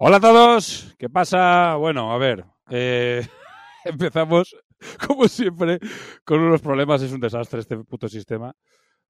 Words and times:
Hola 0.00 0.18
a 0.18 0.20
todos, 0.20 0.94
¿qué 0.96 1.10
pasa? 1.10 1.74
Bueno, 1.74 2.12
a 2.12 2.18
ver, 2.18 2.44
eh, 2.70 3.26
empezamos 3.84 4.54
como 5.04 5.26
siempre 5.26 5.80
con 6.24 6.38
unos 6.38 6.60
problemas, 6.60 7.02
es 7.02 7.10
un 7.10 7.18
desastre 7.18 7.58
este 7.58 7.76
puto 7.78 8.08
sistema. 8.08 8.54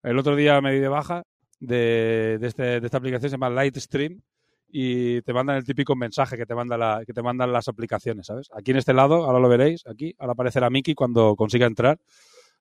El 0.03 0.19
otro 0.19 0.35
día 0.35 0.59
me 0.63 0.73
di 0.73 0.79
de 0.79 0.89
baja 0.89 1.25
de, 1.61 2.39
este, 2.41 2.81
de 2.81 2.87
esta 2.87 2.97
aplicación, 2.97 3.29
se 3.29 3.35
llama 3.35 3.51
Lightstream, 3.51 4.23
y 4.67 5.21
te 5.21 5.35
mandan 5.35 5.57
el 5.57 5.65
típico 5.65 5.95
mensaje 5.95 6.39
que 6.39 6.47
te, 6.47 6.55
manda 6.55 6.79
la, 6.79 7.03
que 7.05 7.13
te 7.13 7.21
mandan 7.21 7.53
las 7.53 7.69
aplicaciones, 7.69 8.27
¿sabes? 8.27 8.49
Aquí 8.55 8.71
en 8.71 8.79
este 8.79 8.95
lado, 8.95 9.27
ahora 9.27 9.41
lo 9.41 9.49
veréis, 9.51 9.87
aquí, 9.87 10.15
ahora 10.19 10.33
aparecerá 10.33 10.71
Mickey 10.71 10.95
cuando 10.95 11.37
consiga 11.37 11.67
entrar. 11.67 11.99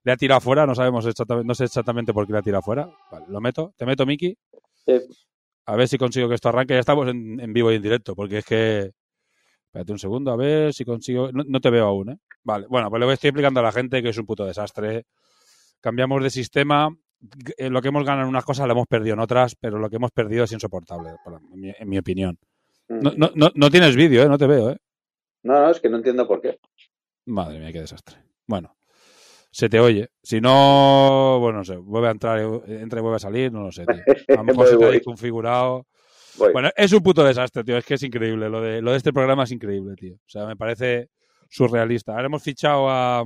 Le 0.04 0.12
ha 0.12 0.18
tirado 0.18 0.42
fuera, 0.42 0.66
no 0.66 0.74
sabemos 0.74 1.06
exactamente, 1.06 1.46
no 1.48 1.54
sé 1.54 1.64
exactamente 1.64 2.12
por 2.12 2.26
qué 2.26 2.34
le 2.34 2.40
ha 2.40 2.42
tirado 2.42 2.60
fuera. 2.60 2.90
Vale, 3.10 3.24
lo 3.26 3.40
meto, 3.40 3.72
te 3.78 3.86
meto 3.86 4.04
Mickey. 4.04 4.36
Sí. 4.84 5.00
A 5.68 5.76
ver 5.76 5.86
si 5.86 5.98
consigo 5.98 6.30
que 6.30 6.34
esto 6.34 6.48
arranque. 6.48 6.72
Ya 6.72 6.80
estamos 6.80 7.06
en, 7.08 7.38
en 7.40 7.52
vivo 7.52 7.70
y 7.70 7.74
en 7.74 7.82
directo, 7.82 8.14
porque 8.16 8.38
es 8.38 8.44
que. 8.46 8.90
Espérate 9.66 9.92
un 9.92 9.98
segundo, 9.98 10.32
a 10.32 10.36
ver 10.36 10.72
si 10.72 10.82
consigo. 10.82 11.30
No, 11.30 11.44
no, 11.46 11.60
te 11.60 11.68
veo 11.68 11.84
aún, 11.84 12.08
¿eh? 12.08 12.16
Vale, 12.42 12.66
bueno, 12.70 12.88
pues 12.88 13.04
le 13.04 13.12
estoy 13.12 13.28
explicando 13.28 13.60
a 13.60 13.64
la 13.64 13.72
gente 13.72 14.02
que 14.02 14.08
es 14.08 14.16
un 14.16 14.24
puto 14.24 14.46
desastre. 14.46 15.04
Cambiamos 15.80 16.22
de 16.22 16.30
sistema. 16.30 16.88
En 17.58 17.72
lo 17.74 17.82
que 17.82 17.88
hemos 17.88 18.02
ganado 18.04 18.22
en 18.22 18.30
unas 18.30 18.46
cosas 18.46 18.66
lo 18.66 18.72
hemos 18.72 18.86
perdido 18.86 19.12
en 19.12 19.20
otras, 19.20 19.56
pero 19.56 19.78
lo 19.78 19.90
que 19.90 19.96
hemos 19.96 20.10
perdido 20.10 20.44
es 20.44 20.52
insoportable, 20.52 21.10
en 21.52 21.60
mi, 21.60 21.72
en 21.78 21.88
mi 21.88 21.98
opinión. 21.98 22.38
No, 22.88 23.12
no, 23.14 23.30
no, 23.34 23.50
no, 23.54 23.70
tienes 23.70 23.94
vídeo, 23.94 24.22
¿eh? 24.22 24.28
No 24.28 24.38
te 24.38 24.46
veo, 24.46 24.70
¿eh? 24.70 24.78
No, 25.42 25.60
no, 25.60 25.70
es 25.70 25.80
que 25.80 25.90
no 25.90 25.98
entiendo 25.98 26.26
por 26.26 26.40
qué. 26.40 26.58
Madre 27.26 27.58
mía, 27.58 27.72
qué 27.72 27.80
desastre. 27.80 28.16
Bueno, 28.46 28.74
se 29.58 29.68
te 29.68 29.80
oye. 29.80 30.08
Si 30.22 30.40
no, 30.40 31.38
bueno, 31.40 31.58
no 31.58 31.64
sé, 31.64 31.74
vuelve 31.74 32.06
a 32.06 32.12
entrar, 32.12 32.38
entra 32.68 33.00
y 33.00 33.02
vuelve 33.02 33.16
a 33.16 33.18
salir, 33.18 33.50
no 33.50 33.64
lo 33.64 33.72
sé, 33.72 33.84
tío. 33.86 33.96
A 34.28 34.36
lo 34.36 34.44
mejor 34.44 34.68
se 34.68 34.76
te 34.76 34.84
ha 34.84 35.00
configurado. 35.00 35.84
Voy. 36.36 36.52
Bueno, 36.52 36.70
es 36.76 36.92
un 36.92 37.02
puto 37.02 37.24
desastre, 37.24 37.64
tío. 37.64 37.76
Es 37.76 37.84
que 37.84 37.94
es 37.94 38.02
increíble. 38.04 38.48
Lo 38.48 38.60
de, 38.60 38.80
lo 38.80 38.92
de 38.92 38.98
este 38.98 39.12
programa 39.12 39.42
es 39.42 39.50
increíble, 39.50 39.96
tío. 39.96 40.14
O 40.14 40.28
sea, 40.28 40.46
me 40.46 40.54
parece 40.54 41.08
surrealista. 41.48 42.12
Ahora 42.12 42.26
hemos 42.26 42.40
fichado 42.40 42.88
a, 42.88 43.18
a 43.22 43.24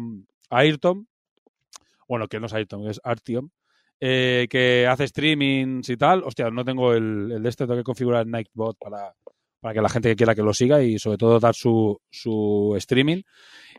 Ayrton. 0.49 1.07
Bueno, 2.09 2.27
que 2.29 2.41
no 2.41 2.47
es 2.47 2.55
Ayrton, 2.55 2.89
es 2.89 2.99
Artyom. 3.05 3.51
Eh, 4.01 4.47
que 4.49 4.87
hace 4.87 5.09
streamings 5.09 5.87
y 5.91 5.99
tal. 5.99 6.23
Hostia, 6.25 6.49
no 6.49 6.65
tengo 6.65 6.95
el, 6.95 7.31
el 7.31 7.43
de 7.43 7.49
este, 7.51 7.65
tengo 7.65 7.77
que 7.77 7.85
configurar 7.85 8.27
Nightbot 8.27 8.79
para, 8.79 9.13
para 9.61 9.75
que 9.75 9.83
la 9.83 9.91
gente 9.91 10.09
que 10.09 10.17
quiera 10.17 10.35
que 10.35 10.43
lo 10.43 10.55
siga 10.55 10.83
y 10.83 10.99
sobre 10.99 11.19
todo 11.19 11.39
dar 11.39 11.55
su, 11.55 12.01
su 12.09 12.73
streaming. 12.79 13.21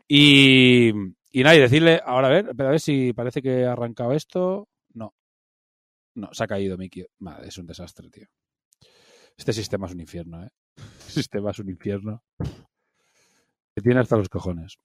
Y, 0.06 0.92
y 1.36 1.42
nada, 1.42 1.56
y 1.56 1.60
decirle, 1.60 2.00
ahora 2.06 2.28
a 2.28 2.30
ver, 2.30 2.50
a 2.50 2.70
ver 2.70 2.78
si 2.78 3.12
parece 3.12 3.42
que 3.42 3.64
ha 3.64 3.72
arrancado 3.72 4.12
esto. 4.12 4.68
No. 4.92 5.12
No, 6.14 6.32
se 6.32 6.44
ha 6.44 6.46
caído 6.46 6.78
Mickey. 6.78 7.04
Madre, 7.18 7.48
es 7.48 7.58
un 7.58 7.66
desastre, 7.66 8.08
tío. 8.08 8.28
Este 9.36 9.52
sistema 9.52 9.88
es 9.88 9.94
un 9.94 10.00
infierno, 10.00 10.44
¿eh? 10.44 10.50
Este 11.00 11.10
sistema 11.14 11.50
es 11.50 11.58
un 11.58 11.70
infierno. 11.70 12.22
Que 12.38 13.82
tiene 13.82 13.98
hasta 13.98 14.16
los 14.16 14.28
cojones. 14.28 14.78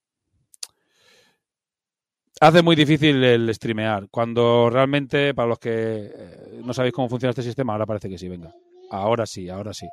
Hace 2.40 2.62
muy 2.62 2.74
difícil 2.74 3.22
el 3.22 3.54
streamear. 3.54 4.08
Cuando 4.10 4.70
realmente, 4.70 5.34
para 5.34 5.50
los 5.50 5.60
que 5.60 5.70
eh, 6.12 6.60
no 6.64 6.74
sabéis 6.74 6.94
cómo 6.94 7.08
funciona 7.08 7.30
este 7.30 7.44
sistema, 7.44 7.74
ahora 7.74 7.86
parece 7.86 8.08
que 8.08 8.18
sí, 8.18 8.28
venga. 8.28 8.52
Ahora 8.90 9.24
sí, 9.24 9.48
ahora 9.48 9.72
sí. 9.72 9.86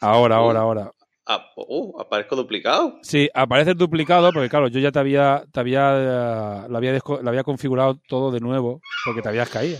Ahora, 0.00 0.36
ahora, 0.38 0.60
ahora. 0.60 0.92
Uh, 1.56 2.00
¿Aparezco 2.00 2.36
duplicado? 2.36 2.98
Sí, 3.02 3.28
aparece 3.34 3.74
duplicado 3.74 4.32
porque, 4.32 4.48
claro, 4.48 4.68
yo 4.68 4.80
ya 4.80 4.90
te 4.90 4.98
había, 4.98 5.44
te 5.52 5.60
había, 5.60 6.64
uh, 6.66 6.70
lo, 6.70 6.76
había 6.78 6.98
lo 6.98 7.28
había 7.28 7.44
configurado 7.44 8.00
todo 8.08 8.30
de 8.30 8.40
nuevo 8.40 8.80
porque 9.04 9.20
te 9.20 9.28
habías 9.28 9.50
caído. 9.50 9.78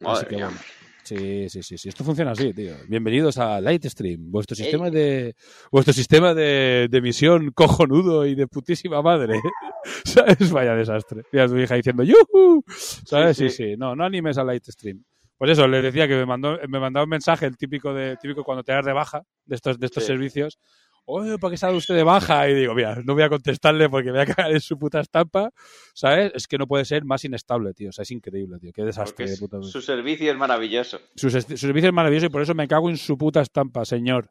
Madre 0.00 0.18
así 0.18 0.26
que 0.26 0.36
mía. 0.36 0.46
bueno. 0.46 0.60
Sí, 1.02 1.48
sí, 1.48 1.62
sí, 1.62 1.78
sí. 1.78 1.88
Esto 1.88 2.04
funciona 2.04 2.32
así, 2.32 2.52
tío. 2.52 2.74
Bienvenidos 2.86 3.38
a 3.38 3.60
Lightstream, 3.60 4.30
vuestro 4.30 4.54
sistema 4.54 4.90
de 4.90 5.34
vuestro 5.72 5.92
sistema 5.92 6.34
de, 6.34 6.86
de 6.88 6.98
emisión 6.98 7.50
cojonudo 7.50 8.26
y 8.26 8.34
de 8.34 8.46
putísima 8.46 9.02
madre. 9.02 9.40
¿Sabes? 10.04 10.52
Vaya 10.52 10.76
desastre. 10.76 11.22
Mira 11.32 11.46
a 11.46 11.48
tu 11.48 11.56
hija 11.56 11.74
diciendo 11.74 12.04
¡Yuhu! 12.04 12.62
¿Sabes? 12.68 13.36
Sí, 13.36 13.48
sí, 13.48 13.56
sí. 13.56 13.76
No, 13.76 13.96
no 13.96 14.04
animes 14.04 14.38
a 14.38 14.44
Lightstream. 14.44 15.02
Pues 15.40 15.52
eso, 15.52 15.66
le 15.66 15.80
decía 15.80 16.06
que 16.06 16.16
me 16.16 16.26
mandó, 16.26 16.58
me 16.68 16.78
mandaba 16.78 17.04
un 17.04 17.08
mensaje, 17.08 17.46
el 17.46 17.56
típico 17.56 17.94
de 17.94 18.18
típico 18.18 18.44
cuando 18.44 18.62
te 18.62 18.72
das 18.72 18.84
de 18.84 18.92
baja 18.92 19.22
de 19.46 19.54
estos, 19.56 19.78
de 19.80 19.86
estos 19.86 20.04
Sí. 20.04 20.08
servicios. 20.08 20.58
Oye, 21.06 21.38
¿para 21.38 21.52
qué 21.52 21.56
sale 21.56 21.78
usted 21.78 21.94
de 21.94 22.02
baja? 22.02 22.46
Y 22.50 22.54
digo, 22.54 22.74
mira, 22.74 22.96
no 23.02 23.14
voy 23.14 23.22
a 23.22 23.30
contestarle 23.30 23.88
porque 23.88 24.08
me 24.12 24.18
voy 24.18 24.20
a 24.20 24.26
cagar 24.34 24.52
en 24.52 24.60
su 24.60 24.78
puta 24.78 25.00
estampa. 25.00 25.48
¿Sabes? 25.94 26.30
Es 26.34 26.46
que 26.46 26.58
no 26.58 26.66
puede 26.66 26.84
ser 26.84 27.06
más 27.06 27.24
inestable, 27.24 27.72
tío. 27.72 27.88
O 27.88 27.92
sea, 27.92 28.02
es 28.02 28.10
increíble, 28.10 28.58
tío. 28.58 28.70
Qué 28.74 28.84
desastre 28.84 29.30
de 29.30 29.36
su, 29.36 29.48
puta 29.48 29.62
su 29.66 29.80
servicio 29.80 30.30
es 30.30 30.36
maravilloso. 30.36 31.00
Su, 31.16 31.30
su 31.30 31.40
servicio 31.56 31.88
es 31.88 31.94
maravilloso 31.94 32.26
y 32.26 32.28
por 32.28 32.42
eso 32.42 32.54
me 32.54 32.68
cago 32.68 32.90
en 32.90 32.98
su 32.98 33.16
puta 33.16 33.40
estampa, 33.40 33.86
señor. 33.86 34.30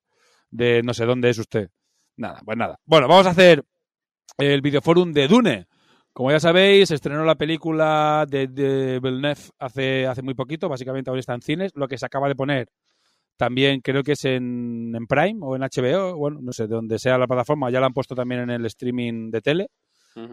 De 0.52 0.84
no 0.84 0.94
sé 0.94 1.06
dónde 1.06 1.32
es 1.32 1.40
usted. 1.40 1.72
Nada, 2.18 2.40
pues 2.46 2.56
nada. 2.56 2.80
Bueno, 2.86 3.08
vamos 3.08 3.26
a 3.26 3.32
hacer 3.32 3.66
el 4.38 4.62
videoforum 4.62 5.12
de 5.12 5.28
Dune. 5.28 5.66
Como 6.14 6.32
ya 6.32 6.40
sabéis, 6.40 6.92
estrenó 6.92 7.24
la 7.24 7.36
película 7.36 8.26
de, 8.30 8.48
de 8.48 9.00
Villeneuve 9.00 9.42
hace, 9.58 10.08
hace 10.08 10.22
muy 10.22 10.34
poquito. 10.34 10.68
Básicamente 10.68 11.10
ahora 11.10 11.20
está 11.20 11.34
en 11.34 11.42
cines. 11.42 11.72
Lo 11.76 11.88
que 11.88 11.98
se 11.98 12.06
acaba 12.06 12.28
de 12.28 12.36
poner 12.36 12.68
también 13.38 13.80
creo 13.80 14.04
que 14.04 14.12
es 14.12 14.26
en, 14.26 14.94
en 14.94 15.08
Prime 15.08 15.40
o 15.42 15.56
en 15.56 15.62
HBO. 15.62 16.18
Bueno, 16.18 16.40
no 16.42 16.52
sé, 16.52 16.64
de 16.64 16.76
donde 16.76 17.00
sea 17.00 17.18
la 17.18 17.26
plataforma. 17.26 17.72
Ya 17.72 17.80
la 17.80 17.86
han 17.86 17.94
puesto 17.94 18.14
también 18.14 18.42
en 18.42 18.50
el 18.50 18.66
streaming 18.66 19.32
de 19.32 19.42
tele. 19.42 19.68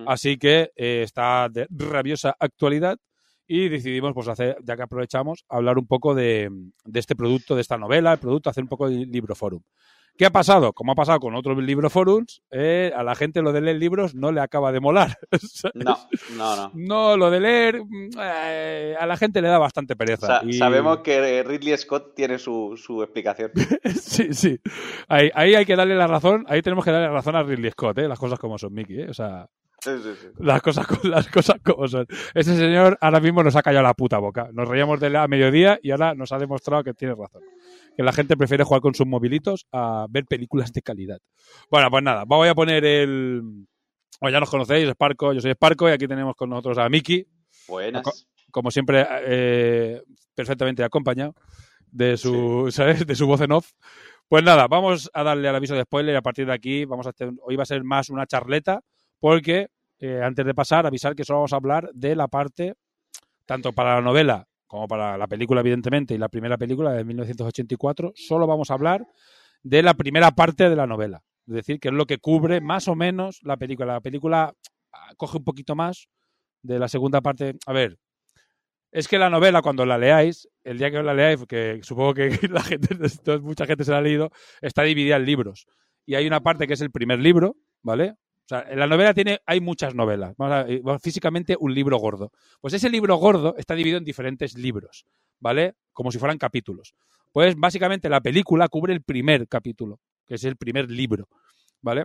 Así 0.07 0.37
que 0.37 0.73
eh, 0.75 1.03
está 1.05 1.49
de 1.49 1.69
rabiosa 1.71 2.35
actualidad 2.41 2.99
y 3.47 3.69
decidimos, 3.69 4.13
pues 4.15 4.27
hacer, 4.27 4.57
ya 4.65 4.75
que 4.75 4.83
aprovechamos, 4.83 5.45
hablar 5.49 5.79
un 5.79 5.87
poco 5.87 6.15
de, 6.15 6.51
de 6.85 7.01
este 7.01 7.15
producto, 7.15 7.55
de 7.55 7.61
esta 7.61 7.79
novela, 7.79 8.13
el 8.13 8.19
producto, 8.19 8.51
hacer 8.51 8.65
un 8.65 8.69
poco 8.69 8.89
de 8.89 9.07
libroforum. 9.07 9.61
¿Qué 10.19 10.25
ha 10.27 10.31
pasado? 10.31 10.73
Como 10.73 10.93
ha 10.93 10.95
pasado 10.95 11.21
con 11.21 11.35
otros 11.35 11.59
libroforums, 11.63 12.43
eh, 12.51 12.93
a 12.97 13.03
la 13.03 13.15
gente 13.15 13.43
lo 13.43 13.53
de 13.53 13.61
leer 13.61 13.77
libros 13.77 14.15
no 14.15 14.33
le 14.33 14.41
acaba 14.41 14.73
de 14.73 14.81
molar. 14.81 15.17
¿sabes? 15.41 15.75
No, 15.85 15.97
no, 16.37 16.57
no. 16.57 16.71
No, 16.75 17.17
lo 17.17 17.31
de 17.31 17.41
leer 17.41 17.83
mm, 17.85 18.11
eh, 18.19 18.95
a 18.99 19.07
la 19.07 19.17
gente 19.17 19.43
le 19.43 19.49
da 19.49 19.59
bastante 19.59 19.95
pereza. 19.97 20.27
Sa- 20.27 20.43
y- 20.45 20.55
Sabemos 20.55 21.01
que 21.01 21.43
Ridley 21.43 21.77
Scott 21.77 22.15
tiene 22.15 22.39
su, 22.39 22.75
su 22.77 23.03
explicación. 23.03 23.51
sí, 23.95 24.33
sí. 24.33 24.59
Ahí, 25.09 25.31
ahí 25.35 25.55
hay 25.55 25.67
que 25.67 25.77
darle 25.77 25.95
la 25.95 26.07
razón, 26.07 26.45
ahí 26.49 26.63
tenemos 26.63 26.85
que 26.85 26.91
darle 26.93 27.09
la 27.09 27.13
razón 27.15 27.37
a 27.37 27.43
Ridley 27.43 27.71
Scott, 27.73 27.99
¿eh? 27.99 28.09
las 28.09 28.19
cosas 28.19 28.39
como 28.39 28.57
son, 28.59 28.73
Mickey. 28.73 29.01
¿eh? 29.03 29.07
O 29.11 29.15
sea, 29.15 29.47
Sí, 29.79 29.91
sí, 30.03 30.09
sí. 30.21 30.27
Las 30.39 30.63
cosas, 30.63 30.87
co- 30.87 31.07
las 31.07 31.29
cosas 31.29 31.57
como 31.63 31.87
son. 31.87 32.07
Ese 32.35 32.57
señor 32.57 32.97
ahora 33.01 33.21
mismo 33.21 33.43
nos 33.45 33.55
ha 33.55 33.63
callado 33.63 33.85
la 33.85 33.95
puta 33.95 34.19
boca. 34.19 34.49
Nos 34.53 34.67
reíamos 34.67 34.99
de 34.99 35.09
él 35.09 35.17
a 35.17 35.29
mediodía 35.29 35.79
y 35.83 35.91
ahora 35.93 36.15
nos 36.15 36.33
ha 36.33 36.39
demostrado 36.39 36.83
que 36.83 36.95
tiene 36.95 37.15
razón. 37.15 37.43
Que 37.97 38.03
la 38.03 38.13
gente 38.13 38.37
prefiere 38.37 38.65
jugar 38.65 38.83
con 38.83 38.95
sus 38.95 39.07
movilitos 39.07 39.67
a 39.73 40.07
ver 40.11 40.27
películas 40.27 40.73
de 40.73 40.83
calidad. 40.83 41.19
Bueno, 41.71 41.91
pues 41.91 42.03
nada, 42.03 42.25
voy 42.27 42.49
a 42.49 42.55
poner 42.55 42.85
el. 42.85 43.43
Bueno, 44.21 44.37
ya 44.37 44.41
nos 44.41 44.51
conocéis, 44.51 44.89
Sparco, 44.91 45.33
yo 45.33 45.41
soy 45.41 45.53
Sparco 45.53 45.89
y 45.89 45.93
aquí 45.93 46.07
tenemos 46.07 46.35
con 46.37 46.51
nosotros 46.51 46.79
a 46.79 46.89
Miki, 46.89 47.27
Buenas. 47.69 48.27
como 48.51 48.71
siempre, 48.71 49.07
eh, 49.27 50.03
perfectamente 50.35 50.85
acompañado 50.85 51.35
de 51.91 52.17
su, 52.17 52.69
¿sabes? 52.71 53.07
de 53.07 53.15
su 53.15 53.27
voz 53.27 53.41
en 53.41 53.53
off. 53.53 53.73
Pues 54.29 54.43
nada, 54.43 54.67
vamos 54.67 55.11
a 55.15 55.23
darle 55.23 55.49
al 55.49 55.57
aviso 55.57 55.75
de 55.75 55.83
spoiler 55.83 56.15
y 56.15 56.19
a 56.19 56.23
partir 56.23 56.47
de 56.47 56.53
aquí 56.53 56.85
vamos 56.85 57.07
a 57.07 57.11
hacer, 57.11 57.31
hoy 57.43 57.57
va 57.57 57.63
a 57.63 57.67
ser 57.67 57.85
más 57.85 58.11
una 58.11 58.27
charleta 58.27 58.81
porque 59.21 59.69
eh, 59.99 60.21
antes 60.23 60.45
de 60.45 60.55
pasar, 60.55 60.87
avisar 60.87 61.15
que 61.15 61.25
solo 61.25 61.39
vamos 61.39 61.53
a 61.53 61.57
hablar 61.57 61.91
de 61.95 62.17
la 62.17 62.29
parte, 62.29 62.75
tanto 63.47 63.73
para 63.73 63.95
la 63.95 64.03
novela 64.03 64.47
como 64.67 64.89
para 64.89 65.17
la 65.17 65.27
película, 65.27 65.61
evidentemente, 65.61 66.15
y 66.15 66.19
la 66.19 66.29
primera 66.29 66.59
película 66.59 66.93
de 66.93 67.05
1984, 67.05 68.13
solo 68.15 68.47
vamos 68.47 68.71
a 68.71 68.75
hablar 68.75 69.07
de 69.63 69.83
la 69.83 69.95
primera 69.95 70.31
parte 70.31 70.69
de 70.69 70.77
la 70.77 70.87
novela. 70.87 71.23
Es 71.47 71.55
decir, 71.55 71.79
que 71.79 71.89
es 71.89 71.95
lo 71.95 72.07
que 72.07 72.19
cubre 72.19 72.61
más 72.61 72.89
o 72.89 72.97
menos 72.97 73.41
la 73.43 73.57
película. 73.57 73.95
La 73.95 74.01
película 74.01 74.53
ah, 74.93 75.13
coge 75.17 75.39
un 75.39 75.45
poquito 75.45 75.77
más 75.77 76.09
de 76.63 76.79
la 76.79 76.89
segunda 76.89 77.21
parte. 77.21 77.55
A 77.67 77.73
ver, 77.73 77.99
es 78.91 79.09
que 79.09 79.19
la 79.19 79.31
novela, 79.31 79.63
cuando 79.63 79.87
la 79.87 79.99
leáis, 79.99 80.49
el 80.65 80.79
día 80.79 80.91
que 80.91 81.03
la 81.03 81.15
leáis, 81.15 81.45
que 81.47 81.81
supongo 81.83 82.15
que 82.15 82.31
la 82.51 82.63
gente, 82.63 82.89
mucha 83.41 83.67
gente 83.67 83.85
se 83.85 83.91
la 83.93 83.99
ha 83.99 84.03
leído, 84.03 84.31
está 84.61 84.83
dividida 84.83 85.17
en 85.17 85.27
libros. 85.27 85.67
Y 86.05 86.15
hay 86.15 86.27
una 86.27 86.41
parte 86.41 86.67
que 86.67 86.75
es 86.75 86.81
el 86.81 86.91
primer 86.91 87.19
libro, 87.19 87.57
¿vale? 87.83 88.15
O 88.47 88.49
sea, 88.49 88.65
en 88.69 88.79
la 88.79 88.87
novela 88.87 89.13
tiene, 89.13 89.41
hay 89.45 89.61
muchas 89.61 89.95
novelas. 89.95 90.35
Vamos 90.37 91.03
físicamente 91.03 91.57
un 91.59 91.75
libro 91.75 91.99
gordo. 91.99 92.31
Pues 92.61 92.75
ese 92.75 92.89
libro 92.89 93.17
gordo 93.17 93.57
está 93.59 93.75
dividido 93.75 93.99
en 93.99 94.05
diferentes 94.05 94.57
libros, 94.57 95.05
¿vale? 95.41 95.75
Como 95.93 96.13
si 96.13 96.19
fueran 96.19 96.39
capítulos. 96.39 96.95
Pues 97.33 97.57
básicamente 97.57 98.09
la 98.09 98.21
película 98.21 98.69
cubre 98.69 98.93
el 98.93 99.03
primer 99.03 99.49
capítulo, 99.49 99.99
que 100.25 100.37
es 100.37 100.45
el 100.45 100.57
primer 100.57 100.89
libro, 100.89 101.29
¿vale? 101.83 102.05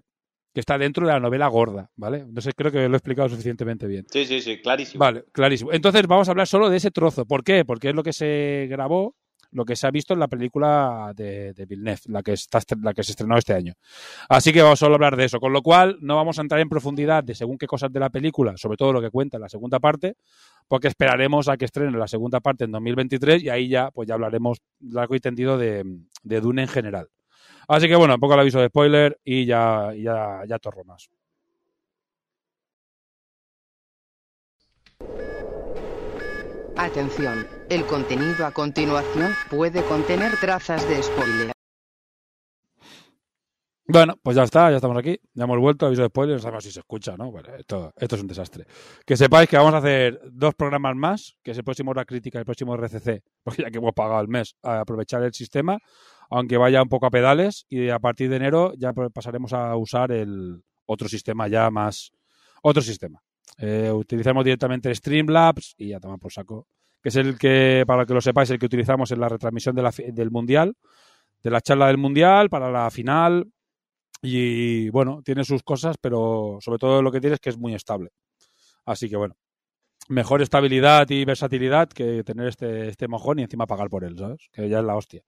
que 0.53 0.59
está 0.59 0.77
dentro 0.77 1.05
de 1.05 1.13
la 1.13 1.19
novela 1.19 1.47
gorda, 1.47 1.89
¿vale? 1.95 2.19
Entonces 2.19 2.53
creo 2.55 2.71
que 2.71 2.87
lo 2.89 2.95
he 2.95 2.97
explicado 2.97 3.29
suficientemente 3.29 3.87
bien. 3.87 4.05
Sí, 4.11 4.25
sí, 4.25 4.41
sí, 4.41 4.61
clarísimo. 4.61 4.99
Vale, 4.99 5.23
clarísimo. 5.31 5.71
Entonces 5.71 6.05
vamos 6.07 6.27
a 6.27 6.31
hablar 6.31 6.47
solo 6.47 6.69
de 6.69 6.77
ese 6.77 6.91
trozo. 6.91 7.25
¿Por 7.25 7.43
qué? 7.43 7.63
Porque 7.63 7.89
es 7.89 7.95
lo 7.95 8.03
que 8.03 8.11
se 8.11 8.67
grabó, 8.69 9.15
lo 9.51 9.65
que 9.65 9.75
se 9.75 9.87
ha 9.87 9.91
visto 9.91 10.13
en 10.13 10.19
la 10.19 10.27
película 10.27 11.11
de, 11.15 11.53
de 11.53 11.95
la 12.07 12.23
que, 12.23 12.33
está, 12.33 12.59
la 12.81 12.93
que 12.93 13.03
se 13.03 13.11
estrenó 13.11 13.37
este 13.37 13.53
año. 13.53 13.73
Así 14.29 14.53
que 14.53 14.61
vamos 14.61 14.79
solo 14.79 14.93
a 14.93 14.95
hablar 14.95 15.15
de 15.15 15.25
eso. 15.25 15.39
Con 15.39 15.53
lo 15.53 15.61
cual, 15.61 15.97
no 16.01 16.15
vamos 16.15 16.37
a 16.39 16.41
entrar 16.41 16.61
en 16.61 16.69
profundidad 16.69 17.23
de 17.23 17.35
según 17.35 17.57
qué 17.57 17.67
cosas 17.67 17.91
de 17.91 17.99
la 17.99 18.09
película, 18.09 18.57
sobre 18.57 18.77
todo 18.77 18.93
lo 18.93 19.01
que 19.01 19.09
cuenta 19.09 19.37
en 19.37 19.41
la 19.41 19.49
segunda 19.49 19.79
parte, 19.79 20.15
porque 20.67 20.87
esperaremos 20.87 21.49
a 21.49 21.57
que 21.57 21.65
estrene 21.65 21.97
la 21.97 22.07
segunda 22.07 22.39
parte 22.39 22.63
en 22.63 22.71
2023 22.71 23.43
y 23.43 23.49
ahí 23.49 23.67
ya, 23.67 23.91
pues 23.91 24.07
ya 24.07 24.15
hablaremos 24.15 24.59
largo 24.79 25.15
y 25.15 25.19
tendido 25.19 25.57
de, 25.57 25.83
de 26.23 26.41
Dune 26.41 26.63
en 26.63 26.67
general. 26.67 27.07
Así 27.67 27.87
que 27.87 27.95
bueno, 27.95 28.15
un 28.15 28.19
poco 28.19 28.33
el 28.33 28.39
aviso 28.41 28.59
de 28.59 28.67
spoiler 28.67 29.19
y 29.23 29.45
ya, 29.45 29.93
ya, 29.95 30.41
ya 30.47 30.59
torro 30.59 30.83
más. 30.83 31.09
Atención, 36.77 37.47
el 37.69 37.85
contenido 37.85 38.45
a 38.45 38.51
continuación 38.51 39.33
puede 39.49 39.83
contener 39.83 40.31
trazas 40.39 40.87
de 40.87 41.01
spoiler. 41.03 41.51
Bueno, 43.87 44.15
pues 44.23 44.37
ya 44.37 44.43
está, 44.43 44.69
ya 44.69 44.77
estamos 44.77 44.97
aquí. 44.97 45.19
Ya 45.33 45.43
hemos 45.43 45.59
vuelto, 45.59 45.85
aviso 45.85 46.03
de 46.03 46.07
spoiler, 46.07 46.35
no 46.35 46.41
sabemos 46.41 46.63
si 46.63 46.71
se 46.71 46.79
escucha, 46.79 47.17
¿no? 47.17 47.29
Bueno, 47.29 47.53
esto, 47.55 47.93
es 47.97 48.21
un 48.21 48.27
desastre. 48.27 48.65
Que 49.05 49.17
sepáis 49.17 49.49
que 49.49 49.57
vamos 49.57 49.73
a 49.73 49.77
hacer 49.77 50.21
dos 50.31 50.55
programas 50.55 50.95
más, 50.95 51.35
que 51.43 51.51
es 51.51 51.57
el 51.57 51.63
próximo 51.63 51.91
Hora 51.91 52.05
Crítica 52.05 52.39
el 52.39 52.45
próximo 52.45 52.75
RCC, 52.75 53.21
porque 53.43 53.63
ya 53.63 53.69
que 53.69 53.79
hemos 53.79 53.93
pagado 53.93 54.21
el 54.21 54.29
mes, 54.29 54.55
a 54.63 54.79
aprovechar 54.81 55.23
el 55.23 55.33
sistema 55.33 55.77
aunque 56.31 56.57
vaya 56.57 56.81
un 56.81 56.89
poco 56.89 57.05
a 57.05 57.11
pedales 57.11 57.65
y 57.69 57.89
a 57.89 57.99
partir 57.99 58.29
de 58.29 58.37
enero 58.37 58.73
ya 58.77 58.93
pasaremos 58.93 59.53
a 59.53 59.75
usar 59.75 60.11
el 60.11 60.63
otro 60.85 61.07
sistema 61.09 61.47
ya 61.47 61.69
más 61.69 62.11
otro 62.63 62.81
sistema. 62.81 63.21
Eh, 63.63 63.91
utilizamos 63.91 64.43
directamente 64.43 64.93
Streamlabs 64.93 65.75
y 65.77 65.89
ya 65.89 65.99
toma 65.99 66.17
por 66.17 66.33
saco, 66.33 66.65
que 66.99 67.09
es 67.09 67.15
el 67.15 67.37
que, 67.37 67.83
para 67.85 68.07
que 68.07 68.13
lo 68.15 68.19
sepáis, 68.19 68.49
el 68.49 68.57
que 68.57 68.65
utilizamos 68.65 69.11
en 69.11 69.19
la 69.19 69.29
retransmisión 69.29 69.75
del 69.75 70.31
Mundial, 70.31 70.73
de 71.43 71.51
la 71.51 71.61
charla 71.61 71.85
del 71.85 71.99
Mundial, 71.99 72.49
para 72.49 72.71
la 72.71 72.89
final. 72.89 73.51
Y 74.23 74.89
bueno, 74.89 75.21
tiene 75.23 75.43
sus 75.43 75.61
cosas, 75.61 75.95
pero 76.01 76.57
sobre 76.59 76.79
todo 76.79 77.03
lo 77.03 77.11
que 77.11 77.21
tiene 77.21 77.35
es 77.35 77.39
que 77.39 77.51
es 77.51 77.57
muy 77.57 77.75
estable. 77.75 78.09
Así 78.83 79.07
que 79.07 79.15
bueno, 79.15 79.35
mejor 80.09 80.41
estabilidad 80.41 81.07
y 81.11 81.23
versatilidad 81.23 81.87
que 81.89 82.23
tener 82.23 82.47
este, 82.47 82.89
este 82.89 83.07
mojón 83.07 83.39
y 83.39 83.43
encima 83.43 83.67
pagar 83.67 83.89
por 83.89 84.03
él, 84.03 84.17
¿sabes? 84.17 84.49
Que 84.51 84.69
ya 84.69 84.79
es 84.79 84.85
la 84.85 84.95
hostia. 84.95 85.21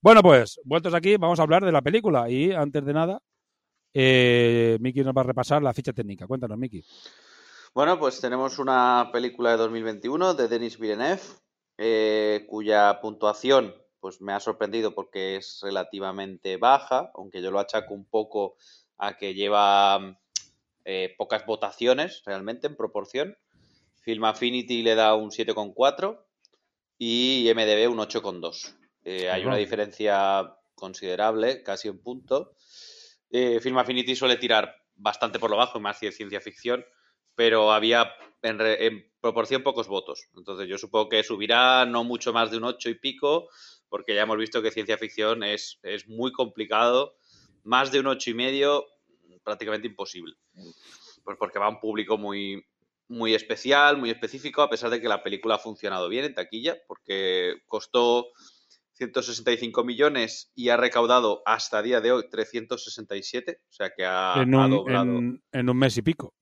Bueno, 0.00 0.22
pues, 0.22 0.58
vueltos 0.64 0.94
aquí, 0.94 1.18
vamos 1.18 1.38
a 1.38 1.42
hablar 1.42 1.62
de 1.66 1.72
la 1.72 1.82
película. 1.82 2.30
Y 2.30 2.50
antes 2.52 2.82
de 2.82 2.94
nada, 2.94 3.20
eh, 3.92 4.78
Miki 4.80 5.02
nos 5.04 5.14
va 5.14 5.20
a 5.20 5.24
repasar 5.24 5.62
la 5.62 5.74
ficha 5.74 5.92
técnica. 5.92 6.26
Cuéntanos, 6.26 6.56
Miki. 6.56 6.82
Bueno, 7.74 7.98
pues 7.98 8.20
tenemos 8.20 8.60
una 8.60 9.10
película 9.12 9.50
de 9.50 9.56
2021 9.56 10.34
de 10.34 10.46
Denis 10.46 10.78
Villeneuve, 10.78 11.20
eh, 11.76 12.46
cuya 12.48 13.00
puntuación 13.00 13.74
pues 13.98 14.20
me 14.20 14.32
ha 14.32 14.38
sorprendido 14.38 14.94
porque 14.94 15.34
es 15.34 15.58
relativamente 15.60 16.56
baja, 16.56 17.10
aunque 17.14 17.42
yo 17.42 17.50
lo 17.50 17.58
achaco 17.58 17.92
un 17.92 18.04
poco 18.04 18.54
a 18.96 19.16
que 19.16 19.34
lleva 19.34 20.20
eh, 20.84 21.16
pocas 21.18 21.44
votaciones 21.46 22.22
realmente 22.24 22.68
en 22.68 22.76
proporción. 22.76 23.36
Film 24.02 24.22
Affinity 24.22 24.84
le 24.84 24.94
da 24.94 25.16
un 25.16 25.30
7,4 25.30 26.24
y 26.96 27.50
MDB 27.52 27.90
un 27.90 27.98
8,2. 27.98 28.76
Eh, 29.02 29.28
hay 29.28 29.44
una 29.44 29.56
diferencia 29.56 30.54
considerable, 30.76 31.64
casi 31.64 31.88
un 31.88 31.98
punto. 31.98 32.54
Eh, 33.30 33.58
Film 33.60 33.78
Affinity 33.78 34.14
suele 34.14 34.36
tirar 34.36 34.76
bastante 34.94 35.40
por 35.40 35.50
lo 35.50 35.56
bajo, 35.56 35.80
más 35.80 35.98
de 35.98 36.12
ciencia 36.12 36.40
ficción, 36.40 36.84
pero 37.34 37.72
había 37.72 38.12
en, 38.42 39.10
proporción 39.20 39.62
pocos 39.62 39.88
votos. 39.88 40.28
Entonces 40.36 40.68
yo 40.68 40.78
supongo 40.78 41.08
que 41.08 41.22
subirá 41.22 41.86
no 41.86 42.04
mucho 42.04 42.32
más 42.32 42.50
de 42.50 42.58
un 42.58 42.64
8 42.64 42.90
y 42.90 42.94
pico, 42.94 43.48
porque 43.88 44.14
ya 44.14 44.22
hemos 44.22 44.38
visto 44.38 44.62
que 44.62 44.70
ciencia 44.70 44.98
ficción 44.98 45.42
es, 45.42 45.78
es 45.82 46.08
muy 46.08 46.32
complicado. 46.32 47.16
Más 47.62 47.90
de 47.90 48.00
un 48.00 48.06
8 48.08 48.30
y 48.30 48.34
medio, 48.34 48.86
prácticamente 49.42 49.86
imposible. 49.86 50.34
Pues 51.24 51.36
porque 51.38 51.58
va 51.58 51.66
a 51.66 51.70
un 51.70 51.80
público 51.80 52.18
muy, 52.18 52.64
muy 53.08 53.34
especial, 53.34 53.96
muy 53.96 54.10
específico, 54.10 54.62
a 54.62 54.70
pesar 54.70 54.90
de 54.90 55.00
que 55.00 55.08
la 55.08 55.22
película 55.22 55.56
ha 55.56 55.58
funcionado 55.58 56.08
bien 56.08 56.24
en 56.24 56.34
taquilla, 56.34 56.76
porque 56.86 57.62
costó 57.66 58.28
165 58.94 59.84
millones 59.84 60.52
y 60.54 60.68
ha 60.68 60.76
recaudado 60.76 61.42
hasta 61.46 61.82
día 61.82 62.00
de 62.00 62.12
hoy 62.12 62.24
367, 62.30 63.60
o 63.68 63.72
sea 63.72 63.90
que 63.96 64.04
ha, 64.04 64.34
doblado. 64.36 65.18
En, 65.52 65.68
un 65.68 65.76
mes 65.76 65.96
y 65.96 66.02
pico. 66.02 66.34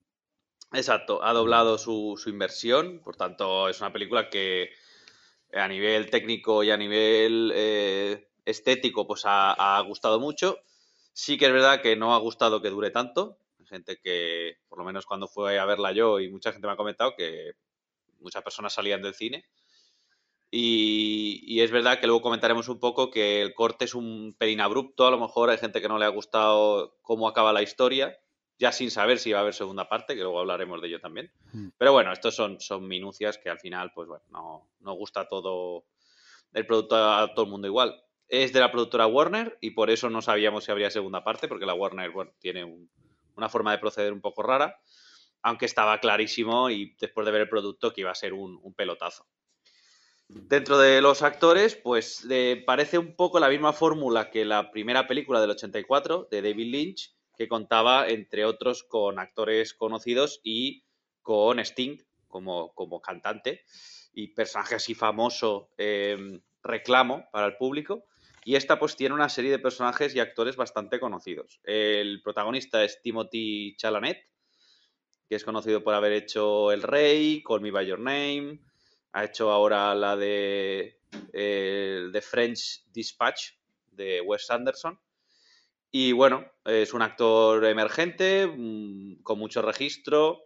Exacto, 0.75 1.23
ha 1.23 1.33
doblado 1.33 1.79
su, 1.79 2.21
inversión, 2.27 3.01
por 3.01 3.17
tanto 3.17 3.69
es 3.69 3.81
una 3.81 3.93
película 3.93 4.31
que 4.31 4.71
a 5.53 5.69
nivel 5.69 6.11
técnico 6.11 6.65
y 6.65 6.71
a 6.71 6.77
nivel 6.77 7.53
eh, 7.55 8.29
estético 8.45 9.07
pues 9.07 9.23
ha 9.27 9.81
gustado 9.87 10.19
mucho. 10.19 10.59
Sí 11.13 11.37
que 11.37 11.47
es 11.47 11.53
verdad 11.53 11.83
que 11.83 11.95
no 11.97 12.15
ha 12.15 12.19
gustado 12.19 12.63
que 12.63 12.71
dure 12.71 12.91
tanto, 12.91 13.39
gente 13.73 13.99
que, 14.03 14.59
por 14.69 14.79
lo 14.79 14.85
menos 14.85 15.07
cuando 15.07 15.27
fue 15.29 15.59
a 15.59 15.65
verla 15.65 15.93
yo 15.93 16.21
y 16.21 16.31
mucha 16.31 16.53
gente 16.53 16.67
me 16.67 16.75
ha 16.75 16.77
comentado 16.77 17.15
que 17.17 17.53
muchas 18.21 18.43
personas 18.43 18.75
salían 18.75 19.03
del 19.03 19.15
cine. 19.15 19.47
Y, 20.51 21.61
es 21.61 21.71
verdad 21.71 21.99
que 21.99 22.07
luego 22.07 22.21
comentaremos 22.21 22.69
un 22.69 22.79
poco 22.79 23.11
que 23.11 23.41
el 23.41 23.55
corte 23.55 23.87
es 23.87 23.95
un 23.95 24.35
pelín 24.39 24.61
abrupto, 24.61 25.07
a 25.07 25.11
lo 25.11 25.19
mejor 25.19 25.49
hay 25.49 25.57
gente 25.57 25.81
que 25.81 25.89
no 25.89 25.99
le 25.99 26.05
ha 26.05 26.09
gustado 26.09 26.99
cómo 27.01 27.27
acaba 27.27 27.55
la 27.55 27.63
historia, 27.63 28.19
ya 28.63 28.71
sin 28.71 28.93
saber 28.93 29.19
si 29.19 29.33
va 29.33 29.41
a 29.41 29.43
haber 29.43 29.55
segunda 29.55 29.89
parte, 29.89 30.15
que 30.15 30.21
luego 30.21 30.39
hablaremos 30.39 30.81
de 30.81 30.87
ello 30.87 31.01
también. 31.01 31.33
Hmm. 31.53 31.71
Pero 31.77 31.91
bueno, 31.91 32.13
estos 32.13 32.37
son, 32.37 32.61
son 32.61 32.87
minucias 32.87 33.37
que 33.37 33.51
al 33.51 33.59
final, 33.59 33.91
pues 33.93 34.07
bueno, 34.07 34.23
no, 34.31 34.71
no 34.79 34.93
gusta 34.93 35.27
todo 35.27 35.85
el 36.53 36.65
producto 36.65 36.95
a 36.95 37.35
todo 37.35 37.47
el 37.47 37.51
mundo 37.51 37.67
igual. 37.67 38.01
Es 38.29 38.53
de 38.53 38.61
la 38.61 38.71
productora 38.71 39.09
Warner 39.09 39.59
y 39.61 39.73
por 39.73 39.91
eso 39.91 40.09
no 40.11 40.23
sabíamos 40.23 40.63
si 40.63 40.71
habría 40.71 40.93
segunda 40.93 41.25
parte, 41.25 41.49
porque 41.49 41.67
la 41.67 41.75
Warner, 41.75 42.13
bueno, 42.13 42.31
tiene 42.39 42.63
un, 42.63 42.89
una 43.35 43.49
forma 43.49 43.73
de 43.73 43.79
proceder 43.79 44.13
un 44.13 44.21
poco 44.21 44.45
rara, 44.45 44.79
aunque 45.43 45.67
estaba 45.67 45.99
clarísimo 45.99 46.71
y 46.71 46.95
después 47.01 47.25
de 47.27 47.33
ver 47.33 47.41
el 47.41 47.49
producto 47.49 47.93
que 47.93 48.03
iba 48.03 48.13
a 48.13 48.15
ser 48.15 48.33
un, 48.33 48.61
pelotazo. 48.77 49.27
Dentro 50.29 50.79
de 50.79 51.03
los 51.03 51.23
actores, 51.23 51.75
pues 51.75 52.25
parece 52.65 52.97
un 52.97 53.17
poco 53.17 53.41
la 53.41 53.49
misma 53.49 53.73
fórmula 53.73 54.31
que 54.31 54.45
la 54.45 54.71
primera 54.71 55.09
película 55.09 55.41
del 55.41 55.51
84 55.51 56.29
de 56.31 56.43
David 56.43 56.73
Lynch, 56.73 57.13
que 57.37 57.49
contaba, 57.49 58.09
entre 58.09 58.45
otros, 58.45 58.83
con 58.83 59.19
actores 59.19 59.75
conocidos 59.75 60.41
y 60.43 60.85
con 61.23 61.59
Sting 61.59 61.99
como, 62.29 62.75
como 62.75 63.01
cantante 63.01 63.65
y 64.13 64.29
personaje 64.29 64.75
así 64.75 64.95
famoso, 64.95 65.71
eh, 65.79 66.41
reclamo 66.63 67.27
para 67.33 67.47
el 67.47 67.57
público. 67.57 68.05
Y 68.45 68.57
esta 68.57 68.79
pues 68.79 68.97
tiene 68.97 69.15
una 69.15 69.29
serie 69.29 69.53
de 69.53 69.61
personajes 69.61 70.15
y 70.15 70.21
actores 70.21 70.57
bastante 70.57 70.99
conocidos. 70.99 71.61
El 71.63 72.23
protagonista 72.23 72.83
es 72.83 73.01
Timothy 73.01 73.77
Chalamet, 73.77 74.19
que 75.29 75.37
es 75.37 75.45
conocido 75.45 75.85
por 75.85 75.95
haber 75.95 76.13
hecho 76.13 76.73
El 76.73 76.83
Rey, 76.83 77.43
Call 77.43 77.61
Me 77.61 77.71
By 77.71 77.87
Your 77.87 78.01
Name, 78.01 78.61
ha 79.13 79.25
hecho 79.25 79.51
ahora 79.51 79.95
la 79.95 80.17
de 80.17 80.99
eh, 81.33 82.09
The 82.13 82.21
French 82.21 82.85
Dispatch 82.93 83.53
de 83.93 84.21
Wes 84.23 84.51
Anderson. 84.51 84.99
Y 85.95 86.13
bueno, 86.13 86.51
es 86.65 86.95
un 86.95 87.03
actor 87.03 87.63
emergente, 87.67 88.47
mm, 88.47 89.23
con 89.23 89.39
mucho 89.39 89.61
registro 89.61 90.41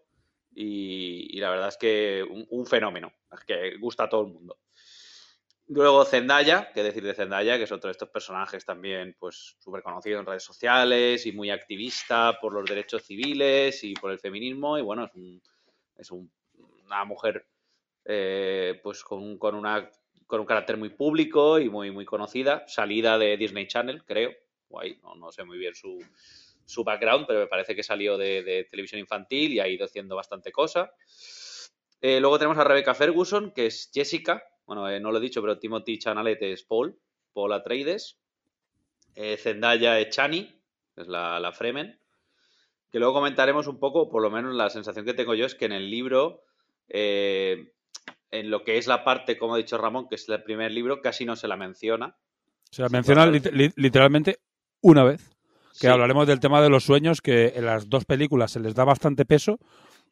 y, 0.53 1.39
la 1.39 1.51
verdad 1.51 1.69
es 1.69 1.77
que 1.77 2.25
un, 2.29 2.47
un 2.51 2.67
fenómeno, 2.67 3.13
que 3.47 3.77
gusta 3.79 4.05
a 4.05 4.09
todo 4.09 4.23
el 4.23 4.33
mundo. 4.33 4.59
Luego 5.69 6.05
Zendaya, 6.05 6.71
qué 6.73 6.83
decir 6.83 7.05
de 7.05 7.15
Zendaya, 7.15 7.59
que 7.59 7.65
es 7.65 7.73
otro 7.73 7.89
de 7.89 7.93
estos 7.93 8.09
personajes 8.09 8.65
también 8.65 9.17
pues 9.19 9.57
súper 9.61 9.83
conocido 9.83 10.19
en 10.19 10.27
redes 10.27 10.45
sociales 10.45 11.27
y 11.27 11.33
muy 11.33 11.51
activista 11.51 12.39
por 12.41 12.53
los 12.53 12.69
derechos 12.69 13.05
civiles 13.05 13.85
y 13.85 13.95
por 13.95 14.11
el 14.11 14.19
feminismo 14.19 14.79
y 14.79 14.83
bueno, 14.83 15.11
es, 15.97 16.11
una 16.11 17.05
mujer 17.05 17.47
eh, 18.05 18.81
pues 18.83 19.03
con, 19.03 19.39
con, 19.39 19.55
una, 19.55 19.91
con 20.27 20.41
un 20.41 20.47
carácter 20.47 20.77
muy 20.77 20.91
público 20.91 21.59
y 21.59 21.69
muy, 21.69 21.91
muy 21.93 22.05
conocida, 22.05 22.65
salida 22.67 23.19
de 23.19 23.37
Disney 23.37 23.67
Channel, 23.67 24.05
creo, 24.05 24.33
no, 24.71 25.15
no 25.15 25.33
sé 25.33 25.45
muy 25.45 25.59
bien 25.59 25.75
su, 25.75 25.99
su 26.67 26.85
background, 26.85 27.27
pero 27.27 27.41
me 27.41 27.47
parece 27.47 27.75
que 27.75 27.83
salió 27.83 28.19
de, 28.19 28.67
televisión 28.69 29.01
infantil 29.01 29.53
y 29.53 29.61
ha 29.61 29.69
ido 29.69 29.87
haciendo 29.87 30.17
bastante 30.17 30.53
cosa. 30.53 30.93
Eh, 32.01 32.21
luego 32.21 32.39
tenemos 32.39 32.59
a 32.59 32.65
Rebecca 32.65 32.95
Ferguson, 32.95 33.53
que 33.53 33.67
es 33.67 33.91
Jessica. 33.95 34.43
Bueno, 34.67 34.89
eh, 34.91 35.01
no 35.01 35.13
lo 35.13 35.19
he 35.19 35.23
dicho, 35.23 35.41
pero 35.41 35.59
Timothy 35.59 35.99
Chanalet 35.99 36.43
es 36.43 36.65
Paul, 36.65 36.99
Paul 37.33 37.53
Atreides. 37.53 38.19
Eh, 39.15 39.37
Zendaya 39.39 39.99
es 39.99 40.11
Chani, 40.11 40.61
es 40.97 41.07
la, 41.07 41.41
la 41.41 41.53
Fremen. 41.53 41.99
Que 42.91 42.99
luego 42.99 43.15
comentaremos 43.15 43.67
un 43.67 43.79
poco, 43.79 44.11
por 44.11 44.23
lo 44.23 44.31
menos 44.31 44.55
la 44.55 44.69
sensación 44.69 45.07
que 45.07 45.15
tengo 45.15 45.35
yo 45.35 45.47
es 45.47 45.55
que 45.55 45.65
en 45.65 45.73
el 45.73 45.91
libro, 45.91 46.43
en 46.89 47.71
lo 48.31 48.63
que 48.63 48.79
es 48.79 48.87
la 48.87 49.05
parte, 49.05 49.39
como 49.39 49.55
ha 49.55 49.59
dicho 49.59 49.79
Ramón, 49.79 50.09
que 50.09 50.15
es 50.17 50.29
el 50.29 50.43
primer 50.43 50.73
libro, 50.73 51.01
casi 51.01 51.25
no 51.25 51.37
se 51.37 51.49
la 51.49 51.57
menciona. 51.57 52.17
Se 52.71 52.83
la 52.83 52.89
menciona 52.89 53.27
literalmente 53.27 54.39
una 54.81 55.05
vez 55.05 55.31
que 55.81 55.89
hablaremos 55.89 56.27
del 56.27 56.41
tema 56.41 56.63
de 56.63 56.71
los 56.71 56.85
sueños, 56.85 57.21
que 57.21 57.53
en 57.57 57.67
las 57.67 57.89
dos 57.89 58.05
películas 58.05 58.53
se 58.53 58.61
les 58.61 58.75
da 58.75 58.85
bastante 58.85 59.25
peso 59.25 59.59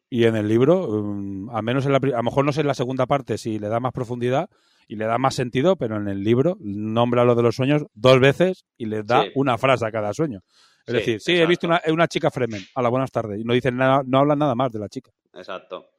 y 0.09 0.25
en 0.25 0.35
el 0.35 0.47
libro, 0.47 0.87
um, 0.87 1.49
al 1.49 1.63
menos 1.63 1.85
en 1.85 1.91
la, 1.91 1.97
a 1.97 2.17
lo 2.17 2.23
mejor 2.23 2.45
no 2.45 2.51
sé 2.51 2.61
en 2.61 2.67
la 2.67 2.75
segunda 2.75 3.05
parte 3.07 3.37
si 3.37 3.57
le 3.57 3.67
da 3.67 3.79
más 3.79 3.91
profundidad 3.91 4.49
y 4.87 4.95
le 4.97 5.05
da 5.05 5.17
más 5.17 5.33
sentido, 5.33 5.75
pero 5.75 5.97
en 5.97 6.07
el 6.07 6.23
libro 6.23 6.57
nombra 6.59 7.25
lo 7.25 7.33
de 7.33 7.41
los 7.41 7.55
sueños 7.55 7.85
dos 7.93 8.19
veces 8.19 8.65
y 8.77 8.85
le 8.85 9.03
da 9.03 9.25
una 9.33 9.57
frase 9.57 9.85
a 9.85 9.91
cada 9.91 10.13
sueño. 10.13 10.41
Es 10.85 10.93
decir, 10.93 11.19
sí, 11.19 11.31
he 11.33 11.47
visto 11.47 11.65
una, 11.65 11.81
una 11.87 12.07
chica 12.07 12.29
Fremen. 12.29 12.61
A 12.75 12.81
la 12.83 12.89
buenas 12.89 13.11
tardes. 13.11 13.39
Y 13.39 13.43
no 13.43 13.53
dicen 13.53 13.75
nada, 13.75 14.03
no 14.05 14.19
hablan 14.19 14.37
nada 14.37 14.53
más 14.53 14.71
de 14.71 14.77
la 14.77 14.87
chica. 14.87 15.09
Exacto. 15.33 15.94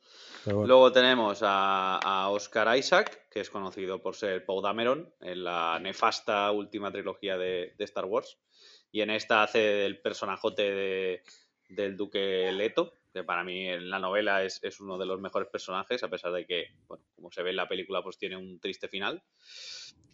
Luego 0.46 0.92
tenemos 0.92 1.40
a, 1.42 2.28
Oscar 2.30 2.76
Isaac, 2.76 3.28
que 3.30 3.40
es 3.40 3.50
conocido 3.50 4.00
por 4.00 4.14
ser 4.14 4.44
Paul 4.44 4.62
Dameron 4.62 5.12
en 5.20 5.44
la 5.44 5.78
nefasta 5.80 6.50
última 6.52 6.90
trilogía 6.90 7.36
de 7.36 7.74
Star 7.78 8.04
Wars 8.04 8.38
y 8.96 9.02
en 9.02 9.10
esta 9.10 9.42
hace 9.42 9.58
del 9.58 10.00
personajote 10.00 10.62
de, 10.62 11.22
del 11.68 11.96
duque 11.96 12.50
Leto, 12.52 12.94
que 13.12 13.24
para 13.24 13.44
mí 13.44 13.68
en 13.68 13.90
la 13.90 13.98
novela 13.98 14.42
es, 14.42 14.80
uno 14.80 14.98
de 14.98 15.06
los 15.06 15.20
mejores 15.20 15.48
personajes, 15.48 16.02
a 16.02 16.08
pesar 16.08 16.32
de 16.32 16.46
que, 16.46 16.68
bueno, 16.88 17.04
como 17.14 17.30
se 17.30 17.42
ve 17.42 17.50
en 17.50 17.56
la 17.56 17.68
película, 17.68 18.02
pues 18.02 18.18
tiene 18.18 18.36
un 18.36 18.58
triste 18.60 18.88
final. 18.88 19.22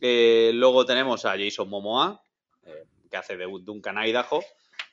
Eh, 0.01 0.51
luego 0.55 0.85
tenemos 0.85 1.25
a 1.25 1.39
Jason 1.39 1.69
Momoa, 1.69 2.23
eh, 2.65 2.85
que 3.11 3.17
hace 3.17 3.37
de 3.37 3.47
Duncan 3.47 3.99
Idaho, 4.05 4.43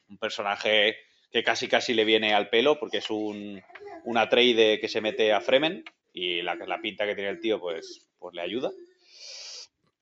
un 0.10 0.18
personaje 0.18 0.98
que 1.32 1.44
casi 1.44 1.68
casi 1.68 1.94
le 1.94 2.06
viene 2.06 2.34
al 2.34 2.50
pelo, 2.50 2.80
porque 2.80 2.98
es 2.98 3.10
un, 3.10 3.62
un 4.06 4.18
Atreide 4.18 4.80
que 4.80 4.88
se 4.88 5.02
mete 5.02 5.34
a 5.34 5.42
Fremen, 5.42 5.84
y 6.14 6.42
la, 6.42 6.56
la 6.56 6.82
pinta 6.82 7.06
que 7.06 7.16
tiene 7.16 7.30
el 7.30 7.40
tío, 7.40 7.60
pues, 7.60 8.08
pues 8.18 8.34
le 8.36 8.42
ayuda. 8.42 8.72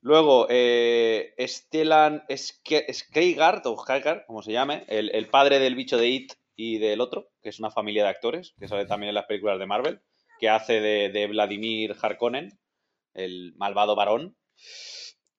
Luego, 0.02 0.48
eh, 0.50 1.34
Stellan 1.40 2.24
Skeigard, 2.30 3.66
o 3.66 3.78
Skaigard, 3.78 4.26
como 4.26 4.42
se 4.42 4.52
llame, 4.52 4.86
el, 4.88 5.28
padre 5.28 5.60
del 5.60 5.76
bicho 5.76 5.98
de 5.98 6.08
It 6.08 6.34
y 6.56 6.78
del 6.78 7.02
otro, 7.02 7.30
que 7.42 7.50
es 7.50 7.60
una 7.60 7.72
familia 7.72 8.04
de 8.04 8.10
actores, 8.10 8.54
que 8.60 8.68
sale 8.68 8.86
también 8.86 9.10
en 9.10 9.16
las 9.16 9.26
películas 9.26 9.60
de 9.60 9.66
Marvel, 9.66 10.02
que 10.40 10.50
hace 10.50 10.80
de, 10.80 11.28
Vladimir 11.28 11.96
Harkonnen, 12.02 12.58
el 13.16 13.54
malvado 13.58 13.96
varón. 13.96 14.38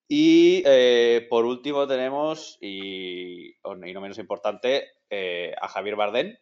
Y 0.07 0.61
eh, 0.65 1.25
por 1.29 1.45
último 1.45 1.87
tenemos, 1.87 2.57
y, 2.61 3.53
no 3.63 4.01
menos 4.01 4.19
importante, 4.19 4.89
eh, 5.09 5.53
a 5.61 5.67
Javier 5.67 5.95
Bardem, 5.95 6.37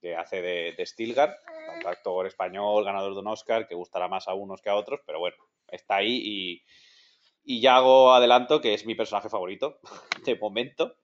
que 0.00 0.16
hace 0.16 0.42
de, 0.42 0.74
de 0.76 0.86
Stilgar, 0.86 1.38
actor 1.84 2.26
español, 2.26 2.84
ganador 2.84 3.14
de 3.14 3.20
un 3.20 3.28
Oscar, 3.28 3.68
que 3.68 3.74
gustará 3.74 4.08
más 4.08 4.28
a 4.28 4.34
unos 4.34 4.60
que 4.60 4.70
a 4.70 4.76
otros, 4.76 5.00
pero 5.06 5.18
bueno, 5.18 5.36
está 5.68 5.96
ahí 5.96 6.20
y 6.24 6.62
y 7.46 7.60
ya 7.60 7.76
hago 7.76 8.12
adelanto 8.12 8.60
que 8.60 8.74
es 8.74 8.84
mi 8.84 8.96
personaje 8.96 9.30
favorito 9.30 9.78
de 10.26 10.36
momento. 10.36 10.96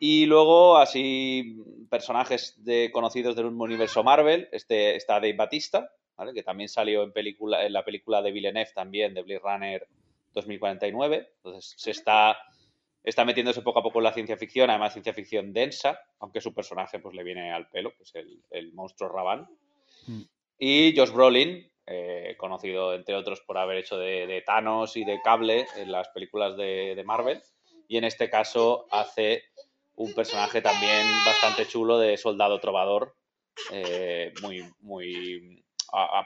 Y 0.00 0.26
luego, 0.26 0.78
así, 0.78 1.62
personajes 1.88 2.64
de, 2.64 2.90
conocidos 2.92 3.36
del 3.36 3.46
universo 3.46 4.02
Marvel. 4.02 4.48
Este, 4.50 4.96
está 4.96 5.14
Dave 5.14 5.34
Batista, 5.34 5.90
que 6.34 6.42
también 6.42 6.68
salió 6.68 7.04
en, 7.04 7.12
película, 7.12 7.64
en 7.64 7.72
la 7.72 7.84
película 7.84 8.20
de 8.20 8.32
Villeneuve 8.32 8.72
también, 8.74 9.14
de 9.14 9.22
Blade 9.22 9.40
Runner 9.40 9.88
2049. 10.32 11.32
Entonces, 11.36 11.74
se 11.76 11.90
está, 11.92 12.36
está 13.04 13.24
metiéndose 13.24 13.60
poco 13.60 13.80
a 13.80 13.82
poco 13.82 13.98
en 13.98 14.04
la 14.04 14.14
ciencia 14.14 14.38
ficción, 14.38 14.70
además 14.70 14.94
ciencia 14.94 15.12
ficción 15.12 15.52
densa, 15.52 16.00
aunque 16.18 16.40
su 16.40 16.54
personaje 16.54 16.98
pues 16.98 17.14
le 17.14 17.22
viene 17.22 17.52
al 17.52 17.68
pelo, 17.68 17.94
que 17.94 18.02
es 18.02 18.14
el, 18.50 18.72
monstruo 18.72 19.10
Raban. 19.10 19.46
Mm. 20.06 20.22
Y 20.58 20.96
Josh 20.96 21.10
Brolin, 21.10 21.70
eh, 21.86 22.34
conocido 22.38 22.94
entre 22.94 23.14
otros 23.14 23.42
por 23.42 23.58
haber 23.58 23.76
hecho 23.76 23.98
de, 23.98 24.42
Thanos 24.46 24.96
y 24.96 25.04
de 25.04 25.20
Cable 25.22 25.66
en 25.76 25.92
las 25.92 26.08
películas 26.08 26.56
de, 26.56 27.02
Marvel. 27.04 27.42
Y 27.86 27.98
en 27.98 28.04
este 28.04 28.30
caso 28.30 28.86
hace 28.90 29.44
un 29.96 30.14
personaje 30.14 30.62
también 30.62 31.06
bastante 31.26 31.66
chulo 31.66 31.98
de 31.98 32.16
soldado 32.16 32.58
trovador. 32.58 33.14
Eh, 33.70 34.32
muy, 34.40 34.64
muy. 34.80 35.62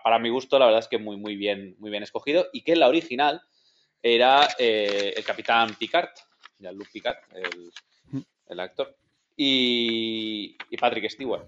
para 0.04 0.20
mi 0.20 0.28
gusto, 0.28 0.58
la 0.58 0.66
verdad 0.66 0.80
es 0.80 0.88
que 0.88 0.98
muy, 0.98 1.16
muy 1.16 1.34
bien, 1.34 1.74
muy 1.80 1.90
bien 1.90 2.04
escogido. 2.04 2.46
Y 2.52 2.62
que 2.62 2.72
en 2.72 2.80
la 2.80 2.88
original 2.88 3.42
era 4.00 4.48
eh, 4.58 5.12
el 5.16 5.24
capitán 5.24 5.74
Picard, 5.74 6.10
Jean-Luc 6.58 6.90
Picard, 6.92 7.16
el, 8.48 8.60
actor. 8.60 8.96
Y, 9.36 10.56
y 10.70 10.76
Patrick 10.76 11.10
Stewart. 11.10 11.46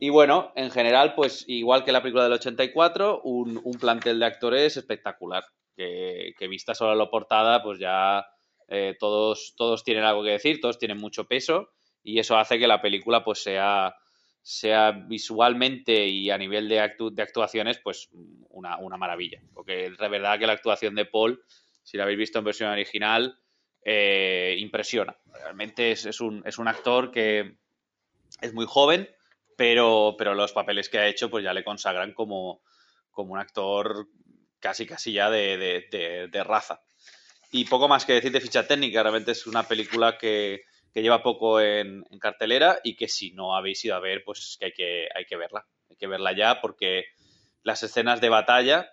Y 0.00 0.10
bueno, 0.10 0.52
en 0.56 0.70
general, 0.70 1.14
pues 1.14 1.44
igual 1.46 1.84
que 1.84 1.92
la 1.92 2.02
película 2.02 2.24
del 2.24 2.32
84, 2.32 3.22
un, 3.22 3.60
un 3.62 3.74
plantel 3.78 4.18
de 4.18 4.26
actores 4.26 4.76
espectacular. 4.76 5.44
Que, 5.76 6.34
que, 6.38 6.48
vista 6.48 6.74
solo 6.74 6.94
la 6.94 7.08
portada, 7.08 7.62
pues 7.62 7.78
ya 7.78 8.26
eh, 8.68 8.96
todos, 8.98 9.54
todos 9.56 9.84
tienen 9.84 10.04
algo 10.04 10.22
que 10.22 10.30
decir, 10.30 10.60
todos 10.60 10.78
tienen 10.78 10.98
mucho 10.98 11.26
peso 11.26 11.70
y 12.02 12.18
eso 12.18 12.36
hace 12.36 12.58
que 12.58 12.66
la 12.66 12.80
película 12.80 13.22
pues 13.24 13.42
sea, 13.42 13.94
sea 14.40 14.92
visualmente 14.92 16.06
y 16.08 16.30
a 16.30 16.38
nivel 16.38 16.68
de, 16.68 16.90
de 17.12 17.22
actuaciones 17.22 17.78
pues 17.78 18.08
una, 18.48 18.78
una, 18.78 18.96
maravilla. 18.96 19.40
Porque 19.54 19.86
es 19.86 19.98
verdad 19.98 20.38
que 20.38 20.46
la 20.46 20.54
actuación 20.54 20.94
de 20.94 21.04
Paul, 21.04 21.42
si 21.82 21.96
la 21.96 22.04
habéis 22.04 22.18
visto 22.18 22.38
en 22.38 22.44
versión 22.44 22.70
original, 22.70 23.38
eh, 23.84 24.56
impresiona. 24.58 25.16
Realmente 25.32 25.92
es, 25.92 26.06
es, 26.06 26.20
un, 26.20 26.42
es 26.46 26.58
un 26.58 26.68
actor 26.68 27.10
que 27.10 27.56
es 28.40 28.52
muy 28.54 28.66
joven, 28.66 29.08
pero, 29.56 30.14
pero 30.18 30.34
los 30.34 30.52
papeles 30.52 30.88
que 30.88 30.98
ha 30.98 31.06
hecho 31.06 31.30
pues 31.30 31.44
ya 31.44 31.52
le 31.52 31.64
consagran 31.64 32.12
como, 32.12 32.62
como 33.10 33.32
un 33.32 33.38
actor 33.38 34.08
casi 34.60 34.86
casi 34.86 35.12
ya 35.12 35.28
de, 35.28 35.88
de, 36.30 36.44
raza. 36.44 36.82
Y 37.50 37.66
poco 37.66 37.88
más 37.88 38.06
que 38.06 38.14
decir 38.14 38.32
de 38.32 38.40
ficha 38.40 38.66
técnica, 38.66 39.02
realmente 39.02 39.32
es 39.32 39.46
una 39.46 39.64
película 39.64 40.16
que, 40.16 40.62
que 40.94 41.02
lleva 41.02 41.22
poco 41.22 41.60
en, 41.60 42.04
cartelera 42.20 42.78
y 42.82 42.96
que 42.96 43.08
si 43.08 43.32
no 43.32 43.56
habéis 43.56 43.84
ido 43.84 43.96
a 43.96 44.00
ver, 44.00 44.22
pues 44.24 44.56
que 44.58 44.66
hay 44.66 44.72
que, 44.72 45.08
hay 45.14 45.24
que 45.26 45.36
verla. 45.36 45.66
Hay 45.90 45.96
que 45.96 46.06
verla 46.06 46.34
ya 46.34 46.60
porque 46.60 47.06
las 47.62 47.82
escenas 47.82 48.20
de 48.20 48.28
batalla, 48.28 48.90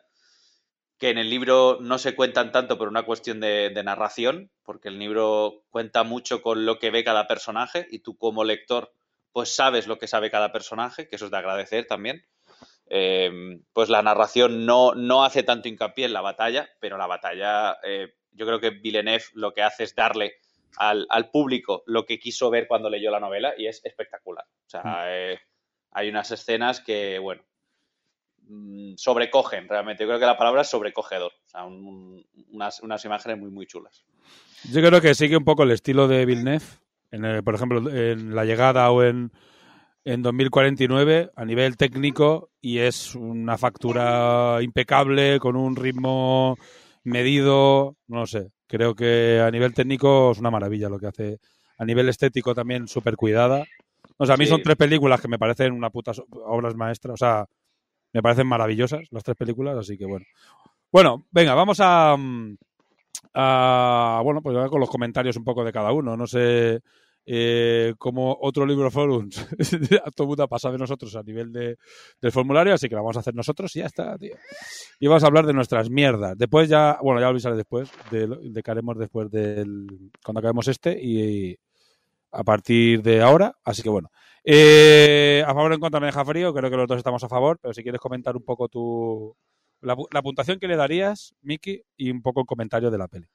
que 0.99 1.09
en 1.09 1.17
el 1.17 1.29
libro 1.29 1.79
no 1.81 1.97
se 1.97 2.15
cuentan 2.15 2.51
tanto 2.51 2.77
por 2.77 2.87
una 2.87 3.03
cuestión 3.03 3.39
de, 3.39 3.69
de 3.69 3.83
narración, 3.83 4.51
porque 4.63 4.89
el 4.89 4.99
libro 4.99 5.63
cuenta 5.69 6.03
mucho 6.03 6.41
con 6.41 6.65
lo 6.65 6.77
que 6.77 6.91
ve 6.91 7.03
cada 7.03 7.27
personaje 7.27 7.87
y 7.89 7.99
tú 7.99 8.17
como 8.17 8.43
lector 8.43 8.93
pues 9.31 9.55
sabes 9.55 9.87
lo 9.87 9.97
que 9.97 10.07
sabe 10.07 10.31
cada 10.31 10.51
personaje, 10.51 11.07
que 11.07 11.15
eso 11.15 11.25
es 11.25 11.31
de 11.31 11.37
agradecer 11.37 11.85
también. 11.85 12.25
Eh, 12.89 13.31
pues 13.71 13.89
la 13.89 14.01
narración 14.01 14.65
no, 14.65 14.95
no 14.95 15.23
hace 15.23 15.43
tanto 15.43 15.69
hincapié 15.69 16.05
en 16.05 16.13
la 16.13 16.21
batalla, 16.21 16.69
pero 16.79 16.97
la 16.97 17.07
batalla, 17.07 17.77
eh, 17.83 18.15
yo 18.31 18.45
creo 18.45 18.59
que 18.59 18.71
Villeneuve 18.71 19.23
lo 19.33 19.53
que 19.53 19.61
hace 19.61 19.83
es 19.83 19.95
darle 19.95 20.37
al, 20.77 21.07
público 21.31 21.83
lo 21.85 22.05
que 22.05 22.19
quiso 22.19 22.49
ver 22.49 22.67
cuando 22.67 22.89
leyó 22.89 23.11
la 23.11 23.19
novela 23.19 23.53
y 23.57 23.67
es 23.67 23.83
espectacular. 23.85 24.45
O 24.45 24.69
sea, 24.69 24.81
mm. 24.83 24.95
eh, 25.07 25.39
hay 25.91 26.09
unas 26.09 26.31
escenas 26.31 26.81
que, 26.81 27.19
bueno, 27.19 27.43
mm, 28.49 28.95
sobrecogen 28.97 29.69
realmente. 29.69 30.03
Yo 30.03 30.09
creo 30.09 30.19
que 30.19 30.25
la 30.25 30.37
palabra 30.37 30.61
es 30.63 30.67
sobrecogedor. 30.67 31.31
O 31.31 31.49
sea, 31.49 31.65
unas, 31.65 32.81
unas 32.81 33.05
imágenes 33.05 33.37
muy, 33.37 33.49
muy 33.49 33.65
chulas. 33.65 34.03
Yo 34.71 34.81
creo 34.81 34.99
que 34.99 35.15
sigue 35.15 35.37
un 35.37 35.45
poco 35.45 35.63
el 35.63 35.71
estilo 35.71 36.09
de 36.09 36.25
Villeneuve 36.25 36.65
por 37.43 37.55
ejemplo, 37.55 37.89
en 37.89 38.35
la 38.35 38.45
llegada 38.45 38.91
o 38.91 39.03
en, 39.03 39.31
en 40.05 40.21
2049 40.21 41.31
a 41.35 41.45
nivel 41.45 41.77
técnico 41.77 42.51
y 42.61 42.79
es 42.79 43.15
una 43.15 43.57
factura 43.57 44.59
impecable 44.61 45.39
con 45.39 45.55
un 45.55 45.75
ritmo 45.75 46.57
medido, 47.03 47.95
no 48.07 48.27
sé, 48.27 48.51
creo 48.67 48.93
que 48.95 49.41
a 49.43 49.49
nivel 49.49 49.73
técnico 49.73 50.31
es 50.31 50.39
una 50.39 50.51
maravilla 50.51 50.89
lo 50.89 50.99
que 50.99 51.07
hace. 51.07 51.39
A 51.77 51.85
nivel 51.85 52.09
estético 52.09 52.53
también 52.53 52.89
súper 52.89 53.15
cuidada. 53.15 53.63
O 54.17 54.25
sea, 54.25 54.35
a 54.35 54.37
mí 54.37 54.45
son 54.45 54.61
tres 54.61 54.75
películas 54.75 55.21
que 55.21 55.29
me 55.29 55.39
parecen 55.39 55.71
una 55.71 55.89
puta 55.89 56.11
obras 56.45 56.75
maestras, 56.75 57.13
o 57.13 57.17
sea, 57.17 57.45
me 58.13 58.21
parecen 58.21 58.47
maravillosas 58.47 59.01
las 59.11 59.23
tres 59.23 59.37
películas, 59.37 59.77
así 59.77 59.97
que 59.97 60.05
bueno. 60.05 60.25
Bueno, 60.91 61.25
venga, 61.31 61.53
vamos 61.53 61.79
a, 61.81 62.15
mm, 62.17 62.57
bueno, 63.33 64.41
pues 64.41 64.69
con 64.69 64.79
los 64.79 64.89
comentarios 64.89 65.37
un 65.37 65.43
poco 65.43 65.63
de 65.63 65.71
cada 65.71 65.91
uno. 65.91 66.17
No 66.17 66.25
sé, 66.25 66.81
eh, 67.25 67.93
como 67.99 68.35
otro 68.41 68.65
libro 68.65 68.89
forums, 68.89 69.47
todo 70.15 70.27
mundo 70.27 70.47
pasa 70.47 70.71
de 70.71 70.79
nosotros 70.79 71.15
a 71.15 71.21
nivel 71.21 71.51
de, 71.51 71.77
del 72.19 72.31
formulario, 72.31 72.73
así 72.73 72.89
que 72.89 72.95
lo 72.95 73.01
vamos 73.01 73.17
a 73.17 73.19
hacer 73.19 73.35
nosotros 73.35 73.75
y 73.75 73.79
ya 73.79 73.85
está, 73.85 74.17
tío. 74.17 74.35
Y 74.99 75.07
vamos 75.07 75.23
a 75.23 75.27
hablar 75.27 75.45
de 75.45 75.53
nuestras 75.53 75.89
mierdas. 75.91 76.35
Después 76.37 76.69
ya, 76.69 76.97
bueno, 77.03 77.19
ya 77.19 77.25
lo 77.25 77.31
avisaré 77.31 77.55
después, 77.55 77.91
de, 78.09 78.27
de 78.27 78.63
que 78.63 78.71
haremos 78.71 78.97
después 78.97 79.29
del, 79.29 80.11
cuando 80.23 80.39
acabemos 80.39 80.67
este 80.67 80.99
y, 80.99 81.55
a 82.31 82.43
partir 82.43 83.01
de 83.01 83.21
ahora. 83.21 83.55
Así 83.63 83.81
que 83.83 83.89
bueno. 83.89 84.09
Eh, 84.43 85.43
a 85.45 85.53
favor 85.53 85.71
o 85.71 85.73
en 85.73 85.79
contra 85.79 85.99
me 85.99 86.07
deja 86.07 86.25
frío, 86.25 86.53
creo 86.53 86.69
que 86.69 86.77
los 86.77 86.87
dos 86.87 86.97
estamos 86.97 87.23
a 87.23 87.29
favor, 87.29 87.59
pero 87.61 87.73
si 87.73 87.83
quieres 87.83 88.01
comentar 88.01 88.35
un 88.35 88.43
poco 88.43 88.67
tu. 88.67 89.35
La, 89.81 89.95
puntuación 90.21 90.59
que 90.59 90.67
le 90.67 90.75
darías, 90.75 91.33
Miki, 91.41 91.81
y 91.95 92.11
un 92.11 92.21
poco 92.21 92.41
el 92.41 92.45
comentario 92.45 92.91
de 92.91 92.97
la 92.97 93.07
peli. 93.07 93.27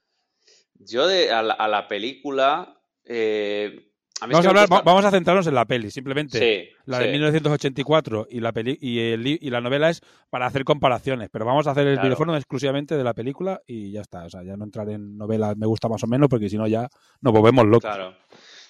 Yo 0.75 1.07
de, 1.07 1.31
a, 1.31 1.43
la, 1.43 1.89
película. 1.89 2.79
Eh, 3.05 3.91
vamos, 4.21 5.05
a 5.05 5.11
centrarnos 5.11 5.47
en 5.47 5.55
la 5.55 5.65
peli, 5.65 5.91
simplemente. 5.91 6.73
la 6.85 6.99
de 6.99 7.13
1984 7.13 8.27
y 8.31 8.41
la, 8.41 8.53
peli 8.53 8.77
y, 8.79 8.99
y, 8.99 9.51
la 9.51 9.63
novela 9.63 9.89
es 9.89 10.03
para 10.29 10.47
hacer 10.47 10.65
comparaciones, 10.65 11.31
pero 11.31 11.47
vamos 11.47 11.67
a 11.67 11.71
hacer 11.71 11.87
el 11.87 11.99
claro. 11.99 12.37
exclusivamente 12.37 12.97
de 12.97 13.05
la 13.05 13.15
película 13.15 13.63
y 13.67 13.93
ya 13.93 14.03
está. 14.03 14.25
O 14.25 14.31
sea, 14.31 14.43
ya 14.43 14.57
no 14.57 14.65
entrar 14.65 14.91
en 14.91 15.17
novelas 15.17 15.57
me 15.57 15.67
gusta 15.67 15.89
más 15.89 16.03
o 16.05 16.07
menos, 16.07 16.29
porque 16.29 16.51
si 16.51 16.59
no 16.59 16.67
ya 16.67 16.89
nos 17.21 17.33
volvemos 17.33 17.65
locos. 17.65 17.85
Claro. 17.85 18.15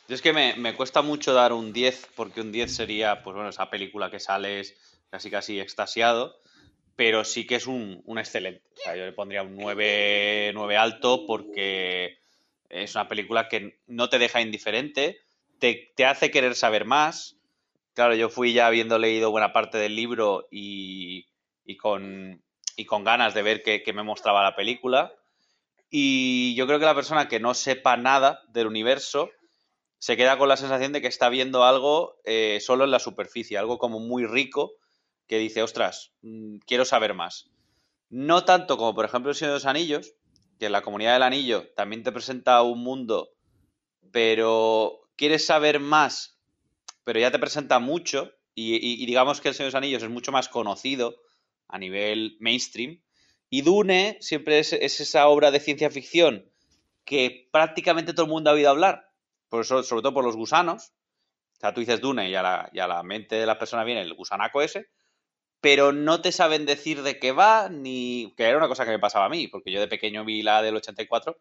Yo 0.06 0.14
es 0.14 0.20
que 0.20 0.34
me, 0.34 0.74
cuesta 0.74 1.00
mucho 1.00 1.32
dar 1.32 1.54
un 1.54 1.72
10, 1.72 2.10
porque 2.14 2.42
un 2.42 2.52
10 2.52 2.74
sería, 2.74 3.22
pues 3.22 3.34
bueno, 3.34 3.48
esa 3.48 3.70
película 3.70 4.10
que 4.10 4.20
sales 4.20 4.76
casi 5.08 5.30
casi 5.30 5.60
extasiado, 5.60 6.36
pero 6.94 7.24
sí 7.24 7.46
que 7.46 7.54
es 7.54 7.66
un, 7.66 8.02
excelente. 8.18 8.62
O 8.74 8.82
sea, 8.82 8.96
yo 8.96 9.06
le 9.06 9.12
pondría 9.12 9.42
un 9.42 9.56
9, 9.56 10.52
9 10.52 10.76
alto 10.76 11.24
porque 11.26 12.18
es 12.68 12.94
una 12.94 13.08
película 13.08 13.48
que 13.48 13.80
no 13.86 14.10
te 14.10 14.18
deja 14.18 14.42
indiferente, 14.42 15.20
te, 15.58 15.94
hace 16.04 16.30
querer 16.30 16.54
saber 16.54 16.84
más. 16.84 17.38
Claro, 17.94 18.14
yo 18.14 18.28
fui 18.28 18.52
ya 18.52 18.66
habiendo 18.66 18.98
leído 18.98 19.30
buena 19.30 19.54
parte 19.54 19.78
del 19.78 19.96
libro 19.96 20.48
y, 20.50 21.26
con, 21.78 22.42
y 22.76 22.84
con 22.84 23.04
ganas 23.04 23.32
de 23.32 23.42
ver 23.42 23.62
qué 23.62 23.92
me 23.94 24.02
mostraba 24.02 24.42
la 24.42 24.54
película. 24.54 25.14
Y 25.88 26.54
yo 26.56 26.66
creo 26.66 26.78
que 26.78 26.84
la 26.84 26.94
persona 26.94 27.28
que 27.28 27.40
no 27.40 27.54
sepa 27.54 27.96
nada 27.96 28.42
del 28.48 28.66
universo 28.66 29.30
se 30.04 30.18
queda 30.18 30.36
con 30.36 30.50
la 30.50 30.58
sensación 30.58 30.92
de 30.92 31.00
que 31.00 31.06
está 31.06 31.30
viendo 31.30 31.64
algo 31.64 32.20
eh, 32.24 32.58
solo 32.60 32.84
en 32.84 32.90
la 32.90 32.98
superficie, 32.98 33.56
algo 33.56 33.78
como 33.78 34.00
muy 34.00 34.26
rico, 34.26 34.74
que 35.26 35.38
dice, 35.38 35.62
ostras, 35.62 36.12
mm, 36.20 36.58
quiero 36.66 36.84
saber 36.84 37.14
más. 37.14 37.50
No 38.10 38.44
tanto 38.44 38.76
como, 38.76 38.94
por 38.94 39.06
ejemplo, 39.06 39.30
el 39.30 39.34
Señor 39.34 39.52
de 39.52 39.56
los 39.56 39.64
Anillos, 39.64 40.12
que 40.58 40.66
en 40.66 40.72
la 40.72 40.82
comunidad 40.82 41.14
del 41.14 41.22
anillo 41.22 41.72
también 41.74 42.02
te 42.02 42.12
presenta 42.12 42.60
un 42.60 42.84
mundo, 42.84 43.30
pero 44.12 45.08
quieres 45.16 45.46
saber 45.46 45.80
más, 45.80 46.38
pero 47.04 47.18
ya 47.18 47.30
te 47.30 47.38
presenta 47.38 47.78
mucho, 47.78 48.30
y, 48.54 49.06
digamos 49.06 49.40
que 49.40 49.48
el 49.48 49.54
Señor 49.54 49.68
de 49.68 49.72
los 49.72 49.82
Anillos 49.82 50.02
es 50.02 50.10
mucho 50.10 50.32
más 50.32 50.50
conocido 50.50 51.16
a 51.66 51.78
nivel 51.78 52.36
mainstream, 52.40 53.00
y 53.48 53.62
Dune 53.62 54.18
siempre 54.20 54.58
es, 54.58 54.74
es 54.74 55.00
esa 55.00 55.28
obra 55.28 55.50
de 55.50 55.60
ciencia 55.60 55.88
ficción 55.88 56.52
que 57.06 57.48
prácticamente 57.50 58.12
todo 58.12 58.26
el 58.26 58.32
mundo 58.32 58.50
ha 58.50 58.52
oído 58.52 58.68
hablar, 58.68 59.13
sobre 59.50 60.02
todo 60.02 60.14
por 60.14 60.24
los 60.24 60.36
gusanos. 60.36 60.92
O 61.56 61.60
sea, 61.60 61.72
tú 61.72 61.80
dices 61.80 62.00
Dune 62.00 62.28
y 62.28 62.34
a, 62.34 62.42
la, 62.42 62.68
y 62.72 62.80
a 62.80 62.86
la 62.86 63.02
mente 63.02 63.36
de 63.36 63.46
las 63.46 63.56
personas 63.56 63.86
viene 63.86 64.02
el 64.02 64.14
gusanaco 64.14 64.60
ese, 64.60 64.88
pero 65.60 65.92
no 65.92 66.20
te 66.20 66.32
saben 66.32 66.66
decir 66.66 67.02
de 67.02 67.18
qué 67.18 67.32
va, 67.32 67.68
ni. 67.70 68.34
que 68.36 68.44
era 68.44 68.58
una 68.58 68.68
cosa 68.68 68.84
que 68.84 68.90
me 68.90 68.98
pasaba 68.98 69.26
a 69.26 69.30
mí, 69.30 69.48
porque 69.48 69.70
yo 69.70 69.80
de 69.80 69.88
pequeño 69.88 70.24
vi 70.24 70.42
la 70.42 70.60
del 70.60 70.76
84 70.76 71.38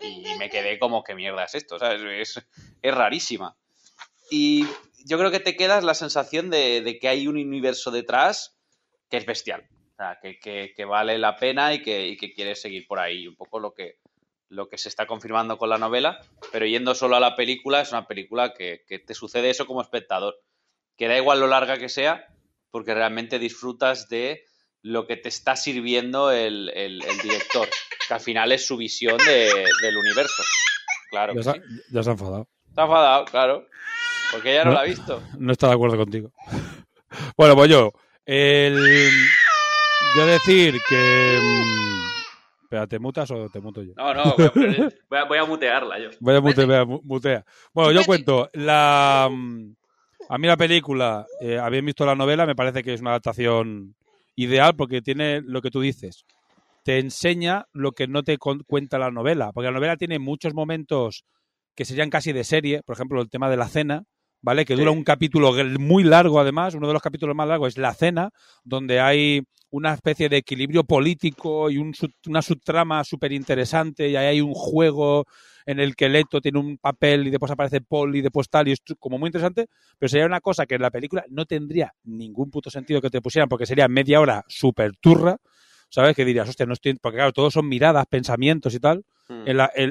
y 0.00 0.34
me 0.38 0.50
quedé 0.50 0.78
como, 0.78 1.04
¿qué 1.04 1.14
mierda 1.14 1.44
es 1.44 1.54
esto? 1.54 1.78
Sea, 1.78 1.92
es, 1.92 2.44
es, 2.82 2.94
rarísima. 2.94 3.56
Y 4.30 4.64
yo 5.06 5.18
creo 5.18 5.30
que 5.30 5.40
te 5.40 5.56
quedas 5.56 5.84
la 5.84 5.94
sensación 5.94 6.50
de, 6.50 6.98
que 7.00 7.08
hay 7.08 7.28
un 7.28 7.36
universo 7.36 7.90
detrás 7.90 8.56
que 9.08 9.18
es 9.18 9.26
bestial. 9.26 9.68
O 9.92 9.96
sea, 9.96 10.18
que, 10.20 10.72
que, 10.74 10.84
vale 10.84 11.18
la 11.18 11.36
pena 11.36 11.72
y 11.72 11.82
que, 11.82 12.08
y 12.08 12.16
que 12.16 12.32
quieres 12.32 12.60
seguir 12.60 12.86
por 12.88 12.98
ahí. 12.98 13.28
Un 13.28 13.36
poco 13.36 13.60
lo 13.60 13.72
que, 13.72 13.98
lo 14.54 14.68
que 14.68 14.78
se 14.78 14.88
está 14.88 15.06
confirmando 15.06 15.58
con 15.58 15.68
la 15.68 15.78
novela, 15.78 16.20
pero 16.52 16.66
yendo 16.66 16.94
solo 16.94 17.16
a 17.16 17.20
la 17.20 17.36
película, 17.36 17.80
es 17.80 17.90
una 17.90 18.06
película 18.06 18.54
que, 18.54 18.84
te 18.86 19.14
sucede 19.14 19.50
eso 19.50 19.66
como 19.66 19.82
espectador, 19.82 20.36
que 20.96 21.08
da 21.08 21.16
igual 21.16 21.40
lo 21.40 21.46
larga 21.46 21.76
que 21.76 21.88
sea, 21.88 22.28
porque 22.70 22.94
realmente 22.94 23.38
disfrutas 23.38 24.08
de 24.08 24.44
lo 24.82 25.06
que 25.06 25.16
te 25.16 25.28
está 25.28 25.56
sirviendo 25.56 26.30
el, 26.30 26.70
director, 27.22 27.68
que 28.06 28.14
al 28.14 28.20
final 28.20 28.52
es 28.52 28.66
su 28.66 28.76
visión 28.76 29.18
del 29.18 29.96
universo. 29.96 30.42
Claro. 31.10 31.34
Ya, 31.34 31.42
se, 31.42 31.62
ya 31.90 32.02
se 32.02 32.10
ha 32.10 32.12
enfadado. 32.12 32.48
Se 32.74 32.80
ha 32.80 32.84
enfadado, 32.84 33.24
claro. 33.26 33.66
Porque 34.32 34.52
ella 34.52 34.64
no, 34.64 34.72
lo 34.72 34.78
ha 34.78 34.84
visto. 34.84 35.22
No 35.38 35.52
está 35.52 35.68
de 35.68 35.74
acuerdo 35.74 35.96
contigo. 35.96 36.32
Bueno, 37.36 37.54
pues 37.54 37.70
yo. 37.70 37.92
El, 38.26 38.74
yo 40.16 40.26
decir 40.26 40.80
que 40.88 41.38
¿te 42.88 42.98
mutas 42.98 43.30
o 43.30 43.48
te 43.48 43.60
muto 43.60 43.82
yo? 43.82 43.92
No, 43.96 44.14
no, 44.14 44.34
voy 45.28 45.38
a, 45.38 45.44
mutearla 45.44 45.98
yo. 45.98 46.10
Voy 46.20 46.34
a, 46.34 46.40
mutear, 46.40 47.44
Bueno, 47.72 47.92
yo 47.92 48.04
cuento. 48.04 48.48
La, 48.52 49.28
mm, 49.30 49.72
a 50.28 50.38
mí 50.38 50.46
la 50.46 50.56
película, 50.56 51.26
eh, 51.40 51.58
habéis 51.58 51.84
visto 51.84 52.06
la 52.06 52.14
novela, 52.14 52.46
me 52.46 52.54
parece 52.54 52.82
que 52.82 52.94
es 52.94 53.00
una 53.00 53.10
adaptación 53.10 53.94
ideal 54.36 54.74
porque 54.76 55.02
tiene 55.02 55.40
lo 55.42 55.60
que 55.62 55.70
tú 55.70 55.80
dices. 55.80 56.24
Te 56.82 56.98
enseña 56.98 57.66
lo 57.72 57.92
que 57.92 58.06
no 58.06 58.22
te 58.22 58.36
cuenta 58.38 58.98
la 58.98 59.10
novela. 59.10 59.52
Porque 59.52 59.66
la 59.66 59.74
novela 59.74 59.96
tiene 59.96 60.18
muchos 60.18 60.54
momentos 60.54 61.24
que 61.74 61.84
serían 61.84 62.10
casi 62.10 62.32
de 62.32 62.44
serie. 62.44 62.82
Por 62.82 62.94
ejemplo, 62.94 63.20
el 63.20 63.30
tema 63.30 63.48
de 63.48 63.56
la 63.56 63.68
cena, 63.68 64.04
¿vale? 64.44 64.66
Que 64.66 64.76
dura 64.76 64.90
un 64.90 65.02
capítulo 65.02 65.54
muy 65.80 66.04
largo, 66.04 66.38
además. 66.38 66.74
Uno 66.74 66.86
de 66.86 66.92
los 66.92 67.02
capítulos 67.02 67.34
más 67.34 67.48
largos 67.48 67.68
es 67.68 67.78
la 67.78 67.94
cena, 67.94 68.28
donde 68.62 69.00
hay 69.00 69.42
una 69.70 69.94
especie 69.94 70.28
de 70.28 70.36
equilibrio 70.36 70.84
político 70.84 71.70
y 71.70 71.78
una 71.78 72.42
subtrama 72.42 73.02
súper 73.04 73.32
interesante 73.32 74.08
y 74.08 74.16
ahí 74.16 74.26
hay 74.26 74.40
un 74.42 74.52
juego 74.52 75.24
en 75.64 75.80
el 75.80 75.96
que 75.96 76.10
Leto 76.10 76.42
tiene 76.42 76.58
un 76.58 76.76
papel 76.76 77.26
y 77.26 77.30
después 77.30 77.50
aparece 77.50 77.80
Paul 77.80 78.14
y 78.14 78.20
después 78.20 78.50
tal 78.50 78.68
y 78.68 78.72
es 78.72 78.80
como 79.00 79.18
muy 79.18 79.28
interesante, 79.28 79.66
pero 79.98 80.10
sería 80.10 80.26
una 80.26 80.42
cosa 80.42 80.66
que 80.66 80.74
en 80.74 80.82
la 80.82 80.90
película 80.90 81.24
no 81.30 81.46
tendría 81.46 81.94
ningún 82.04 82.50
puto 82.50 82.68
sentido 82.68 83.00
que 83.00 83.08
te 83.08 83.22
pusieran 83.22 83.48
porque 83.48 83.64
sería 83.64 83.88
media 83.88 84.20
hora 84.20 84.44
súper 84.46 84.92
turra, 85.00 85.38
¿sabes? 85.88 86.14
Que 86.14 86.26
dirías, 86.26 86.48
hostia, 86.48 86.66
no 86.66 86.74
estoy... 86.74 86.94
Porque 86.94 87.16
claro, 87.16 87.32
todos 87.32 87.54
son 87.54 87.66
miradas, 87.66 88.04
pensamientos 88.06 88.74
y 88.74 88.78
tal. 88.78 89.04
Hmm. 89.26 89.44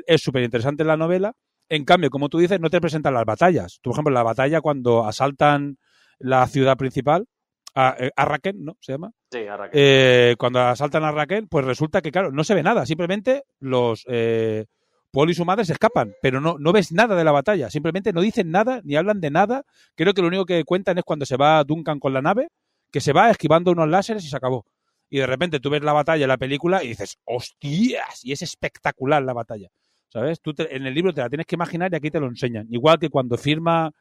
es 0.05 0.21
súper 0.21 0.43
interesante 0.43 0.83
la 0.83 0.95
novela. 0.95 1.33
En 1.69 1.85
cambio, 1.85 2.09
como 2.09 2.29
tú 2.29 2.39
dices, 2.39 2.59
no 2.59 2.69
te 2.69 2.81
presentan 2.81 3.13
las 3.13 3.25
batallas. 3.25 3.79
Tú, 3.81 3.89
por 3.89 3.95
ejemplo, 3.95 4.13
la 4.13 4.23
batalla 4.23 4.61
cuando 4.61 5.05
asaltan 5.05 5.77
la 6.19 6.45
ciudad 6.47 6.77
principal, 6.77 7.27
a, 7.75 7.95
eh, 7.97 8.11
Raquel, 8.15 8.63
¿no? 8.63 8.77
Se 8.79 8.91
llama. 8.91 9.11
Sí, 9.31 9.39
a 9.39 9.57
eh, 9.71 10.35
cuando 10.37 10.59
asaltan 10.59 11.03
a 11.03 11.11
Raquel, 11.11 11.47
pues 11.47 11.65
resulta 11.65 12.01
que, 12.01 12.11
claro, 12.11 12.31
no 12.31 12.43
se 12.43 12.53
ve 12.53 12.63
nada. 12.63 12.85
Simplemente 12.85 13.43
los 13.59 14.05
eh, 14.07 14.65
Paul 15.11 15.29
y 15.29 15.33
su 15.33 15.45
madre 15.45 15.65
se 15.65 15.73
escapan, 15.73 16.13
pero 16.21 16.41
no, 16.41 16.57
no 16.59 16.71
ves 16.71 16.91
nada 16.91 17.15
de 17.15 17.23
la 17.23 17.31
batalla. 17.31 17.69
Simplemente 17.69 18.13
no 18.13 18.21
dicen 18.21 18.51
nada, 18.51 18.81
ni 18.83 18.95
hablan 18.95 19.21
de 19.21 19.31
nada. 19.31 19.63
Creo 19.95 20.13
que 20.13 20.21
lo 20.21 20.27
único 20.27 20.45
que 20.45 20.63
cuentan 20.63 20.97
es 20.97 21.03
cuando 21.03 21.25
se 21.25 21.37
va 21.37 21.63
Duncan 21.63 21.99
con 21.99 22.13
la 22.13 22.21
nave, 22.21 22.47
que 22.91 23.01
se 23.01 23.13
va 23.13 23.29
esquivando 23.29 23.71
unos 23.71 23.89
láseres 23.89 24.23
y 24.25 24.29
se 24.29 24.37
acabó. 24.37 24.65
Y 25.09 25.19
de 25.19 25.27
repente 25.27 25.59
tú 25.59 25.69
ves 25.69 25.83
la 25.83 25.93
batalla 25.93 26.23
en 26.23 26.29
la 26.29 26.37
película 26.37 26.83
y 26.83 26.89
dices, 26.89 27.19
¡hostias! 27.25 28.23
Y 28.23 28.31
es 28.31 28.41
espectacular 28.41 29.21
la 29.21 29.33
batalla. 29.33 29.69
¿Sabes? 30.13 30.41
Tú 30.41 30.53
en 30.59 30.85
el 30.85 30.93
libro 30.93 31.11
te 31.11 31.21
la 31.21 31.29
tienes 31.29 31.47
que 31.47 31.55
imaginar 31.55 31.91
y 31.91 31.95
aquí 31.95 32.11
te 32.11 32.19
lo 32.19 32.27
enseñan. 32.27 32.67
Igual 32.69 32.99
que 32.99 33.09
cuando 33.09 33.35
firma 33.35 33.91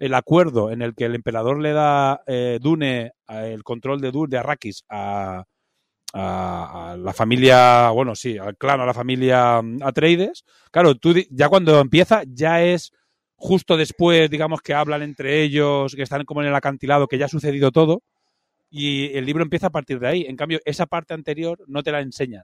el 0.00 0.14
acuerdo 0.14 0.72
en 0.72 0.82
el 0.82 0.96
que 0.96 1.04
el 1.04 1.14
emperador 1.14 1.60
le 1.60 1.72
da 1.72 2.22
eh, 2.26 2.58
Dune, 2.60 3.12
el 3.28 3.62
control 3.62 4.00
de 4.00 4.10
Dune, 4.10 4.30
de 4.30 4.38
Arrakis, 4.38 4.84
a, 4.88 5.44
la 6.12 7.12
familia, 7.14 7.90
bueno, 7.90 8.16
sí, 8.16 8.36
al 8.36 8.56
clan, 8.56 8.80
a 8.80 8.86
la 8.86 8.92
familia 8.92 9.62
mm, 9.62 9.84
Atreides, 9.84 10.44
claro, 10.72 10.96
tú 10.96 11.14
ya 11.30 11.48
cuando 11.48 11.78
empieza 11.78 12.22
ya 12.26 12.64
es 12.64 12.90
justo 13.36 13.76
después, 13.76 14.28
digamos, 14.28 14.62
que 14.62 14.74
hablan 14.74 15.02
entre 15.02 15.40
ellos, 15.40 15.94
que 15.94 16.02
están 16.02 16.24
como 16.24 16.42
en 16.42 16.48
el 16.48 16.54
acantilado, 16.56 17.06
que 17.06 17.16
ya 17.16 17.26
ha 17.26 17.28
sucedido 17.28 17.70
todo, 17.70 18.02
y 18.70 19.16
el 19.16 19.24
libro 19.24 19.44
empieza 19.44 19.68
a 19.68 19.70
partir 19.70 20.00
de 20.00 20.08
ahí. 20.08 20.22
En 20.26 20.36
cambio, 20.36 20.58
esa 20.64 20.86
parte 20.86 21.14
anterior 21.14 21.62
no 21.68 21.84
te 21.84 21.92
la 21.92 22.00
enseñan, 22.00 22.42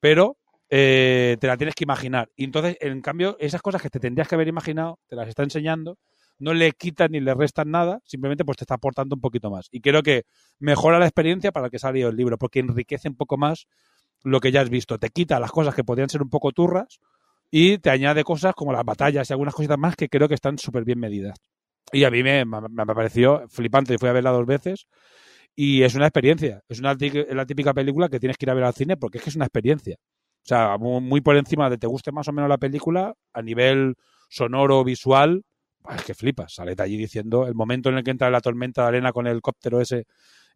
pero 0.00 0.38
eh, 0.74 1.36
te 1.38 1.46
la 1.46 1.58
tienes 1.58 1.74
que 1.74 1.84
imaginar. 1.84 2.30
Y 2.34 2.44
entonces, 2.44 2.78
en 2.80 3.02
cambio, 3.02 3.36
esas 3.38 3.60
cosas 3.60 3.82
que 3.82 3.90
te 3.90 4.00
tendrías 4.00 4.26
que 4.26 4.36
haber 4.36 4.48
imaginado, 4.48 4.98
te 5.06 5.16
las 5.16 5.28
está 5.28 5.42
enseñando 5.42 5.98
no 6.38 6.54
le 6.54 6.72
quitan 6.72 7.12
ni 7.12 7.20
le 7.20 7.34
restan 7.34 7.70
nada, 7.70 8.00
simplemente 8.04 8.44
pues 8.44 8.56
te 8.56 8.64
está 8.64 8.74
aportando 8.74 9.14
un 9.14 9.20
poquito 9.20 9.48
más. 9.48 9.68
Y 9.70 9.80
creo 9.80 10.02
que 10.02 10.24
mejora 10.58 10.98
la 10.98 11.06
experiencia 11.06 11.52
para 11.52 11.70
que 11.70 11.78
salió 11.78 12.08
el 12.08 12.16
libro, 12.16 12.36
porque 12.36 12.58
enriquece 12.58 13.08
un 13.08 13.14
poco 13.14 13.36
más 13.36 13.66
lo 14.24 14.40
que 14.40 14.50
ya 14.50 14.60
has 14.60 14.68
visto. 14.68 14.98
Te 14.98 15.10
quita 15.10 15.38
las 15.38 15.52
cosas 15.52 15.72
que 15.72 15.84
podrían 15.84 16.08
ser 16.08 16.20
un 16.20 16.30
poco 16.30 16.50
turras 16.50 16.98
y 17.48 17.78
te 17.78 17.90
añade 17.90 18.24
cosas 18.24 18.54
como 18.54 18.72
las 18.72 18.84
batallas 18.84 19.30
y 19.30 19.32
algunas 19.32 19.54
cositas 19.54 19.78
más 19.78 19.94
que 19.94 20.08
creo 20.08 20.26
que 20.26 20.34
están 20.34 20.58
súper 20.58 20.84
bien 20.84 20.98
medidas. 20.98 21.38
Y 21.92 22.02
a 22.02 22.10
mí 22.10 22.24
me, 22.24 22.44
me, 22.44 22.86
pareció 22.86 23.44
flipante, 23.48 23.96
fui 23.98 24.08
a 24.08 24.12
verla 24.12 24.30
dos 24.30 24.46
veces 24.46 24.86
y 25.54 25.82
es 25.82 25.94
una 25.94 26.06
experiencia. 26.06 26.62
Es 26.68 26.80
una 26.80 26.96
la 27.30 27.46
típica 27.46 27.72
película 27.72 28.08
que 28.08 28.18
tienes 28.18 28.36
que 28.36 28.46
ir 28.46 28.50
a 28.50 28.54
ver 28.54 28.64
al 28.64 28.74
cine 28.74 28.96
porque 28.96 29.18
es 29.18 29.24
que 29.24 29.30
es 29.30 29.36
una 29.36 29.44
experiencia. 29.44 29.96
O 30.44 30.48
sea, 30.48 30.76
muy 30.78 31.20
por 31.20 31.36
encima 31.36 31.70
de 31.70 31.78
te 31.78 31.86
guste 31.86 32.10
más 32.10 32.26
o 32.28 32.32
menos 32.32 32.48
la 32.48 32.58
película, 32.58 33.14
a 33.32 33.42
nivel 33.42 33.94
sonoro, 34.28 34.82
visual, 34.82 35.44
es 35.94 36.04
que 36.04 36.14
flipas, 36.14 36.54
sale 36.54 36.74
de 36.74 36.82
allí 36.82 36.96
diciendo 36.96 37.46
el 37.46 37.54
momento 37.54 37.88
en 37.88 37.98
el 37.98 38.04
que 38.04 38.10
entra 38.10 38.30
la 38.30 38.40
tormenta 38.40 38.82
de 38.82 38.88
arena 38.88 39.12
con 39.12 39.26
el 39.26 39.32
helicóptero 39.32 39.80
ese, 39.80 40.06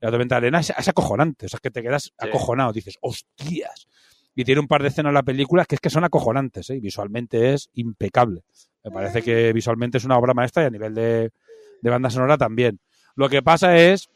la 0.00 0.10
tormenta 0.10 0.36
de 0.36 0.48
arena, 0.48 0.60
es, 0.60 0.88
acojonante, 0.88 1.46
o 1.46 1.48
sea, 1.48 1.58
es 1.58 1.60
que 1.60 1.70
te 1.70 1.82
quedas 1.82 2.12
acojonado, 2.18 2.72
dices, 2.72 2.98
hostias. 3.00 3.86
Y 4.34 4.44
tiene 4.44 4.60
un 4.60 4.68
par 4.68 4.82
de 4.82 4.88
escenas 4.88 5.10
en 5.10 5.14
la 5.14 5.22
película 5.22 5.64
que 5.64 5.76
es 5.76 5.80
que 5.80 5.88
son 5.88 6.04
acojonantes, 6.04 6.68
¿eh? 6.70 6.78
visualmente 6.80 7.54
es 7.54 7.70
impecable. 7.74 8.42
Me 8.84 8.90
parece 8.90 9.22
que 9.22 9.52
visualmente 9.52 9.98
es 9.98 10.04
una 10.04 10.18
obra 10.18 10.34
maestra 10.34 10.62
y 10.62 10.66
a 10.66 10.70
nivel 10.70 10.94
de, 10.94 11.30
de 11.80 11.90
banda 11.90 12.10
sonora 12.10 12.36
también. 12.36 12.78
Lo 13.14 13.28
que 13.28 13.42
pasa 13.42 13.76
es 13.76 14.10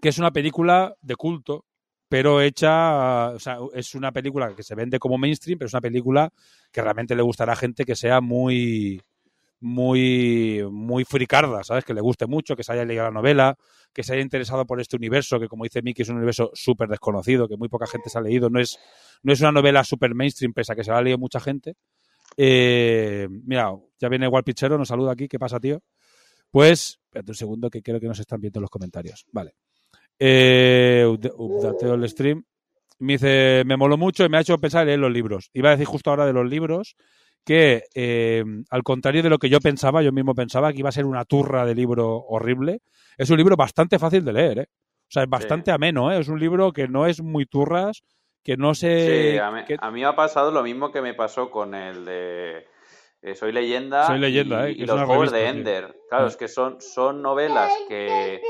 que 0.00 0.08
es 0.08 0.18
una 0.18 0.30
película 0.30 0.96
de 1.02 1.16
culto, 1.16 1.66
pero 2.12 2.42
hecha, 2.42 3.30
o 3.30 3.38
sea, 3.38 3.56
es 3.72 3.94
una 3.94 4.12
película 4.12 4.54
que 4.54 4.62
se 4.62 4.74
vende 4.74 4.98
como 4.98 5.16
mainstream, 5.16 5.58
pero 5.58 5.68
es 5.68 5.72
una 5.72 5.80
película 5.80 6.30
que 6.70 6.82
realmente 6.82 7.16
le 7.16 7.22
gustará 7.22 7.54
a 7.54 7.56
gente 7.56 7.86
que 7.86 7.96
sea 7.96 8.20
muy, 8.20 9.00
muy, 9.60 10.62
muy 10.70 11.06
fricarda, 11.06 11.64
¿sabes? 11.64 11.86
Que 11.86 11.94
le 11.94 12.02
guste 12.02 12.26
mucho, 12.26 12.54
que 12.54 12.64
se 12.64 12.72
haya 12.74 12.84
leído 12.84 13.04
la 13.04 13.10
novela, 13.10 13.56
que 13.94 14.02
se 14.02 14.12
haya 14.12 14.20
interesado 14.20 14.66
por 14.66 14.78
este 14.78 14.96
universo, 14.96 15.40
que 15.40 15.48
como 15.48 15.64
dice 15.64 15.80
Mickey 15.80 16.02
es 16.02 16.10
un 16.10 16.16
universo 16.16 16.50
súper 16.52 16.90
desconocido, 16.90 17.48
que 17.48 17.56
muy 17.56 17.70
poca 17.70 17.86
gente 17.86 18.10
se 18.10 18.18
ha 18.18 18.20
leído, 18.20 18.50
no 18.50 18.60
es, 18.60 18.78
no 19.22 19.32
es 19.32 19.40
una 19.40 19.52
novela 19.52 19.82
súper 19.82 20.14
mainstream, 20.14 20.52
pese 20.52 20.74
a 20.74 20.76
que 20.76 20.84
se 20.84 20.90
la 20.90 20.98
ha 20.98 21.02
leído 21.02 21.16
mucha 21.16 21.40
gente. 21.40 21.76
Eh, 22.36 23.26
mira, 23.30 23.72
ya 23.98 24.10
viene 24.10 24.26
igual 24.26 24.44
Pichero, 24.44 24.76
nos 24.76 24.88
saluda 24.88 25.12
aquí, 25.12 25.28
¿qué 25.28 25.38
pasa, 25.38 25.58
tío? 25.58 25.82
Pues, 26.50 27.00
espérate 27.06 27.30
un 27.30 27.36
segundo 27.36 27.70
que 27.70 27.80
creo 27.80 27.98
que 27.98 28.06
nos 28.06 28.20
están 28.20 28.38
viendo 28.38 28.60
los 28.60 28.68
comentarios. 28.68 29.24
Vale. 29.32 29.54
Eh, 30.24 31.04
updateo 31.06 31.94
el 31.94 32.08
stream. 32.08 32.44
Me 33.00 33.14
dice, 33.14 33.64
me 33.66 33.76
moló 33.76 33.96
mucho 33.96 34.24
y 34.24 34.28
me 34.28 34.36
ha 34.36 34.42
hecho 34.42 34.56
pensar 34.58 34.82
en 34.82 34.86
leer 34.86 35.00
los 35.00 35.10
libros. 35.10 35.50
Iba 35.52 35.70
a 35.70 35.72
decir 35.72 35.86
justo 35.86 36.10
ahora 36.10 36.26
de 36.26 36.32
los 36.32 36.48
libros 36.48 36.94
que, 37.44 37.82
eh, 37.92 38.44
al 38.70 38.82
contrario 38.84 39.24
de 39.24 39.30
lo 39.30 39.38
que 39.38 39.48
yo 39.48 39.58
pensaba, 39.58 40.00
yo 40.00 40.12
mismo 40.12 40.32
pensaba 40.32 40.72
que 40.72 40.78
iba 40.78 40.90
a 40.90 40.92
ser 40.92 41.06
una 41.06 41.24
turra 41.24 41.66
de 41.66 41.74
libro 41.74 42.18
horrible, 42.28 42.82
es 43.18 43.30
un 43.30 43.36
libro 43.36 43.56
bastante 43.56 43.98
fácil 43.98 44.24
de 44.24 44.32
leer, 44.32 44.58
¿eh? 44.60 44.66
O 44.70 45.10
sea, 45.12 45.24
es 45.24 45.28
bastante 45.28 45.72
ameno, 45.72 46.12
¿eh? 46.12 46.20
Es 46.20 46.28
un 46.28 46.38
libro 46.38 46.72
que 46.72 46.86
no 46.86 47.06
es 47.06 47.20
muy 47.20 47.46
turras, 47.46 48.04
que 48.44 48.56
no 48.56 48.74
se... 48.74 49.32
Sí, 49.32 49.38
a 49.38 49.50
mí, 49.50 49.60
a 49.76 49.90
mí 49.90 50.00
me 50.00 50.06
ha 50.06 50.14
pasado 50.14 50.52
lo 50.52 50.62
mismo 50.62 50.92
que 50.92 51.02
me 51.02 51.14
pasó 51.14 51.50
con 51.50 51.74
el 51.74 52.04
de 52.04 52.66
eh, 53.22 53.34
Soy 53.34 53.50
Leyenda, 53.50 54.06
Soy 54.06 54.20
leyenda 54.20 54.70
y, 54.70 54.72
¿eh? 54.72 54.76
y 54.78 54.86
los 54.86 55.02
juegos 55.02 55.32
de 55.32 55.48
Ender. 55.48 55.96
Claro, 56.08 56.28
es 56.28 56.36
que 56.36 56.46
son, 56.46 56.80
son 56.80 57.22
novelas 57.22 57.72
que, 57.88 58.40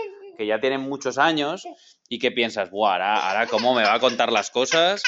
que 0.42 0.46
ya 0.48 0.59
tienen 0.59 0.81
muchos 0.81 1.18
años 1.18 1.68
y 2.09 2.18
que 2.18 2.33
piensas, 2.33 2.68
Buah, 2.72 2.94
ahora, 2.94 3.28
ahora 3.28 3.46
cómo 3.46 3.74
me 3.76 3.85
va 3.85 3.94
a 3.94 4.00
contar 4.00 4.33
las 4.33 4.50
cosas, 4.50 5.00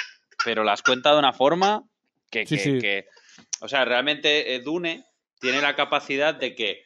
pero 0.45 0.63
las 0.63 0.81
cuenta 0.81 1.11
de 1.13 1.19
una 1.19 1.33
forma 1.33 1.83
que, 2.31 2.47
Sí, 2.47 2.55
que- 2.57 2.63
sí. 2.63 2.79
que- 2.79 3.07
o 3.61 3.67
sea, 3.67 3.85
realmente 3.85 4.55
eh, 4.55 4.61
Dune 4.61 5.05
tiene 5.41 5.61
la 5.61 5.75
capacidad 5.75 6.37
de 6.37 6.55
que 6.55 6.85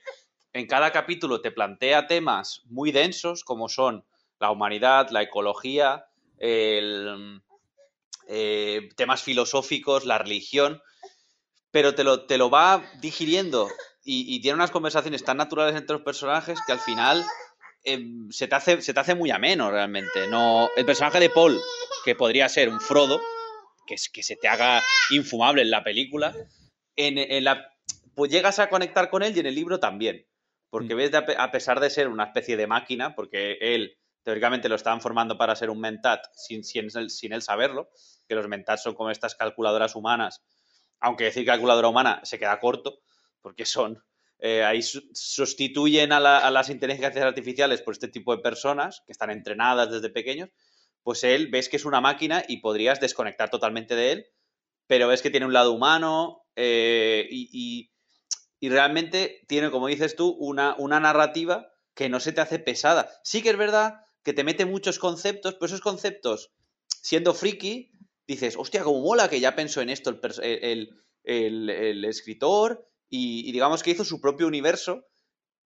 en 0.54 0.66
cada 0.66 0.92
capítulo 0.92 1.42
te 1.42 1.50
plantea 1.50 2.06
temas 2.06 2.62
muy 2.70 2.90
densos 2.90 3.44
como 3.44 3.68
son 3.68 4.06
la 4.40 4.50
humanidad, 4.50 5.11
la 5.11 5.20
ecología, 5.20 6.06
el, 6.38 7.42
eh, 8.28 8.88
temas 8.96 9.22
filosóficos, 9.22 10.06
la 10.06 10.16
religión, 10.16 10.80
pero 11.70 11.94
te 11.94 12.02
lo, 12.02 12.24
te 12.24 12.38
lo 12.38 12.48
va 12.48 12.82
digiriendo 13.02 13.68
y, 14.02 14.34
y 14.34 14.40
tiene 14.40 14.54
unas 14.54 14.70
conversaciones 14.70 15.22
tan 15.22 15.37
naturales 15.37 15.76
entre 15.76 15.96
los 15.96 16.02
personajes 16.02 16.58
que 16.66 16.72
al 16.72 16.80
final 16.80 17.26
em, 17.84 18.30
se, 18.30 18.48
te 18.48 18.54
hace, 18.54 18.82
se 18.82 18.94
te 18.94 19.00
hace 19.00 19.14
muy 19.14 19.30
ameno 19.30 19.70
realmente. 19.70 20.26
No, 20.28 20.68
el 20.76 20.84
personaje 20.86 21.20
de 21.20 21.30
Paul, 21.30 21.60
que 22.04 22.14
podría 22.14 22.48
ser 22.48 22.68
un 22.68 22.80
Frodo, 22.80 23.20
que, 23.86 23.94
es, 23.94 24.08
que 24.08 24.22
se 24.22 24.36
te 24.36 24.48
haga 24.48 24.82
infumable 25.10 25.62
en 25.62 25.70
la 25.70 25.82
película, 25.84 26.34
en, 26.96 27.18
en 27.18 27.44
la, 27.44 27.72
pues 28.14 28.30
llegas 28.30 28.58
a 28.58 28.68
conectar 28.68 29.10
con 29.10 29.22
él 29.22 29.36
y 29.36 29.40
en 29.40 29.46
el 29.46 29.54
libro 29.54 29.80
también. 29.80 30.26
Porque 30.70 30.94
ves, 30.94 31.10
de 31.10 31.16
a 31.18 31.24
pe- 31.24 31.36
a 31.38 31.50
pesar 31.50 31.80
de 31.80 31.88
ser 31.88 32.08
una 32.08 32.24
especie 32.24 32.56
de 32.56 32.66
máquina, 32.66 33.14
porque 33.14 33.56
él 33.60 33.96
teóricamente 34.22 34.68
lo 34.68 34.74
estaban 34.74 35.00
formando 35.00 35.38
para 35.38 35.56
ser 35.56 35.70
un 35.70 35.80
mentat 35.80 36.26
sin, 36.34 36.62
sin, 36.62 36.90
sin 37.08 37.32
él 37.32 37.40
saberlo, 37.40 37.88
que 38.28 38.34
los 38.34 38.46
mentats 38.48 38.82
son 38.82 38.94
como 38.94 39.10
estas 39.10 39.34
calculadoras 39.34 39.94
humanas, 39.96 40.42
aunque 41.00 41.24
decir 41.24 41.46
calculadora 41.46 41.88
humana 41.88 42.20
se 42.24 42.38
queda 42.38 42.60
corto, 42.60 42.98
porque 43.40 43.64
son, 43.64 44.04
eh, 44.40 44.62
ahí 44.64 44.83
su- 44.83 45.09
sustituyen 45.12 46.12
a, 46.12 46.20
la- 46.20 46.38
a 46.38 46.51
las 46.51 46.70
inteligencias 46.70 47.24
artificiales 47.24 47.83
por 47.83 47.94
este 47.94 48.09
tipo 48.09 48.35
de 48.35 48.42
personas 48.42 49.03
que 49.07 49.12
están 49.12 49.31
entrenadas 49.31 49.90
desde 49.90 50.11
pequeños, 50.11 50.51
pues 51.03 51.24
él 51.24 51.48
ves 51.48 51.68
que 51.68 51.77
es 51.77 51.85
una 51.85 52.01
máquina 52.01 52.44
y 52.48 52.59
podrías 52.59 53.01
desconectar 53.01 53.51
totalmente 53.51 53.94
de 53.96 54.12
él, 54.12 54.27
pero 54.87 55.09
ves 55.09 55.22
que 55.22 55.31
tiene 55.31 55.46
un 55.46 55.53
lado 55.53 55.72
humano 55.72 56.44
eh, 56.57 57.27
y, 57.31 57.90
realmente 58.68 59.44
tiene, 59.48 59.70
como 59.70 59.87
dices 59.87 60.16
tú, 60.16 60.31
una, 60.38 60.74
una 60.79 61.01
narrativa 61.01 61.70
que 61.94 62.09
no 62.09 62.20
se 62.20 62.33
te 62.33 62.40
hace 62.40 62.59
pesada. 62.59 63.11
Sí 63.24 63.42
que 63.42 63.51
es 63.51 63.57
verdad 63.57 64.01
que 64.22 64.33
te 64.33 64.44
mete 64.44 64.64
muchos 64.66 64.98
conceptos, 64.98 65.55
pero 65.55 65.66
esos 65.66 65.81
conceptos, 65.81 66.53
siendo 66.87 67.35
friki, 67.35 67.92
dices, 68.27 68.57
hostia, 68.57 68.83
cómo 68.83 69.01
mola 69.01 69.29
que 69.29 69.40
ya 69.40 69.55
pensó 69.55 69.81
en 69.81 69.90
esto 69.90 70.11
el- 70.11 70.90
el- 71.24 71.70
el 71.70 72.05
escritor 72.05 72.88
y, 73.09 73.49
y 73.49 73.53
digamos 73.53 73.83
que 73.83 73.90
hizo 73.92 74.05
su 74.05 74.21
propio 74.21 74.47
universo 74.47 75.05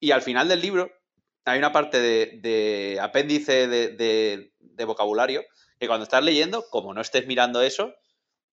y 0.01 0.13
al 0.13 0.23
final 0.23 0.49
del 0.49 0.61
libro 0.61 0.91
hay 1.45 1.59
una 1.59 1.73
parte 1.73 2.01
de, 2.01 2.39
de 2.43 2.99
apéndice 3.01 3.69
de, 3.69 3.89
de- 3.91 4.53
de 4.61 4.85
vocabulario 4.85 5.43
que 5.79 5.87
cuando 5.89 6.05
estás 6.05 6.23
leyendo, 6.25 6.65
como 6.71 6.95
no 6.95 7.01
estés 7.01 7.27
mirando 7.27 7.63
eso, 7.63 7.93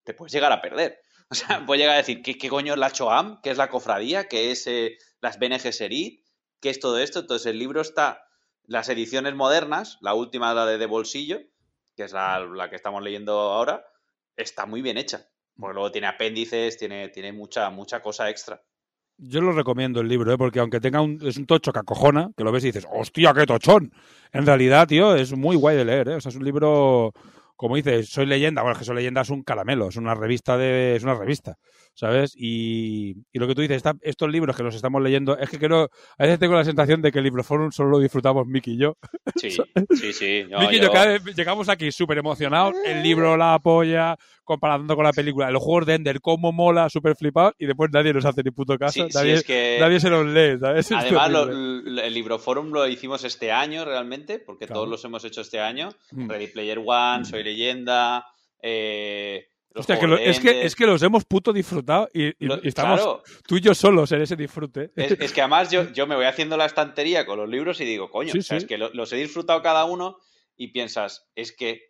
te 0.03 0.13
puedes 0.13 0.33
llegar 0.33 0.51
a 0.51 0.61
perder. 0.61 0.99
O 1.31 1.35
sea, 1.35 1.63
puedes 1.65 1.81
llegar 1.81 1.93
a 1.95 1.99
decir, 1.99 2.23
¿qué, 2.23 2.37
qué 2.39 2.49
coño 2.49 2.73
es 2.73 2.79
la 2.79 2.91
Choam? 2.91 3.39
¿Qué 3.43 3.51
es 3.51 3.57
la 3.57 3.69
cofradía? 3.69 4.27
¿Qué 4.27 4.51
es 4.51 4.65
eh, 4.65 4.97
las 5.21 5.37
Bene 5.37 5.59
Gesserit? 5.59 6.25
¿Qué 6.59 6.71
es 6.71 6.79
todo 6.79 6.97
esto? 6.99 7.19
Entonces 7.19 7.45
el 7.47 7.59
libro 7.59 7.81
está, 7.81 8.23
las 8.63 8.89
ediciones 8.89 9.35
modernas, 9.35 9.99
la 10.01 10.15
última, 10.15 10.53
la 10.55 10.65
de, 10.65 10.79
de 10.79 10.85
bolsillo, 10.87 11.39
que 11.95 12.03
es 12.03 12.13
la, 12.13 12.39
la 12.39 12.69
que 12.71 12.75
estamos 12.77 13.03
leyendo 13.03 13.33
ahora, 13.39 13.85
está 14.37 14.65
muy 14.65 14.81
bien 14.81 14.97
hecha. 14.97 15.29
Porque 15.55 15.73
luego 15.75 15.91
tiene 15.91 16.07
apéndices, 16.07 16.77
tiene, 16.77 17.09
tiene 17.09 17.31
mucha, 17.31 17.69
mucha 17.69 18.01
cosa 18.01 18.29
extra. 18.29 18.63
Yo 19.21 19.41
lo 19.41 19.51
recomiendo 19.51 19.99
el 20.01 20.07
libro, 20.07 20.31
¿eh? 20.33 20.37
porque 20.37 20.59
aunque 20.59 20.79
tenga 20.79 21.01
un, 21.01 21.19
es 21.23 21.37
un 21.37 21.45
tocho 21.45 21.73
que 21.73 21.79
acojona, 21.79 22.29
que 22.37 22.43
lo 22.43 22.51
ves 22.51 22.63
y 22.63 22.67
dices, 22.67 22.87
hostia, 22.91 23.33
qué 23.33 23.45
tochón. 23.45 23.91
En 24.31 24.45
realidad, 24.45 24.87
tío, 24.87 25.13
es 25.15 25.35
muy 25.35 25.55
guay 25.57 25.75
de 25.75 25.85
leer, 25.85 26.07
¿eh? 26.09 26.15
O 26.15 26.21
sea, 26.21 26.29
es 26.29 26.35
un 26.37 26.45
libro, 26.45 27.11
como 27.57 27.75
dices, 27.75 28.07
Soy 28.09 28.25
leyenda, 28.25 28.61
bueno, 28.61 28.73
es 28.73 28.79
que 28.79 28.85
Soy 28.85 28.95
leyenda 28.95 29.21
es 29.21 29.29
un 29.29 29.43
caramelo, 29.43 29.89
es 29.89 29.97
una 29.97 30.15
revista 30.15 30.57
de, 30.57 30.95
es 30.95 31.03
una 31.03 31.15
revista, 31.15 31.57
¿sabes? 31.95 32.31
Y, 32.35 33.15
y 33.33 33.39
lo 33.39 33.47
que 33.47 33.55
tú 33.55 33.61
dices, 33.61 33.77
esta- 33.77 33.95
estos 34.01 34.29
libros 34.31 34.55
que 34.55 34.63
los 34.63 34.73
estamos 34.75 35.01
leyendo, 35.01 35.37
es 35.37 35.49
que 35.49 35.59
creo, 35.59 35.89
a 36.17 36.23
veces 36.23 36.39
tengo 36.39 36.53
la 36.55 36.63
sensación 36.63 37.01
de 37.01 37.11
que 37.11 37.17
el 37.17 37.25
Libroforum 37.25 37.71
solo 37.71 37.89
lo 37.89 37.99
disfrutamos 37.99 38.47
Miki 38.47 38.71
y 38.75 38.77
yo. 38.77 38.95
Sí, 39.35 39.49
sí, 39.91 40.13
sí. 40.13 40.45
No, 40.49 40.59
Miki 40.61 40.75
y 40.75 40.77
yo- 40.79 40.85
yo 40.85 40.91
cada 40.93 41.05
vez 41.07 41.23
llegamos 41.35 41.67
aquí 41.67 41.91
súper 41.91 42.19
emocionados, 42.19 42.73
el 42.85 43.03
libro 43.03 43.35
la 43.35 43.55
apoya, 43.55 44.15
comparando 44.49 44.95
con 44.95 45.05
la 45.05 45.13
película, 45.13 45.51
los 45.51 45.61
juegos 45.63 45.85
de 45.85 45.93
Ender, 45.93 46.19
cómo 46.21 46.51
mola, 46.51 46.89
súper 46.89 47.15
flipado, 47.15 47.53
y 47.59 47.67
después 47.67 47.91
nadie 47.93 48.11
nos 48.13 48.25
hace 48.25 48.41
ni 48.43 48.49
puto 48.51 48.77
caso, 48.77 48.93
Sí, 49.05 49.11
sí, 49.11 49.17
nadie, 49.17 49.33
es 49.35 49.43
que- 49.43 49.77
nadie 49.79 49.99
se 49.99 50.09
los 50.09 50.25
lee, 50.25 50.57
Además, 50.63 51.31
lo- 51.31 51.45
terrible. 51.45 51.91
l- 51.91 52.07
el 52.07 52.13
Libroforum 52.15 52.71
lo 52.71 52.87
hicimos 52.87 53.23
este 53.23 53.51
año 53.51 53.85
realmente, 53.85 54.39
porque 54.39 54.65
Claro. 54.65 54.79
todos 54.79 54.89
los 54.89 55.05
hemos 55.05 55.23
hecho 55.23 55.41
este 55.41 55.59
año. 55.59 55.89
Mm. 56.11 56.27
Ready 56.29 56.47
Player 56.47 56.81
One, 56.83 57.25
Soy 57.25 57.43
Leyenda, 57.43 58.25
eh, 58.61 59.45
los 59.71 59.81
Hostia, 59.81 59.99
que 59.99 60.07
lo- 60.07 60.17
es, 60.17 60.39
que, 60.39 60.63
es 60.65 60.75
que 60.75 60.85
los 60.87 61.01
hemos 61.03 61.25
puto 61.25 61.53
disfrutado 61.53 62.09
y, 62.11 62.29
y- 62.29 62.33
Lo- 62.47 62.55
y 62.63 62.67
estamos 62.69 62.99
claro. 62.99 63.23
tú 63.47 63.57
y 63.57 63.61
yo 63.61 63.75
solos 63.75 64.11
en 64.11 64.21
ese 64.23 64.35
disfrute. 64.35 64.91
Es, 64.95 65.11
es 65.11 65.31
que 65.31 65.41
además 65.41 65.69
yo, 65.69 65.83
yo 65.93 66.07
me 66.07 66.15
voy 66.15 66.25
haciendo 66.25 66.57
la 66.57 66.65
estantería 66.65 67.25
con 67.25 67.37
los 67.37 67.47
libros 67.47 67.79
y 67.79 67.85
digo, 67.85 68.09
coño, 68.09 68.31
Sí, 68.33 68.39
o 68.39 68.41
sea, 68.41 68.57
sí. 68.59 68.63
es 68.63 68.67
que 68.67 68.77
lo- 68.79 68.89
los 68.93 69.13
he 69.13 69.17
disfrutado 69.17 69.61
cada 69.61 69.85
uno 69.85 70.17
y 70.57 70.69
piensas, 70.69 71.29
es 71.35 71.51
que, 71.55 71.88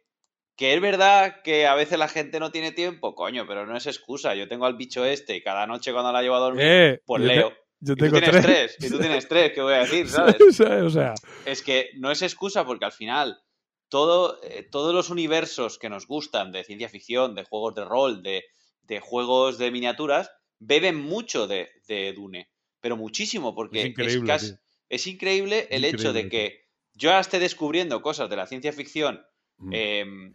que 0.59 0.73
es 0.73 0.81
verdad 0.81 1.41
que 1.41 1.65
a 1.67 1.73
veces 1.73 1.97
la 1.97 2.09
gente 2.09 2.37
no 2.41 2.51
tiene 2.51 2.73
tiempo, 2.73 3.15
coño, 3.15 3.45
pero 3.47 3.65
no 3.65 3.77
es 3.77 3.87
excusa. 3.87 4.35
Yo 4.35 4.49
tengo 4.49 4.65
al 4.65 4.75
bicho 4.75 5.05
este 5.05 5.37
y 5.37 5.41
cada 5.41 5.65
noche 5.65 5.93
cuando 5.93 6.11
la 6.11 6.21
llevo 6.21 6.35
a 6.35 6.39
dormir, 6.39 6.65
Eh, 6.67 7.01
pues 7.05 7.23
leo. 7.23 7.51
yo 7.79 7.93
y 7.93 7.95
tú 7.95 7.95
tengo 7.95 8.19
tienes 8.19 8.41
tres. 8.41 8.75
tres. 8.77 8.77
Y 8.89 8.93
tú 8.93 8.99
tienes 8.99 9.27
tres, 9.29 9.53
¿qué 9.53 9.61
voy 9.61 9.73
a 9.75 9.77
decir? 9.79 10.07
¿Sabes? 10.09 10.35
o 10.83 10.89
sea, 10.89 11.13
Es 11.45 11.61
que 11.63 11.91
no 11.95 12.11
es 12.11 12.21
excusa 12.23 12.65
porque 12.65 12.83
al 12.83 12.91
final 12.91 13.39
todo, 13.87 14.39
eh, 14.43 14.67
todos 14.69 14.93
los 14.93 15.09
universos 15.09 15.79
que 15.79 15.87
nos 15.89 16.05
gustan 16.07 16.51
de 16.51 16.65
ciencia 16.65 16.89
ficción, 16.89 17.35
de 17.35 17.45
juegos 17.45 17.75
de 17.75 17.85
rol, 17.85 18.21
de, 18.21 18.43
de 18.83 18.99
juegos 18.99 19.57
de 19.59 19.71
miniaturas, 19.71 20.29
beben 20.59 20.97
mucho 20.97 21.47
de, 21.47 21.69
de 21.87 22.11
Dune. 22.11 22.49
Pero 22.81 22.97
muchísimo, 22.97 23.55
porque 23.55 23.79
Es 23.79 23.85
increíble, 23.87 24.27
casi- 24.27 24.47
tío. 24.49 24.57
es 24.89 25.07
increíble 25.07 25.67
el 25.71 25.85
hecho 25.85 26.11
de 26.11 26.27
que 26.27 26.65
yo 26.95 27.11
ahora 27.11 27.21
esté 27.21 27.39
descubriendo 27.39 28.01
cosas 28.01 28.29
de 28.29 28.35
la 28.35 28.45
ciencia 28.45 28.73
ficción, 28.73 29.25
Mm. 29.61 29.73
em, 29.73 30.33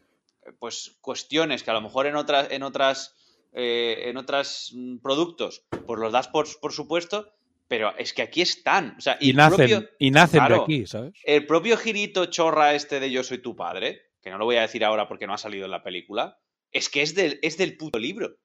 pues 0.58 0.96
cuestiones 1.00 1.62
que 1.62 1.70
a 1.70 1.74
lo 1.74 1.80
mejor 1.80 2.06
en 2.06 2.16
otras, 2.16 2.50
en 2.50 2.62
otras, 2.62 3.14
eh, 3.52 4.04
en 4.06 4.16
otros 4.16 4.74
productos, 5.02 5.64
pues 5.86 5.98
los 6.00 6.12
das 6.12 6.28
por, 6.28 6.46
por 6.60 6.72
supuesto, 6.72 7.32
pero 7.68 7.96
es 7.96 8.12
que 8.12 8.22
aquí 8.22 8.42
están. 8.42 8.94
O 8.98 9.00
sea, 9.00 9.16
y 9.20 9.32
nacen, 9.32 9.56
propio- 9.56 9.90
y 9.98 10.10
nacen 10.10 10.40
de 10.40 10.54
aquí, 10.62 10.86
¿sabes? 10.86 11.14
el 11.24 11.46
propio 11.46 11.76
girito 11.76 12.26
chorra 12.26 12.74
este 12.74 13.00
de 13.00 13.10
Yo 13.10 13.24
soy 13.24 13.38
tu 13.38 13.56
padre, 13.56 14.02
que 14.22 14.30
no 14.30 14.38
lo 14.38 14.44
voy 14.44 14.56
a 14.56 14.62
decir 14.62 14.84
ahora 14.84 15.08
porque 15.08 15.26
no 15.26 15.34
ha 15.34 15.38
salido 15.38 15.64
en 15.64 15.70
la 15.70 15.82
película, 15.82 16.38
es 16.72 16.88
que 16.88 17.02
es 17.02 17.14
del, 17.14 17.38
es 17.42 17.56
del 17.56 17.76
puto 17.76 17.98
libro. 17.98 18.36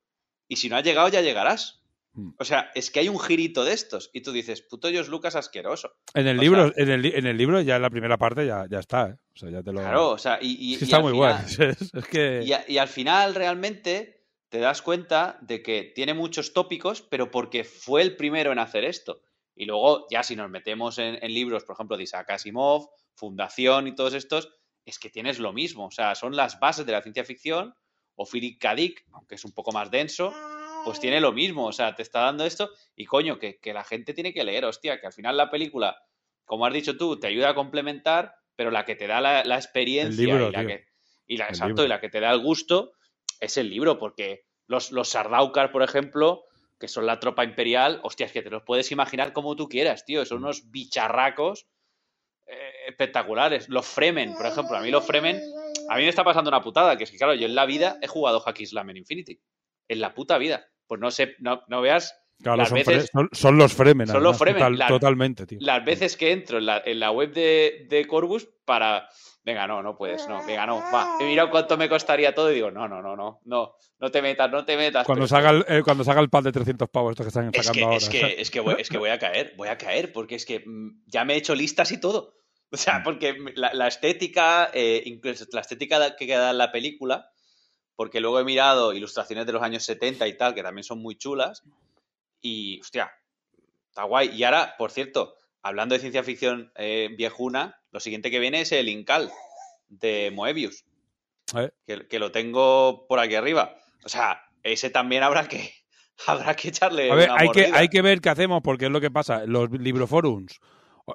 Y 0.48 0.56
si 0.58 0.70
no 0.70 0.76
ha 0.78 0.82
llegado, 0.82 1.10
ya 1.10 1.22
llegarás. 1.22 1.79
Mm. 2.13 2.32
O 2.39 2.43
sea, 2.43 2.72
es 2.76 2.89
que 2.91 3.00
hay 3.02 3.10
un 3.10 3.19
girito 3.19 3.63
de 3.63 3.74
estos. 3.74 4.10
Y 4.13 4.22
tú 4.22 4.32
dices, 4.32 4.62
puto 4.62 4.89
George 4.89 5.12
Lucas 5.12 5.36
asqueroso. 5.36 5.91
En 6.13 6.28
el 6.28 6.39
o 6.39 6.41
libro, 6.41 6.72
sea- 6.74 6.84
en 6.84 6.89
el, 6.89 7.06
en 7.06 7.26
el 7.28 7.38
libro 7.38 7.62
ya 7.62 7.76
en 7.76 7.82
la 7.84 7.89
primera 7.89 8.17
parte 8.17 8.45
ya, 8.45 8.65
ya 8.69 8.80
está, 8.80 9.10
¿eh? 9.10 9.15
O 9.34 9.38
sea, 9.38 9.50
ya 9.50 9.62
te 9.63 9.72
lo 9.72 9.80
Claro, 9.80 10.10
o 10.10 10.17
sea, 10.17 10.39
y, 10.41 10.56
y- 10.60 10.74
Es 10.74 10.80
que 10.80 10.86
y 10.86 10.88
está 10.88 10.98
al 10.98 11.04
muy 11.04 11.12
final- 11.13 11.45
guay. 11.58 11.69
Es, 11.80 11.93
es 11.93 12.06
que 12.08 12.41
Y, 12.43 12.54
a- 12.54 12.65
y 12.67 12.78
al 12.78 12.88
final, 12.88 13.36
realmente, 13.36 14.26
te 14.50 14.58
das 14.60 14.82
cuenta 14.82 15.38
de 15.41 15.62
que 15.62 15.91
tiene 15.95 16.13
muchos 16.15 16.54
tópicos, 16.54 17.02
pero 17.04 17.30
porque 17.30 17.63
fue 17.63 18.02
el 18.02 18.15
primero 18.15 18.52
en 18.52 18.60
hacer 18.60 18.84
esto. 18.84 19.22
Y 19.56 19.65
luego, 19.65 20.08
ya 20.10 20.24
si 20.24 20.36
nos 20.36 20.50
metemos 20.50 20.98
en, 20.98 21.19
libros, 21.34 21.63
por 21.65 21.76
ejemplo, 21.76 21.98
de 21.98 22.04
Isaac 22.04 22.32
Asimov, 22.32 22.88
Fundación 23.13 23.88
y 23.88 23.93
todos 23.93 24.13
estos, 24.13 24.50
es 24.86 24.98
que 24.98 25.10
tienes 25.10 25.38
lo 25.38 25.52
mismo. 25.54 25.86
O 25.88 25.91
sea, 25.91 26.15
son 26.15 26.36
las 26.36 26.60
bases 26.60 26.86
de 26.86 26.93
la 26.93 27.02
ciencia 27.04 27.24
ficción, 27.26 27.76
o 28.15 28.26
Philip 28.26 28.60
K. 28.60 28.74
Dick, 28.76 29.06
aunque 29.12 29.36
es 29.36 29.45
un 29.45 29.52
poco 29.52 29.72
más 29.72 29.91
denso, 29.91 30.34
pues 30.89 30.99
tiene 30.99 31.21
lo 31.21 31.32
mismo. 31.32 31.67
O 31.67 31.71
sea, 31.71 31.95
te 31.95 32.02
está 32.02 32.21
dando 32.21 32.45
esto 32.45 32.71
y 32.95 33.06
coño, 33.06 33.38
que, 33.38 33.60
la 33.65 33.84
gente 33.84 34.13
tiene 34.13 34.34
que 34.34 34.43
leer, 34.43 34.65
hostia, 34.65 34.99
que 34.99 35.08
al 35.08 35.13
final 35.13 35.38
la 35.38 35.52
película, 35.52 36.02
como 36.45 36.65
has 36.65 36.73
dicho 36.73 36.97
tú, 36.97 37.19
te 37.19 37.28
ayuda 37.28 37.49
a 37.49 37.56
complementar, 37.56 38.34
pero 38.56 38.71
la 38.71 38.86
que 38.86 38.95
te 38.95 39.06
da 39.08 39.21
la, 39.21 39.56
experiencia 39.56 40.23
y 40.23 40.52
la 40.52 40.65
que, 40.65 40.86
y 41.28 41.38
la, 41.38 41.45
exacto, 41.45 41.86
y 41.86 41.88
la 41.88 42.02
que 42.02 42.10
te 42.10 42.19
da 42.19 42.32
el 42.32 42.39
gusto 42.39 42.93
es 43.39 43.58
el 43.58 43.69
libro, 43.69 43.99
porque 43.99 44.45
los, 44.65 44.91
los 44.91 45.10
Sardaukar, 45.10 45.71
por 45.71 45.84
ejemplo, 45.84 46.43
que 46.80 46.88
son 46.88 47.06
la 47.06 47.19
tropa 47.19 47.43
imperial, 47.43 47.99
hostias, 48.04 48.32
que 48.32 48.41
te 48.41 48.49
los 48.49 48.63
puedes 48.63 48.91
imaginar 48.91 49.32
como 49.32 49.56
tú 49.56 49.69
quieras, 49.69 50.06
tío. 50.06 50.25
Son 50.25 50.39
unos 50.39 50.71
bicharracos 50.71 51.67
eh, 52.47 52.71
espectaculares. 52.88 53.69
Los 53.69 53.86
Fremen, 53.86 54.34
por 54.34 54.47
ejemplo, 54.47 54.75
a 54.75 54.82
mí 54.82 54.89
los 54.89 55.06
Fremen, 55.06 55.39
a 55.89 55.97
mí 55.97 56.04
me 56.04 56.10
está 56.10 56.23
pasando 56.23 56.49
una 56.49 56.62
putada, 56.62 56.97
que 56.97 57.04
es 57.04 57.12
que, 57.12 57.17
claro, 57.17 57.36
yo 57.36 57.45
en 57.45 57.54
la 57.54 57.67
vida 57.67 57.99
he 58.02 58.08
jugado 58.08 58.39
Hack 58.39 58.62
Islam 58.62 58.89
en 58.89 58.97
Infinity. 58.97 59.39
En 59.88 59.99
la 59.99 60.13
puta 60.13 60.38
vida. 60.38 60.67
Pues 60.89 60.99
no 60.99 61.12
sé, 61.12 61.36
no, 61.39 61.62
no 61.67 61.82
veas 61.82 62.19
Claro, 62.41 62.65
son, 62.65 63.30
son, 63.34 63.58
los 63.58 63.73
Fremen. 63.73 64.08
Son 64.08 64.23
los 64.23 64.38
Fremen. 64.38 64.78
totalmente, 64.88 65.45
tío. 65.45 65.58
Las 65.62 65.84
veces 65.84 66.15
que 66.15 66.32
entro 66.32 66.60
en 66.60 66.67
la, 66.67 66.82
en 66.86 66.99
la 66.99 67.12
web 67.12 67.34
de, 67.34 67.86
de, 67.89 68.08
Corbus 68.08 68.47
para. 68.63 69.10
Venga, 69.43 69.67
no, 69.67 69.84
no 69.84 69.97
puedes, 69.97 70.25
no. 70.30 70.45
Venga, 70.45 70.65
no. 70.65 70.78
Va. 70.78 71.17
He 71.19 71.25
mirado 71.25 71.49
cuánto 71.49 71.75
me 71.75 71.89
costaría 71.89 72.34
todo 72.34 72.49
y 72.52 72.56
digo, 72.56 72.71
no, 72.71 72.88
no, 72.88 73.02
no, 73.02 73.17
no. 73.17 73.41
No, 73.43 73.75
no 73.99 74.12
te 74.12 74.21
metas, 74.21 74.49
no 74.49 74.63
te 74.63 74.78
metas. 74.78 75.06
Cuando, 75.06 75.28
salga 75.28 75.49
el, 75.49 75.65
eh, 75.67 75.82
cuando 75.84 76.06
salga 76.06 76.21
el 76.21 76.30
pad 76.30 76.43
de 76.43 76.54
300 76.54 76.88
pavos, 76.89 77.12
estos 77.12 77.25
que 77.25 77.28
están 77.28 77.54
sacando 77.54 77.62
es 77.62 77.71
que, 77.71 77.84
ahora. 77.84 77.97
Es 77.97 78.10
que, 78.10 78.41
es, 78.41 78.52
que 78.52 78.60
voy, 78.62 78.75
es 78.80 78.89
que 78.89 78.97
voy 78.97 79.10
a 79.10 79.19
caer, 79.19 79.54
voy 79.58 79.67
a 79.67 79.78
caer, 79.78 80.13
porque 80.13 80.36
es 80.36 80.45
que 80.45 80.63
mm, 80.65 81.04
ya 81.08 81.25
me 81.25 81.34
he 81.34 81.38
hecho 81.38 81.56
listas 81.56 81.91
y 81.91 81.99
todo. 81.99 82.36
O 82.71 82.78
sea, 82.78 83.02
porque 83.04 83.36
la, 83.56 83.73
la 83.73 83.88
estética, 83.88 84.69
eh, 84.73 85.02
incluso 85.06 85.45
la 85.52 85.62
estética 85.62 86.15
que 86.15 86.25
queda 86.25 86.52
en 86.52 86.58
la 86.58 86.71
película, 86.71 87.30
porque 88.00 88.22
luego 88.22 88.40
he 88.40 88.46
mirado 88.46 88.94
ilustraciones 88.94 89.46
de 89.46 89.52
los 89.52 89.62
años 89.62 89.84
70 89.84 90.26
y 90.26 90.38
tal, 90.38 90.56
que 90.56 90.64
también 90.64 90.86
son 90.86 91.02
muy 91.02 91.18
chulas 91.18 91.66
y, 92.40 92.80
hostia, 92.80 93.12
está 93.90 94.04
guay. 94.04 94.30
Y 94.30 94.46
ahora, 94.46 94.76
por 94.78 94.92
cierto, 94.92 95.36
hablando 95.62 95.96
de 95.96 96.00
ciencia 96.00 96.24
ficción 96.24 96.72
eh, 96.78 97.10
viejuna, 97.18 97.82
lo 97.92 98.00
siguiente 98.00 98.32
que 98.32 98.40
viene 98.40 98.62
es 98.62 98.72
el 98.72 98.88
Incal 98.88 99.30
de 99.90 100.32
Moebius. 100.34 100.86
Que, 101.86 102.20
lo 102.20 102.32
tengo 102.32 103.06
por 103.06 103.20
aquí 103.20 103.36
arriba. 103.36 103.76
O 104.06 104.08
sea, 104.08 104.44
ese 104.64 104.90
también 104.90 105.24
habrá 105.24 105.50
que, 105.50 105.74
habrá 106.26 106.56
que 106.56 106.70
echarle. 106.70 107.12
A 107.12 107.16
ver, 107.16 107.30
hay 107.38 107.50
que, 107.50 107.66
hay 107.66 107.90
que 107.90 108.02
ver 108.02 108.22
qué 108.22 108.30
hacemos, 108.30 108.62
porque 108.64 108.86
es 108.86 108.92
lo 108.92 109.02
que 109.02 109.12
pasa. 109.12 109.46
Los 109.46 109.72
libroforums. 109.72 110.62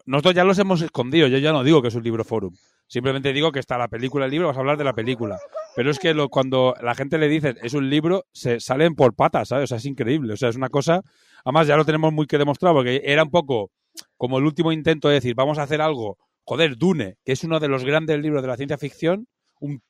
Nosotros 0.05 0.35
ya 0.35 0.45
los 0.45 0.59
hemos 0.59 0.83
escondido. 0.83 1.29
Yo 1.29 1.39
ya 1.39 1.53
no 1.53 1.65
digo 1.65 1.81
que 1.81 1.89
es 1.89 1.95
un 1.95 2.03
libroforum. 2.03 2.55
Simplemente 2.89 3.33
digo 3.33 3.53
que 3.53 3.61
está 3.61 3.79
la 3.79 3.89
película, 3.89 4.27
el 4.27 4.31
libro, 4.31 4.49
vas 4.49 4.57
a 4.59 4.61
hablar 4.61 4.77
de 4.77 4.85
la 4.85 4.93
película. 4.93 5.39
Pero 5.77 5.91
es 5.91 5.99
que 5.99 6.15
lo, 6.15 6.29
cuando 6.29 6.75
la 6.81 6.95
gente 6.95 7.19
le 7.19 7.29
dice 7.29 7.55
es 7.63 7.75
un 7.75 7.91
libro, 7.91 8.25
se 8.33 8.61
salen 8.61 8.95
por 8.95 9.15
patas, 9.15 9.49
¿sabes? 9.49 9.65
O 9.65 9.67
sea, 9.69 9.79
es 9.79 9.87
increíble. 9.87 10.35
O 10.35 10.37
sea, 10.37 10.49
es 10.49 10.57
una 10.57 10.69
cosa. 10.69 11.01
Además, 11.45 11.67
ya 11.67 11.77
lo 11.77 11.85
tenemos 11.85 12.13
muy 12.13 12.27
que 12.27 12.39
demostrar, 12.39 12.73
porque 12.73 13.03
era 13.05 13.25
un 13.25 13.31
poco 13.31 13.71
como 14.17 14.39
el 14.39 14.45
último 14.45 14.73
intento 14.73 15.09
de 15.09 15.15
decir, 15.15 15.35
vamos 15.35 15.59
a 15.59 15.65
hacer 15.65 15.81
algo. 15.81 16.19
Joder, 16.45 16.77
Dune, 16.77 17.17
que 17.25 17.33
es 17.33 17.45
uno 17.45 17.59
de 17.61 17.69
los 17.69 17.85
grandes 17.85 18.21
libros 18.21 18.43
de 18.43 18.49
la 18.49 18.57
ciencia 18.57 18.79
ficción, 18.79 19.27
un 19.61 19.83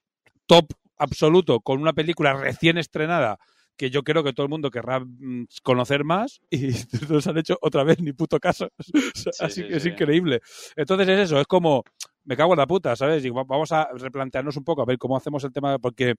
top 0.46 0.66
absoluto 0.96 1.60
con 1.60 1.80
una 1.80 1.92
película 1.92 2.34
recién 2.34 2.78
estrenada 2.78 3.38
que 3.76 3.90
yo 3.90 4.02
creo 4.02 4.22
que 4.22 4.32
todo 4.32 4.44
el 4.44 4.50
mundo 4.50 4.70
querrá 4.70 5.00
mm, 5.00 5.46
conocer 5.62 6.04
más 6.04 6.40
y 6.50 6.68
nos 7.10 7.26
han 7.26 7.38
hecho 7.38 7.58
otra 7.60 7.84
vez 7.84 8.00
ni 8.00 8.12
puto 8.12 8.38
caso. 8.38 8.68
Así 9.40 9.66
que 9.66 9.76
es 9.76 9.86
increíble. 9.86 10.40
Entonces 10.76 11.08
es 11.08 11.18
eso, 11.20 11.40
es 11.40 11.46
como, 11.46 11.82
me 12.24 12.36
cago 12.36 12.52
en 12.52 12.58
la 12.58 12.66
puta, 12.66 12.96
¿sabes? 12.96 13.24
Vamos 13.32 13.72
a 13.72 13.88
replantearnos 13.94 14.56
un 14.56 14.64
poco 14.64 14.82
a 14.82 14.84
ver 14.84 14.98
cómo 14.98 15.16
hacemos 15.16 15.44
el 15.44 15.52
tema, 15.52 15.78
porque 15.78 16.14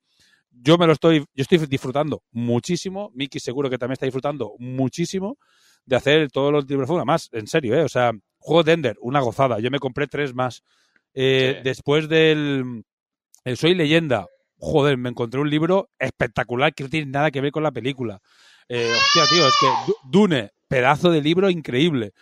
yo 0.51 0.77
me 0.77 0.85
lo 0.87 0.93
estoy, 0.93 1.19
yo 1.19 1.41
estoy 1.41 1.57
disfrutando 1.67 2.23
muchísimo, 2.31 3.11
Miki 3.13 3.39
seguro 3.39 3.69
que 3.69 3.77
también 3.77 3.93
está 3.93 4.05
disfrutando 4.05 4.53
muchísimo 4.59 5.37
de 5.85 5.95
hacer 5.95 6.31
todos 6.31 6.51
los 6.51 6.67
libros 6.69 6.89
más, 7.05 7.29
en 7.31 7.47
serio, 7.47 7.75
¿eh? 7.75 7.83
O 7.83 7.89
sea, 7.89 8.11
juego 8.37 8.63
de 8.63 8.73
Ender, 8.73 8.97
una 9.01 9.19
gozada, 9.19 9.59
yo 9.59 9.69
me 9.69 9.79
compré 9.79 10.07
tres 10.07 10.33
más. 10.33 10.63
Eh, 11.13 11.61
después 11.63 12.09
del 12.09 12.83
Soy 13.55 13.73
leyenda, 13.75 14.27
joder, 14.57 14.97
me 14.97 15.09
encontré 15.09 15.39
un 15.39 15.49
libro 15.49 15.89
espectacular 15.99 16.73
que 16.73 16.83
no 16.83 16.89
tiene 16.89 17.11
nada 17.11 17.31
que 17.31 17.41
ver 17.41 17.51
con 17.51 17.63
la 17.63 17.71
película. 17.71 18.19
Eh, 18.67 18.91
hostia, 18.91 19.23
tío, 19.29 19.47
es 19.47 19.55
que 19.59 19.93
Dune, 20.09 20.51
pedazo 20.67 21.11
de 21.11 21.21
libro 21.21 21.49
increíble. 21.49 22.13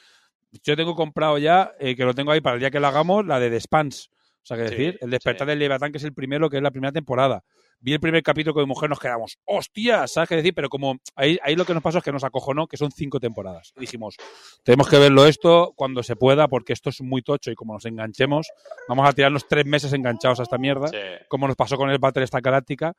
Yo 0.63 0.76
tengo 0.76 0.96
comprado 0.96 1.38
ya, 1.38 1.74
eh, 1.80 1.96
que 1.96 2.06
lo 2.06 2.13
tengo 2.13 2.32
ahí 2.32 2.42
para 2.42 2.56
el 2.56 2.60
día 2.60 2.72
que 2.72 2.80
lo 2.80 2.88
hagamos, 2.88 3.26
la 3.26 3.39
de 3.39 3.50
The 3.50 3.60
Spans. 3.62 4.10
O 4.44 4.46
sea, 4.46 4.58
que 4.58 4.63
decir, 4.63 4.98
El 5.02 5.10
despertar 5.10 5.48
del 5.48 5.58
Leviatán, 5.58 5.92
que 5.92 5.98
es 5.98 6.04
el 6.04 6.13
primero, 6.13 6.50
que 6.50 6.58
es 6.58 6.63
la 6.63 6.72
primera 6.72 6.92
temporada. 6.92 7.44
Vi 7.80 7.94
el 7.94 8.00
primer 8.00 8.24
capítulo 8.24 8.54
con 8.54 8.63
mi 8.63 8.68
mujer, 8.68 8.89
nos 8.89 9.00
quedamos, 9.00 9.38
¡hostia! 9.46 10.08
¿Sabes 10.08 10.30
qué 10.30 10.36
decir? 10.36 10.54
Pero 10.54 10.70
como 10.70 11.00
ahí, 11.16 11.38
ahí 11.44 11.56
lo 11.56 11.66
que 11.66 11.74
nos 11.74 11.84
pasó 11.84 11.98
es 11.98 12.04
que 12.04 12.12
nos 12.12 12.24
acojonó, 12.24 12.68
que 12.68 12.78
son 12.78 12.92
cinco 12.92 13.20
temporadas. 13.20 13.74
dijimos, 13.78 14.16
tenemos 14.63 14.88
que 14.89 14.98
verlo 14.98 15.26
esto 15.26 15.74
cuando 15.76 16.04
se 16.04 16.16
pueda, 16.16 16.48
porque 16.48 16.72
esto 16.72 16.89
es 16.89 17.02
muy 17.02 17.22
tocho 17.22 17.52
y 17.52 17.56
como 17.56 17.74
nos 17.74 17.86
enganchemos, 17.86 18.48
vamos 18.88 19.08
a 19.08 19.13
tirarnos 19.13 19.48
tres 19.48 19.66
meses 19.66 19.92
enganchados 19.94 20.39
a 20.39 20.44
esta 20.44 20.58
mierda, 20.58 20.89
como 21.28 21.48
nos 21.48 21.56
pasó 21.56 21.76
con 21.78 21.89
el 21.89 22.00
Battlestar 22.00 22.42
Galáctica. 22.42 22.94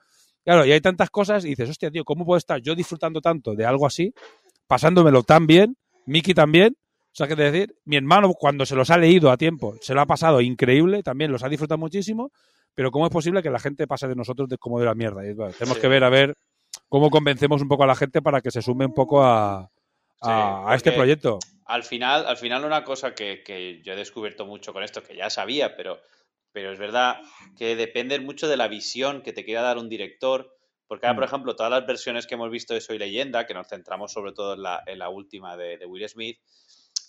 Claro, 0.44 0.66
y 0.66 0.72
hay 0.72 0.80
tantas 0.80 1.08
cosas 1.08 1.44
y 1.46 1.50
dices, 1.50 1.70
hostia, 1.70 1.90
tío, 1.90 2.04
¿cómo 2.04 2.26
puedo 2.26 2.36
estar 2.36 2.60
yo 2.60 2.74
disfrutando 2.74 3.22
tanto 3.22 3.54
de 3.54 3.64
algo 3.64 3.86
así, 3.86 4.12
pasándomelo 4.66 5.22
tan 5.22 5.46
bien, 5.46 5.78
Miki 6.04 6.34
también, 6.34 6.76
sea, 7.16 7.28
que 7.28 7.36
decir, 7.36 7.76
mi 7.84 7.96
hermano 7.96 8.32
cuando 8.34 8.66
se 8.66 8.74
los 8.74 8.90
ha 8.90 8.98
leído 8.98 9.30
a 9.30 9.36
tiempo, 9.36 9.76
se 9.80 9.94
lo 9.94 10.00
ha 10.00 10.06
pasado 10.06 10.40
increíble, 10.40 11.02
también 11.02 11.30
los 11.30 11.44
ha 11.44 11.48
disfrutado 11.48 11.78
muchísimo, 11.78 12.32
pero 12.74 12.90
¿cómo 12.90 13.06
es 13.06 13.12
posible 13.12 13.42
que 13.42 13.50
la 13.50 13.60
gente 13.60 13.86
pase 13.86 14.08
de 14.08 14.16
nosotros 14.16 14.48
de, 14.48 14.58
como 14.58 14.80
de 14.80 14.86
la 14.86 14.94
mierda? 14.94 15.22
tenemos 15.52 15.78
que 15.78 15.88
ver 15.88 16.02
a 16.02 16.10
ver 16.10 16.34
cómo 16.88 17.10
convencemos 17.10 17.62
un 17.62 17.68
poco 17.68 17.84
a 17.84 17.86
la 17.86 17.94
gente 17.94 18.20
para 18.20 18.40
que 18.40 18.50
se 18.50 18.62
sume 18.62 18.86
un 18.86 18.94
poco 18.94 19.22
a, 19.22 19.70
este 20.74 20.92
proyecto. 20.92 21.38
Al 21.66 21.84
final, 21.84 22.26
al 22.26 22.36
final 22.36 22.64
una 22.64 22.82
cosa 22.82 23.14
que, 23.14 23.80
yo 23.84 23.92
he 23.92 23.96
descubierto 23.96 24.46
mucho 24.46 24.72
con 24.72 24.82
esto, 24.82 25.02
que 25.02 25.16
ya 25.16 25.30
sabía, 25.30 25.76
pero, 25.76 26.00
pero 26.52 26.72
es 26.72 26.78
verdad 26.78 27.20
que 27.56 27.76
depende 27.76 28.18
mucho 28.20 28.48
de 28.48 28.56
la 28.56 28.68
visión 28.68 29.22
que 29.22 29.32
te 29.32 29.44
quiera 29.44 29.62
dar 29.62 29.78
un 29.78 29.88
director. 29.88 30.50
Porque 30.86 31.06
ahora, 31.06 31.16
por 31.16 31.24
mm. 31.24 31.28
ejemplo, 31.28 31.56
todas 31.56 31.70
las 31.70 31.86
versiones 31.86 32.26
que 32.26 32.34
hemos 32.34 32.50
visto 32.50 32.74
de 32.74 32.80
Soy 32.80 32.98
Leyenda, 32.98 33.46
que 33.46 33.54
nos 33.54 33.68
centramos 33.68 34.12
sobre 34.12 34.32
todo 34.32 34.54
en 34.54 34.62
la, 34.62 34.82
en 34.86 34.98
la 34.98 35.08
última 35.08 35.56
de, 35.56 35.78
de 35.78 35.86
Will 35.86 36.06
Smith, 36.08 36.38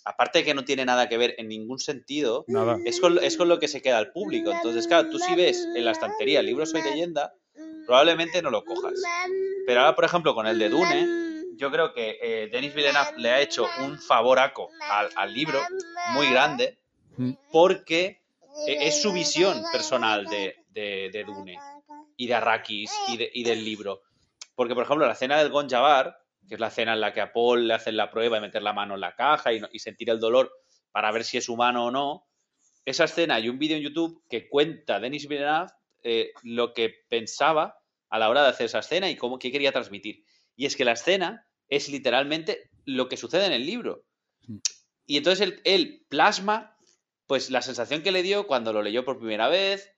aparte 0.06 0.38
de 0.38 0.44
que 0.44 0.54
no 0.54 0.64
tiene 0.64 0.84
nada 0.84 1.08
que 1.08 1.18
ver 1.18 1.34
en 1.36 1.48
ningún 1.48 1.80
sentido, 1.80 2.46
Es, 2.84 3.00
con, 3.00 3.18
es 3.22 3.36
con 3.36 3.48
lo 3.48 3.58
que 3.58 3.66
se 3.66 3.82
queda 3.82 3.98
el 3.98 4.12
público. 4.12 4.52
Entonces, 4.52 4.86
claro, 4.86 5.10
tú 5.10 5.18
si 5.18 5.34
ves 5.34 5.68
en 5.74 5.84
la 5.84 5.90
estantería 5.90 6.40
el 6.40 6.46
libro 6.46 6.64
Soy 6.64 6.80
leyenda, 6.80 7.34
probablemente 7.86 8.40
no 8.40 8.50
lo 8.50 8.64
cojas. 8.64 8.94
Pero 9.66 9.80
ahora, 9.80 9.96
por 9.96 10.04
ejemplo, 10.04 10.34
con 10.34 10.46
el 10.46 10.60
de 10.60 10.68
Dune, 10.68 11.56
yo 11.56 11.72
creo 11.72 11.92
que 11.92 12.18
eh, 12.22 12.48
Denis 12.52 12.72
Villeneuve 12.72 13.18
le 13.18 13.30
ha 13.30 13.40
hecho 13.40 13.66
un 13.80 13.98
favoraco 13.98 14.70
al, 14.88 15.08
al 15.16 15.34
libro 15.34 15.60
muy 16.12 16.30
grande 16.30 16.78
porque 17.50 18.22
eh, 18.68 18.76
es 18.82 19.02
su 19.02 19.12
visión 19.12 19.60
personal 19.72 20.26
de, 20.26 20.54
de, 20.70 21.24
Dune 21.26 21.58
y 22.16 22.28
de 22.28 22.34
Arrakis 22.34 22.92
y, 23.08 23.40
y, 23.40 23.42
del 23.42 23.64
libro. 23.64 24.02
Porque, 24.54 24.74
por 24.74 24.84
ejemplo, 24.84 25.04
la 25.04 25.14
escena 25.14 25.38
del 25.38 25.50
Gonjabar 25.50 26.16
que 26.48 26.54
es 26.54 26.60
la 26.60 26.68
escena 26.68 26.94
en 26.94 27.00
la 27.00 27.12
que 27.12 27.20
a 27.20 27.32
Paul 27.32 27.66
le 27.66 27.74
hacen 27.74 27.96
la 27.96 28.10
prueba 28.10 28.36
de 28.36 28.42
meter 28.42 28.62
la 28.62 28.72
mano 28.72 28.94
en 28.94 29.00
la 29.00 29.14
caja 29.14 29.52
y, 29.52 29.78
sentir 29.78 30.10
el 30.10 30.20
dolor 30.20 30.52
para 30.92 31.10
ver 31.12 31.24
si 31.24 31.36
es 31.36 31.48
humano 31.48 31.86
o 31.86 31.90
no. 31.90 32.26
Esa 32.84 33.04
escena 33.04 33.34
hay 33.36 33.48
un 33.48 33.58
vídeo 33.58 33.76
en 33.76 33.82
YouTube 33.82 34.22
que 34.28 34.48
cuenta 34.48 35.00
Denis 35.00 35.28
Villeneuve 35.28 35.70
eh, 36.02 36.30
lo 36.42 36.72
que 36.72 36.94
pensaba 37.08 37.78
a 38.10 38.18
la 38.18 38.30
hora 38.30 38.42
de 38.42 38.50
hacer 38.50 38.66
esa 38.66 38.78
escena 38.78 39.10
y 39.10 39.16
cómo, 39.16 39.38
qué 39.38 39.50
quería 39.50 39.72
transmitir. 39.72 40.24
Y 40.54 40.66
es 40.66 40.76
que 40.76 40.84
la 40.84 40.92
escena 40.92 41.46
es 41.68 41.88
literalmente 41.88 42.70
lo 42.84 43.08
que 43.08 43.16
sucede 43.16 43.46
en 43.46 43.52
el 43.52 43.66
libro. 43.66 44.04
Y 45.06 45.16
entonces 45.16 45.60
él, 45.64 46.06
plasma 46.08 46.76
pues 47.26 47.50
la 47.50 47.60
sensación 47.60 48.02
que 48.02 48.12
le 48.12 48.22
dio 48.22 48.46
cuando 48.46 48.72
lo 48.72 48.82
leyó 48.82 49.04
por 49.04 49.18
primera 49.18 49.48
vez, 49.48 49.92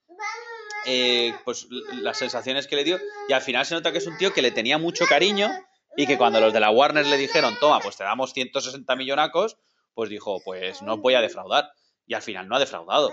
eh, 0.86 1.34
pues 1.44 1.68
las 2.00 2.18
sensaciones 2.18 2.66
que 2.66 2.76
le 2.76 2.84
dio, 2.84 2.98
y 3.28 3.34
al 3.34 3.42
final 3.42 3.66
se 3.66 3.74
nota 3.74 3.92
que 3.92 3.98
es 3.98 4.06
un 4.06 4.16
tío 4.16 4.32
que 4.32 4.40
le 4.40 4.50
tenía 4.50 4.78
mucho 4.78 5.04
cariño 5.04 5.50
y 5.96 6.06
que 6.06 6.18
cuando 6.18 6.40
los 6.40 6.52
de 6.52 6.60
la 6.60 6.70
Warner 6.70 7.06
le 7.06 7.16
dijeron, 7.16 7.56
toma, 7.60 7.80
pues 7.80 7.96
te 7.96 8.04
damos 8.04 8.32
160 8.32 8.94
millonacos, 8.96 9.56
pues 9.94 10.10
dijo, 10.10 10.40
pues 10.44 10.82
no 10.82 10.98
voy 10.98 11.14
a 11.14 11.20
defraudar. 11.20 11.72
Y 12.06 12.14
al 12.14 12.22
final 12.22 12.48
no 12.48 12.56
ha 12.56 12.60
defraudado. 12.60 13.10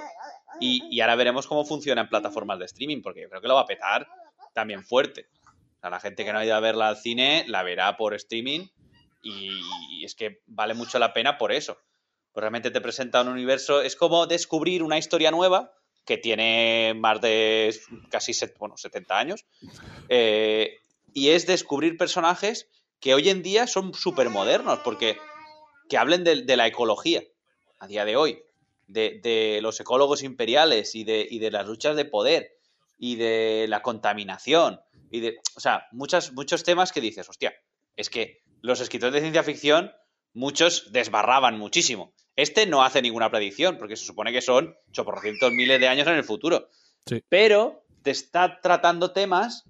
Y, 0.60 1.02
ahora 1.02 1.16
veremos 1.16 1.48
cómo 1.48 1.66
funciona 1.66 2.02
en 2.02 2.10
plataformas 2.10 2.60
de 2.60 2.66
streaming, 2.66 3.02
porque 3.02 3.22
yo 3.22 3.30
creo 3.30 3.42
que 3.42 3.48
lo 3.48 3.56
va 3.56 3.62
a 3.62 3.66
petar 3.66 4.08
también 4.54 4.84
fuerte. 4.84 5.28
La 5.82 6.00
gente 6.00 6.26
que 6.26 6.34
no 6.34 6.40
ha 6.40 6.46
ido 6.46 6.56
a 6.56 6.60
verla 6.60 6.88
al 6.88 6.98
cine 6.98 7.46
la 7.48 7.62
verá 7.62 7.96
por 7.98 8.14
streaming 8.16 8.68
y, 9.22 10.04
es 10.04 10.16
que 10.16 10.42
vale 10.46 10.74
mucho 10.74 11.00
la 11.00 11.14
pena 11.14 11.38
por 11.38 11.52
eso. 11.52 11.78
Pues 12.32 12.42
realmente 12.42 12.72
te 12.72 12.82
presenta 12.82 13.22
un 13.22 13.30
universo, 13.30 13.82
es 13.82 13.96
como 13.96 14.28
descubrir 14.28 14.84
una 14.84 14.98
historia 14.98 15.32
nueva 15.32 15.72
que 16.06 16.18
tiene 16.18 16.94
más 16.96 17.22
de 17.22 17.76
casi 18.10 18.34
bueno, 18.60 18.78
70 18.78 19.18
años, 19.18 19.46
eh, 20.08 20.78
y 21.16 21.30
es 21.30 21.48
descubrir 21.48 21.98
personajes 21.98 22.70
que 23.00 23.14
hoy 23.14 23.30
en 23.30 23.42
día 23.42 23.68
son 23.68 23.94
súper 23.94 24.30
modernos, 24.30 24.80
porque 24.80 25.18
que 25.88 25.98
hablen 25.98 26.26
de, 26.26 26.58
la 26.58 26.68
ecología 26.68 27.24
a 27.80 27.88
día 27.88 28.04
de 28.04 28.18
hoy, 28.18 28.44
de, 28.88 29.60
los 29.62 29.80
ecólogos 29.80 30.24
imperiales 30.24 30.94
y 30.94 31.06
de, 31.06 31.26
y 31.28 31.40
de, 31.40 31.52
las 31.52 31.66
luchas 31.66 31.96
de 31.96 32.04
poder 32.04 32.58
y 33.00 33.16
de 33.16 33.66
la 33.70 33.82
contaminación 33.82 34.82
y 35.10 35.22
de, 35.22 35.38
o 35.56 35.60
sea, 35.62 35.88
muchas, 35.94 36.34
muchos 36.34 36.64
temas 36.64 36.92
que 36.92 37.00
dices, 37.00 37.30
hostia, 37.30 37.56
es 37.96 38.10
que 38.10 38.42
los 38.62 38.82
escritores 38.82 39.14
de 39.14 39.22
ciencia 39.22 39.44
ficción, 39.44 39.94
muchos 40.34 40.92
desbarraban 40.92 41.58
muchísimo. 41.58 42.14
Este 42.36 42.66
no 42.66 42.84
hace 42.84 43.02
ninguna 43.02 43.32
predicción, 43.32 43.78
porque 43.78 43.96
se 43.96 44.06
supone 44.06 44.34
que 44.34 44.42
son 44.42 44.76
800 44.90 45.54
miles 45.54 45.80
de 45.80 45.88
años 45.88 46.08
en 46.08 46.16
el 46.16 46.26
futuro. 46.26 46.68
Pero 47.30 47.86
te 48.02 48.12
está 48.12 48.60
tratando 48.60 49.12
temas 49.12 49.64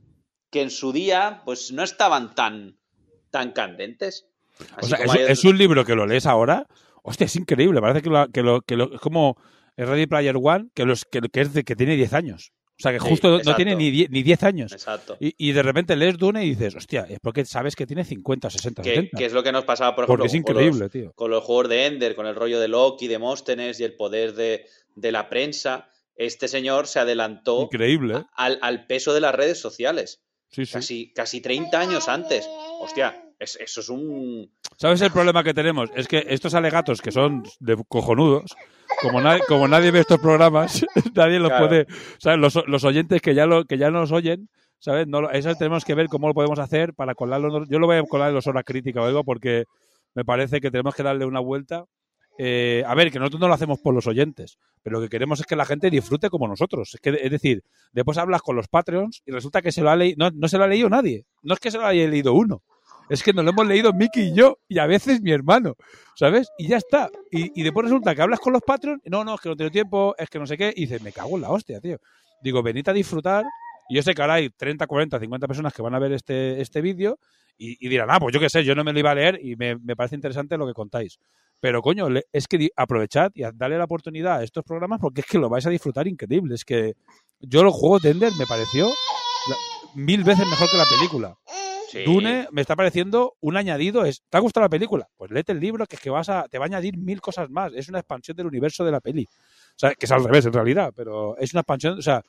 que 0.56 0.62
en 0.62 0.70
su 0.70 0.94
día, 0.94 1.42
pues 1.44 1.74
no 1.74 1.84
estaban 1.84 2.34
tan, 2.34 2.78
tan 3.30 3.52
candentes. 3.52 4.26
o 4.82 4.86
sea, 4.86 5.00
es, 5.00 5.44
un 5.44 5.58
libro 5.58 5.84
que 5.84 5.96
lo 5.96 6.08
lees 6.08 6.26
ahora. 6.26 6.66
Hostia, 7.04 7.26
es 7.26 7.36
increíble. 7.36 7.82
Parece 7.82 8.02
que 8.02 8.10
lo, 8.10 8.30
que 8.30 8.42
lo, 8.42 8.62
que 8.62 8.78
lo 8.78 8.94
es 8.94 9.02
como 9.02 9.36
Ready 9.76 10.08
Player 10.08 10.38
One, 10.42 10.70
que, 10.74 10.86
los, 10.86 11.04
que, 11.04 11.20
que 11.20 11.42
es 11.42 11.52
de, 11.52 11.66
que 11.66 11.76
tiene 11.76 11.98
10 11.98 12.14
años. 12.14 12.54
O 12.80 12.82
sea, 12.82 12.94
que 12.94 13.00
justo 13.00 13.42
no 13.44 13.56
tiene 13.58 13.76
ni 13.76 13.92
10, 13.92 14.12
ni 14.12 14.24
10 14.24 14.44
años. 14.44 14.72
Exacto. 14.72 15.18
Y, 15.20 15.36
y, 15.38 15.52
de 15.52 15.62
repente 15.62 15.98
lees 15.98 16.18
Dune 16.18 16.46
y 16.46 16.52
dices, 16.52 16.74
hostia, 16.74 17.06
es 17.10 17.20
porque 17.20 17.44
sabes 17.44 17.76
que 17.76 17.86
tiene 17.86 18.06
50, 18.06 18.50
60, 18.50 18.82
que, 18.82 18.90
70. 18.92 19.18
Que 19.18 19.26
es 19.26 19.34
lo 19.34 19.44
que 19.44 19.52
nos 19.52 19.66
pasaba, 19.66 19.94
por 19.94 20.06
ejemplo, 20.06 20.24
porque 20.24 20.28
es 20.28 20.36
increíble, 20.36 20.72
con, 20.72 20.80
los, 20.80 20.92
tío. 20.92 21.12
con 21.16 21.32
los 21.32 21.44
juegos 21.44 21.68
de 21.68 21.86
Ender, 21.86 22.16
con 22.16 22.28
el 22.28 22.36
rollo 22.36 22.62
de 22.62 22.70
Loki, 22.70 23.10
de 23.10 23.20
Móstenes 23.20 23.82
y 23.82 23.84
el 23.84 23.98
poder 23.98 24.36
de, 24.36 24.68
de 24.96 25.12
la 25.12 25.28
prensa. 25.28 25.90
Este 26.16 26.48
señor 26.48 26.88
se 26.88 27.00
adelantó 27.00 27.64
increíble, 27.64 28.20
¿eh? 28.20 28.24
al, 28.38 28.58
al, 28.62 28.88
peso 28.88 29.14
de 29.14 29.20
las 29.20 29.36
redes 29.36 29.60
sociales. 29.60 30.25
Sí, 30.50 30.66
sí. 30.66 30.74
Casi, 30.74 31.14
casi 31.14 31.42
30 31.42 31.80
años 31.80 32.08
antes. 32.08 32.48
Hostia, 32.80 33.24
es, 33.40 33.58
eso 33.58 33.82
es 33.82 33.90
un... 33.90 34.52
¿Sabes 34.78 35.02
el 35.02 35.12
problema 35.12 35.44
que 35.44 35.54
tenemos? 35.54 35.90
Es 35.96 36.08
que 36.08 36.26
estos 36.30 36.54
alegatos 36.54 37.02
que 37.02 37.12
son 37.12 37.44
de 37.60 37.78
cojonudos 37.88 38.56
como, 39.02 39.22
nadie, 39.22 39.42
como 39.48 39.68
nadie 39.68 39.92
ve 39.92 40.00
estos 40.00 40.20
programas, 40.20 40.86
nadie 41.16 41.40
los 41.40 41.50
Claro. 41.50 41.68
puede. 41.68 41.88
¿sabes? 42.20 42.40
Los, 42.40 42.68
los 42.68 42.84
oyentes 42.84 43.22
que 43.22 43.36
ya, 43.36 43.46
lo, 43.46 43.66
que 43.66 43.78
ya 43.78 43.92
nos 43.92 44.12
oyen, 44.12 44.50
¿sabes? 44.80 45.08
No, 45.08 45.30
eso 45.32 45.54
tenemos 45.56 45.84
que 45.84 45.96
ver 45.96 46.08
cómo 46.08 46.28
lo 46.28 46.34
podemos 46.34 46.60
hacer 46.60 46.94
para 46.94 47.16
colarlo. 47.16 47.66
Yo 47.66 47.80
lo 47.80 47.88
voy 47.88 47.98
a 47.98 48.04
colar 48.04 48.30
en 48.30 48.36
los 48.36 48.48
horas 48.48 48.64
crítica 48.66 49.02
o 49.02 49.06
algo 49.06 49.24
porque 49.24 49.66
me 50.14 50.24
parece 50.24 50.62
que 50.62 50.72
tenemos 50.72 50.96
que 50.96 51.04
darle 51.04 51.26
una 51.26 51.40
vuelta. 51.40 51.86
Eh, 52.38 52.84
a 52.86 52.94
ver, 52.96 53.12
que 53.12 53.20
nosotros 53.20 53.40
no 53.40 53.48
lo 53.48 53.54
hacemos 53.54 53.80
por 53.80 53.94
los 53.94 54.08
oyentes, 54.08 54.58
pero 54.84 55.00
lo 55.00 55.04
que 55.04 55.10
queremos 55.10 55.40
es 55.40 55.46
que 55.46 55.56
la 55.56 55.66
gente 55.66 55.90
disfrute 55.90 56.30
como 56.30 56.48
nosotros. 56.48 56.94
Es, 56.96 57.00
que, 57.00 57.18
es 57.22 57.32
decir, 57.32 57.64
después 57.94 58.18
hablas 58.18 58.42
con 58.42 58.56
los 58.56 58.68
Patreons 58.68 59.22
y 59.26 59.32
resulta 59.32 59.62
que 59.62 59.72
se 59.72 59.82
lo 59.82 59.90
ha 59.90 59.96
no, 59.96 60.48
se 60.48 60.58
lo 60.58 60.66
ha 60.66 60.68
leído 60.68 60.90
nadie. 60.90 61.26
No 61.44 61.54
es 61.54 61.60
que 61.60 61.72
se 61.72 61.78
lo 61.78 61.86
haya 61.86 62.08
leído 62.08 62.34
uno. 62.34 62.62
Es 63.08 63.22
que 63.22 63.34
nos 63.34 63.46
lo 63.46 63.52
hemos 63.52 63.68
leído 63.68 63.94
Miki 63.94 64.22
y 64.22 64.34
yo, 64.34 64.58
y 64.68 64.80
a 64.80 64.88
veces 64.88 65.22
mi 65.22 65.32
hermano, 65.32 65.76
¿sabes? 66.16 66.50
Y 66.58 66.68
ya 66.68 66.78
está. 66.78 67.10
Y, 67.32 67.60
y 67.60 67.64
después 67.64 67.86
resulta 67.86 68.16
que 68.16 68.22
hablas 68.22 68.40
con 68.40 68.52
los 68.52 68.64
Patreons, 68.64 69.02
no, 69.06 69.24
no, 69.24 69.36
es 69.36 69.42
que 69.42 69.50
no 69.50 69.56
tengo 69.56 69.70
tiempo, 69.70 70.16
es 70.18 70.28
que 70.28 70.40
no 70.40 70.48
sé 70.48 70.58
qué, 70.58 70.74
y 70.76 70.82
dices, 70.82 71.04
me 71.04 71.12
cago 71.12 71.36
en 71.36 71.42
la 71.44 71.52
hostia, 71.52 71.80
tío. 71.80 72.00
Digo, 72.42 72.64
venid 72.64 72.90
a 72.90 72.94
disfrutar, 72.94 73.46
y 73.88 73.96
yo 73.96 74.02
sé 74.02 74.16
que 74.16 74.22
ahora 74.22 74.36
hay 74.36 74.50
30, 74.50 74.88
40, 74.88 75.20
50 75.20 75.48
personas 75.48 75.74
que 75.74 75.82
van 75.82 75.94
a 75.94 76.00
ver 76.00 76.14
este, 76.14 76.60
este 76.60 76.82
vídeo 76.82 77.20
y, 77.58 77.86
y 77.86 77.90
dirán, 77.90 78.10
ah, 78.10 78.20
pues 78.20 78.34
yo 78.34 78.40
qué 78.40 78.50
sé, 78.50 78.64
yo 78.64 78.76
no 78.76 78.84
me 78.84 78.92
lo 78.92 79.00
iba 79.00 79.12
a 79.12 79.16
leer 79.16 79.40
y 79.42 79.56
me, 79.56 79.76
me 79.76 79.96
parece 79.96 80.16
interesante 80.16 80.58
lo 80.58 80.68
que 80.68 80.74
contáis. 80.74 81.20
Pero 81.60 81.82
coño, 81.82 82.08
es 82.32 82.48
que 82.48 82.70
aprovechad 82.76 83.32
y 83.34 83.44
darle 83.54 83.78
la 83.78 83.86
oportunidad 83.86 84.38
a 84.38 84.44
estos 84.44 84.64
programas 84.64 85.00
porque 85.00 85.22
es 85.22 85.28
que 85.28 85.38
lo 85.38 85.50
vais 85.50 85.66
a 85.66 85.70
disfrutar 85.70 86.08
increíble. 86.08 86.56
Es 86.56 86.66
que 86.66 86.94
yo 87.40 87.64
los 87.64 87.74
juegos 87.74 88.02
de 88.04 88.12
Ender 88.12 88.32
me 88.38 88.46
pareció 88.46 88.92
mil 89.96 90.24
veces 90.24 90.48
mejor 90.48 90.70
que 90.70 90.78
la 90.78 90.86
película. 90.86 91.38
Sí. 91.90 92.04
Dune 92.04 92.48
me 92.52 92.62
está 92.62 92.76
pareciendo 92.76 93.36
un 93.40 93.58
añadido. 93.58 94.06
Es, 94.06 94.22
¿Te 94.30 94.38
ha 94.38 94.42
gustado 94.42 94.66
la 94.66 94.70
película? 94.70 95.08
Pues 95.16 95.32
léete 95.32 95.54
el 95.54 95.60
libro, 95.60 95.86
que 95.86 95.96
es 95.96 96.02
que 96.02 96.10
vas 96.10 96.30
a, 96.30 96.48
te 96.50 96.58
va 96.58 96.66
a 96.66 96.68
añadir 96.68 96.98
mil 96.98 97.22
cosas 97.22 97.50
más. 97.50 97.72
Es 97.74 97.90
una 97.90 98.00
expansión 98.00 98.36
del 98.36 98.48
universo 98.48 98.84
de 98.84 98.92
la 98.92 99.00
peli. 99.00 99.28
O 99.76 99.78
sea, 99.80 99.94
que 99.94 100.06
es 100.06 100.12
al 100.12 100.24
revés 100.24 100.46
en 100.46 100.54
realidad, 100.54 100.94
pero 100.96 101.38
es 101.38 101.54
una 101.54 101.62
expansión. 101.62 102.00
O 102.00 102.02
sea, 102.02 102.22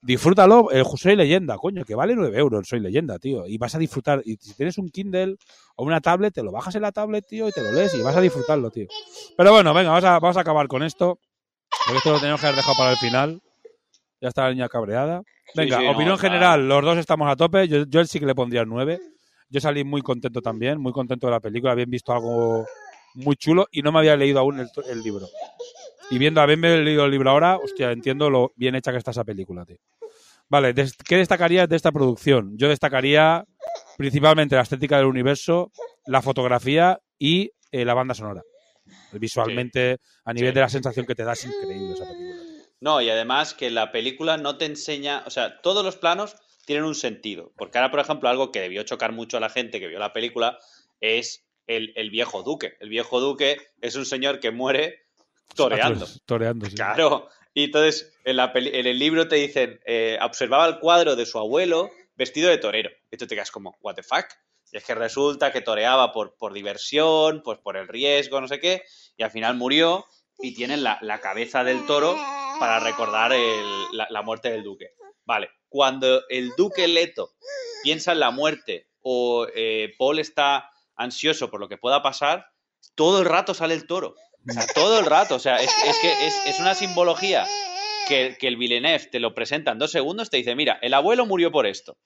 disfrútalo. 0.00 0.70
El 0.70 0.84
Soy 0.96 1.16
Leyenda, 1.16 1.56
coño, 1.56 1.84
que 1.84 1.94
vale 1.94 2.14
9 2.14 2.38
euros 2.38 2.60
el 2.60 2.66
Soy 2.66 2.80
Leyenda, 2.80 3.18
tío. 3.18 3.46
Y 3.46 3.58
vas 3.58 3.74
a 3.74 3.78
disfrutar. 3.78 4.22
Y 4.24 4.36
si 4.36 4.54
tienes 4.54 4.78
un 4.78 4.88
Kindle 4.88 5.36
o 5.76 5.84
una 5.84 6.00
tablet, 6.00 6.32
te 6.32 6.42
lo 6.42 6.52
bajas 6.52 6.74
en 6.76 6.82
la 6.82 6.92
tablet, 6.92 7.26
tío, 7.26 7.48
y 7.48 7.52
te 7.52 7.62
lo 7.62 7.72
lees 7.72 7.94
y 7.94 8.02
vas 8.02 8.16
a 8.16 8.20
disfrutarlo, 8.20 8.70
tío. 8.70 8.86
Pero 9.36 9.52
bueno, 9.52 9.74
venga, 9.74 9.90
vamos 9.90 10.04
a, 10.04 10.18
vamos 10.20 10.36
a 10.36 10.40
acabar 10.40 10.68
con 10.68 10.82
esto. 10.82 11.18
Porque 11.86 11.98
esto 11.98 12.12
lo 12.12 12.20
tenemos 12.20 12.40
que 12.40 12.46
haber 12.46 12.56
dejado 12.56 12.76
para 12.78 12.90
el 12.92 12.96
final. 12.98 13.40
Ya 14.20 14.28
está 14.28 14.44
la 14.44 14.50
niña 14.50 14.68
cabreada. 14.68 15.22
Venga, 15.56 15.78
sí, 15.78 15.84
no, 15.84 15.90
opinión 15.90 16.14
está- 16.14 16.28
general, 16.28 16.68
los 16.68 16.84
dos 16.84 16.98
estamos 16.98 17.28
a 17.28 17.34
tope. 17.34 17.66
Yo, 17.66 17.84
yo 17.88 18.04
sí 18.04 18.20
que 18.20 18.26
le 18.26 18.34
pondría 18.36 18.60
el 18.60 18.68
9. 18.68 19.00
Yo 19.48 19.60
salí 19.60 19.82
muy 19.82 20.00
contento 20.02 20.40
también, 20.40 20.80
muy 20.80 20.92
contento 20.92 21.26
de 21.26 21.32
la 21.32 21.40
película. 21.40 21.72
Habían 21.72 21.90
visto 21.90 22.12
algo 22.12 22.64
muy 23.14 23.34
chulo 23.36 23.66
y 23.72 23.82
no 23.82 23.90
me 23.92 23.98
había 23.98 24.16
leído 24.16 24.38
aún 24.38 24.60
el, 24.60 24.68
el 24.88 25.02
libro. 25.02 25.26
Y 26.12 26.18
viendo, 26.18 26.40
haberme 26.42 26.76
leído 26.78 27.06
el 27.06 27.10
libro 27.10 27.30
ahora, 27.30 27.56
hostia, 27.56 27.90
entiendo 27.90 28.28
lo 28.28 28.52
bien 28.54 28.74
hecha 28.74 28.92
que 28.92 28.98
está 28.98 29.12
esa 29.12 29.24
película, 29.24 29.64
tío. 29.64 29.78
Vale, 30.48 30.74
¿qué 31.08 31.16
destacarías 31.16 31.66
de 31.68 31.76
esta 31.76 31.90
producción? 31.90 32.52
Yo 32.58 32.68
destacaría 32.68 33.44
principalmente 33.96 34.54
la 34.54 34.62
estética 34.62 34.98
del 34.98 35.06
universo, 35.06 35.72
la 36.06 36.20
fotografía 36.20 37.00
y 37.18 37.50
eh, 37.70 37.84
la 37.86 37.94
banda 37.94 38.14
sonora. 38.14 38.42
Visualmente, 39.12 39.98
a 40.24 40.32
nivel 40.34 40.50
Sí. 40.50 40.54
de 40.54 40.60
la 40.60 40.68
sensación 40.68 41.06
que 41.06 41.14
te 41.14 41.24
da, 41.24 41.32
es 41.32 41.44
increíble 41.46 41.94
esa 41.94 42.04
película. 42.06 42.42
No, 42.80 43.00
y 43.00 43.08
además 43.08 43.54
que 43.54 43.70
la 43.70 43.92
película 43.92 44.36
no 44.36 44.58
te 44.58 44.66
enseña, 44.66 45.22
o 45.26 45.30
sea, 45.30 45.60
todos 45.62 45.84
los 45.84 45.96
planos 45.96 46.36
tienen 46.66 46.84
un 46.84 46.94
sentido. 46.94 47.52
Porque 47.56 47.78
ahora, 47.78 47.90
por 47.90 48.00
ejemplo, 48.00 48.28
algo 48.28 48.50
que 48.52 48.60
debió 48.60 48.82
chocar 48.82 49.12
mucho 49.12 49.36
a 49.36 49.40
la 49.40 49.48
gente 49.48 49.80
que 49.80 49.88
vio 49.88 49.98
la 49.98 50.12
película 50.12 50.58
es 51.00 51.46
el, 51.66 51.92
el 51.96 52.10
viejo 52.10 52.42
duque. 52.42 52.74
El 52.80 52.88
viejo 52.88 53.20
duque 53.20 53.56
es 53.80 53.94
un 53.96 54.04
señor 54.04 54.40
que 54.40 54.50
muere 54.50 54.98
toreando. 55.54 56.06
Toreando, 56.26 56.66
sí. 56.66 56.74
Claro. 56.74 57.28
Y 57.54 57.64
entonces 57.64 58.12
en, 58.24 58.36
la 58.36 58.52
peli- 58.52 58.70
en 58.72 58.86
el 58.86 58.98
libro 58.98 59.28
te 59.28 59.36
dicen, 59.36 59.80
eh, 59.84 60.18
observaba 60.22 60.66
el 60.66 60.78
cuadro 60.78 61.16
de 61.16 61.26
su 61.26 61.38
abuelo 61.38 61.90
vestido 62.14 62.48
de 62.48 62.58
torero. 62.58 62.90
Y 63.10 63.16
tú 63.16 63.26
te 63.26 63.34
quedas 63.34 63.50
como, 63.50 63.76
¿what 63.80 63.94
the 63.94 64.02
fuck? 64.02 64.26
Y 64.72 64.78
es 64.78 64.84
que 64.84 64.94
resulta 64.94 65.52
que 65.52 65.60
toreaba 65.60 66.12
por, 66.12 66.34
por 66.36 66.54
diversión, 66.54 67.42
pues 67.44 67.58
por 67.58 67.76
el 67.76 67.88
riesgo, 67.88 68.40
no 68.40 68.48
sé 68.48 68.58
qué, 68.58 68.84
y 69.18 69.22
al 69.22 69.30
final 69.30 69.54
murió 69.56 70.06
y 70.40 70.54
tienen 70.54 70.82
la, 70.82 70.98
la 71.02 71.20
cabeza 71.20 71.62
del 71.62 71.84
toro 71.86 72.16
para 72.58 72.80
recordar 72.80 73.32
el- 73.34 73.84
la, 73.92 74.06
la 74.08 74.22
muerte 74.22 74.50
del 74.50 74.62
duque. 74.62 74.94
Vale, 75.26 75.50
cuando 75.68 76.26
el 76.28 76.50
duque 76.56 76.88
Leto 76.88 77.32
piensa 77.82 78.12
en 78.12 78.20
la 78.20 78.30
muerte 78.30 78.88
o 79.02 79.46
eh, 79.54 79.92
Paul 79.98 80.18
está 80.20 80.70
ansioso 80.96 81.50
por 81.50 81.60
lo 81.60 81.68
que 81.68 81.76
pueda 81.76 82.02
pasar, 82.02 82.46
todo 82.94 83.18
el 83.20 83.26
rato 83.26 83.52
sale 83.52 83.74
el 83.74 83.86
toro. 83.86 84.14
Todo 84.74 84.98
el 84.98 85.06
rato. 85.06 85.36
O 85.36 85.38
sea, 85.38 85.56
es, 85.56 85.72
que 86.00 86.26
es, 86.26 86.60
una 86.60 86.74
simbología 86.74 87.46
que, 88.08 88.36
el 88.40 88.56
Villeneuve 88.56 89.06
te 89.06 89.20
lo 89.20 89.34
presenta 89.34 89.72
en 89.72 89.78
dos 89.78 89.90
segundos, 89.90 90.30
te 90.30 90.36
dice, 90.38 90.54
mira, 90.54 90.78
el 90.82 90.94
abuelo 90.94 91.26
murió 91.26 91.52
por 91.52 91.66
esto. 91.66 91.96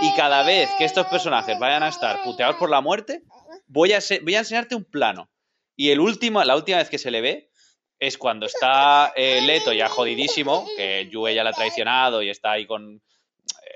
Y 0.00 0.12
cada 0.14 0.42
vez 0.42 0.68
que 0.78 0.84
estos 0.84 1.06
personajes 1.06 1.58
vayan 1.58 1.82
a 1.82 1.88
estar 1.88 2.22
puteados 2.24 2.56
por 2.56 2.70
la 2.70 2.80
muerte, 2.80 3.22
voy 3.66 3.92
a, 3.92 3.96
enseñarte 3.96 4.74
un 4.74 4.84
plano. 4.84 5.28
Y 5.76 5.90
el 5.90 6.00
último, 6.00 6.42
la 6.42 6.56
última 6.56 6.78
vez 6.78 6.88
que 6.88 6.98
se 6.98 7.10
le 7.10 7.20
ve 7.20 7.50
es 7.98 8.18
cuando 8.18 8.46
está 8.46 9.12
eh, 9.14 9.40
Leto 9.42 9.72
ya 9.72 9.88
jodidísimo, 9.88 10.66
que 10.76 11.08
Yue 11.10 11.34
ya 11.34 11.44
la 11.44 11.50
ha 11.50 11.54
traicionado 11.54 12.22
y 12.22 12.30
está 12.30 12.52
ahí 12.52 12.66
con... 12.66 13.02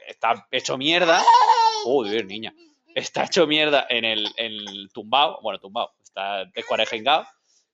Está 0.08 0.46
hecho 0.50 0.76
mierda. 0.76 1.22
Uy, 1.84 2.22
niña. 2.24 2.52
Está 2.94 3.24
hecho 3.24 3.46
mierda 3.46 3.86
en 3.88 4.04
el, 4.04 4.26
en 4.36 4.52
el 4.52 4.90
tumbao. 4.92 5.40
Bueno, 5.40 5.60
tumbao. 5.60 5.92
Está 6.02 6.44
descuarejengado. 6.46 7.26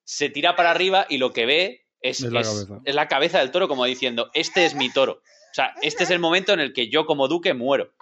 Se 0.09 0.31
tira 0.31 0.55
para 0.55 0.71
arriba 0.71 1.07
y 1.09 1.19
lo 1.19 1.33
que 1.33 1.47
ve 1.47 1.87
es, 2.01 2.23
Es 2.23 2.31
la 2.33 2.41
es- 2.41 2.49
cabeza. 2.49 2.81
es 2.85 2.95
la 2.95 3.09
cabeza 3.09 3.39
del 3.41 3.51
toro 3.51 3.67
como 3.69 3.85
diciendo, 3.85 4.31
este 4.35 4.65
es 4.65 4.75
mi 4.75 4.91
toro. 4.93 5.15
O 5.23 5.55
sea, 5.57 5.75
este 5.83 6.05
es 6.05 6.11
el 6.11 6.19
momento 6.21 6.53
en 6.53 6.61
el 6.61 6.73
que 6.73 6.89
yo 6.89 7.07
como 7.07 7.29
duque 7.29 7.55
muero. 7.55 7.93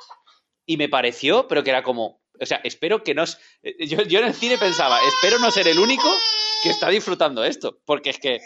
Y 0.67 0.77
me 0.77 0.89
pareció, 0.89 1.49
pero 1.49 1.65
que 1.65 1.71
era 1.71 1.83
como, 1.83 2.21
o 2.41 2.47
sea, 2.47 2.61
espero 2.65 3.03
que 3.03 3.15
no... 3.15 3.23
es- 3.23 3.39
eh, 3.63 3.87
Yo, 3.87 4.03
yo 4.03 4.19
en 4.21 4.27
el 4.27 4.35
cine 4.35 4.59
pensaba, 4.59 4.99
espero 5.07 5.39
no 5.39 5.51
ser 5.51 5.67
el 5.69 5.79
único 5.79 6.09
que 6.63 6.71
está 6.71 6.89
disfrutando 6.91 7.43
esto, 7.45 7.79
porque 7.85 8.11
es 8.11 8.19
que 8.19 8.41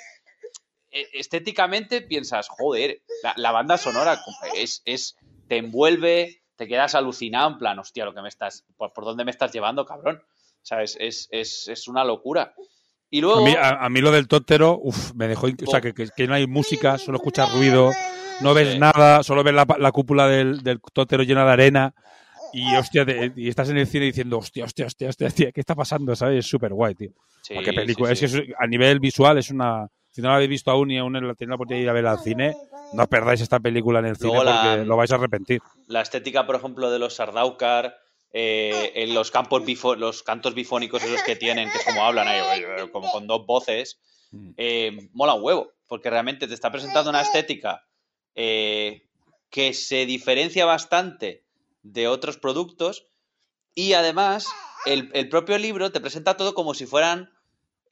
eh, 0.91 1.09
estéticamente 1.15 2.01
piensas, 2.03 2.49
joder, 2.49 3.03
la, 3.23 3.35
la 3.37 3.53
banda 3.53 3.77
sonora 3.79 4.21
es, 4.55 4.83
es, 4.85 5.17
te 5.49 5.57
envuelve, 5.59 6.43
te 6.57 6.67
quedas 6.67 6.95
alucinado, 6.95 7.51
en 7.51 7.59
plan, 7.59 7.79
hostia, 7.79 8.05
lo 8.05 8.15
que 8.15 8.23
me 8.23 8.29
estás, 8.29 8.65
por, 8.77 8.93
por 8.93 9.05
dónde 9.05 9.25
me 9.25 9.31
estás 9.31 9.53
llevando, 9.53 9.85
cabrón. 9.87 10.23
O 10.25 10.67
sea, 10.69 10.83
es, 10.83 10.97
es, 11.01 11.29
es, 11.31 11.69
es 11.69 11.89
una 11.89 12.05
locura. 12.05 12.55
Y 13.11 13.21
luego... 13.21 13.41
A 13.41 13.45
mí, 13.45 13.55
a, 13.59 13.85
a 13.85 13.89
mí 13.89 14.01
lo 14.01 14.11
del 14.11 14.29
tótero, 14.29 14.79
uf, 14.83 15.13
me 15.15 15.29
dejó. 15.29 15.47
O 15.47 15.71
sea, 15.71 15.81
que, 15.81 15.93
que- 15.95 16.27
no 16.27 16.35
hay 16.35 16.47
música, 16.47 16.99
solo 16.99 17.17
escuchas 17.19 17.53
ruido, 17.55 17.91
no 18.41 18.55
ves 18.55 18.73
Sí. 18.75 18.79
nada, 18.79 19.23
solo 19.23 19.43
ves 19.43 19.55
la, 19.55 19.93
cúpula 19.93 20.29
del, 20.29 20.63
del 20.63 20.81
tótero 20.93 21.23
llena 21.23 21.45
de 21.45 21.53
arena. 21.53 21.95
Y 22.53 22.75
hostia, 22.77 23.05
de- 23.05 23.33
y 23.37 23.49
estás 23.49 23.69
en 23.71 23.79
el 23.79 23.87
cine 23.87 24.07
diciendo, 24.07 24.39
hostia, 24.39 24.65
hostia, 24.65 24.87
hostia, 24.87 25.09
hostia, 25.09 25.27
hostia, 25.27 25.53
¿qué 25.53 25.61
está 25.61 25.75
pasando? 25.75 26.15
¿Sabes? 26.17 26.39
Es 26.41 26.47
súper 26.51 26.73
guay, 26.73 26.95
tío. 26.95 27.11
Sí, 27.43 27.55
¿Qué 27.65 27.73
película? 27.73 28.15
sí, 28.15 28.17
sí. 28.17 28.25
Es 28.27 28.33
que 28.33 28.39
es- 28.53 28.57
a 28.59 28.67
nivel 28.67 29.01
visual 29.01 29.39
es 29.39 29.51
una. 29.51 29.87
Si 30.11 30.23
no 30.23 30.29
la 30.29 30.35
habéis 30.37 30.51
visto 30.51 30.71
aún 30.71 30.91
y 30.91 30.99
aún 30.99 31.13
tenéis 31.13 31.49
la 31.49 31.55
oportunidad 31.55 31.79
de 31.79 31.83
ir 31.85 31.91
a 31.91 31.93
ver 31.93 32.07
al 32.07 32.19
cine, 32.19 32.57
no 32.95 33.07
perdáis 33.07 33.41
esta 33.41 33.61
película 33.61 34.01
en 34.01 34.07
el 34.07 34.17
cine 34.17 34.33
porque 34.35 34.85
lo 34.85 34.97
vais 34.97 35.13
a 35.13 35.15
arrepentir. 35.17 35.61
La 35.87 36.01
estética, 36.01 36.45
por 36.47 36.57
ejemplo, 36.57 36.91
de 36.91 36.99
los 36.99 37.15
Sardaukar, 37.15 37.95
eh, 38.33 38.93
en 38.95 39.15
los 39.15 39.31
campos 39.31 39.63
los 39.97 40.23
cantos 40.23 40.55
bifónicos 40.55 41.03
esos 41.03 41.23
que 41.23 41.37
tienen, 41.37 41.71
que 41.71 41.79
es 41.79 41.85
como 41.85 42.05
hablan 42.05 42.29
ahí, 42.29 42.89
como 42.91 43.11
con 43.11 43.27
dos 43.27 43.47
voces, 43.47 44.01
mm. 44.31 44.51
eh, 44.57 45.09
mola 45.13 45.35
un 45.35 45.43
huevo, 45.43 45.73
porque 45.87 46.11
realmente 46.11 46.47
te 46.47 46.55
está 46.55 46.71
presentando 46.71 47.11
una 47.11 47.23
estética 47.23 47.85
eh, 48.35 49.09
que 49.51 49.73
se 49.73 50.07
diferencia 50.07 50.67
bastante 50.67 51.45
de 51.83 52.09
otros 52.09 52.37
productos 52.37 53.07
y 53.75 53.95
además 53.95 54.47
el, 54.87 55.11
el, 55.15 55.29
propio 55.29 55.59
libro 55.59 55.93
te 55.93 56.01
presenta 56.01 56.37
todo 56.37 56.55
como 56.55 56.75
si 56.75 56.87
fueran 56.87 57.31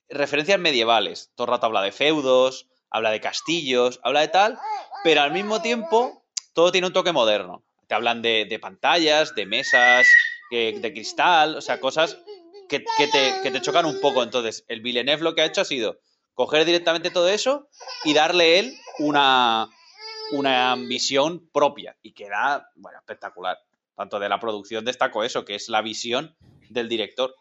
referencias 0.08 0.58
medievales. 0.58 1.32
Todo 1.34 1.46
el 1.46 1.52
rato 1.52 1.66
habla 1.66 1.82
de 1.82 1.92
feudos, 1.92 2.68
habla 2.90 3.10
de 3.10 3.20
castillos, 3.20 4.00
habla 4.02 4.20
de 4.20 4.28
tal, 4.28 4.58
pero 5.04 5.22
al 5.22 5.32
mismo 5.32 5.62
tiempo 5.62 6.24
todo 6.52 6.72
tiene 6.72 6.86
un 6.86 6.92
toque 6.92 7.12
moderno. 7.12 7.64
Te 7.86 7.94
hablan 7.94 8.22
de, 8.22 8.58
pantallas, 8.60 9.34
de 9.34 9.46
mesas, 9.46 10.06
de 10.50 10.92
cristal, 10.92 11.56
o 11.56 11.60
sea, 11.60 11.80
cosas 11.80 12.18
que, 12.68 12.80
te, 13.50 13.60
chocan 13.60 13.86
un 13.86 14.00
poco. 14.00 14.22
Entonces, 14.22 14.64
el 14.68 14.80
Villeneuve 14.80 15.22
lo 15.22 15.34
que 15.34 15.42
ha 15.42 15.46
hecho 15.46 15.60
ha 15.60 15.64
sido 15.64 15.98
coger 16.34 16.64
directamente 16.64 17.10
todo 17.10 17.28
eso 17.28 17.68
y 18.04 18.12
darle 18.12 18.58
él 18.58 18.74
una, 18.98 19.68
una 20.32 20.76
visión 20.76 21.48
propia. 21.52 21.96
Y 22.02 22.12
queda, 22.12 22.70
bueno, 22.76 22.98
espectacular. 22.98 23.58
Tanto 23.94 24.18
de 24.18 24.28
la 24.28 24.38
producción 24.38 24.84
destaco 24.84 25.24
eso, 25.24 25.44
que 25.44 25.54
es 25.54 25.70
la 25.70 25.80
visión 25.80 26.36
del 26.68 26.88
director. 26.88 27.34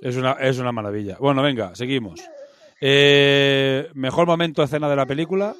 Es 0.00 0.16
una, 0.16 0.32
es 0.32 0.58
una 0.58 0.70
maravilla. 0.70 1.16
Bueno, 1.18 1.42
venga, 1.42 1.74
seguimos. 1.74 2.20
Eh, 2.80 3.88
mejor 3.94 4.26
momento 4.26 4.62
escena 4.62 4.88
de 4.88 4.96
la 4.96 5.06
película. 5.06 5.56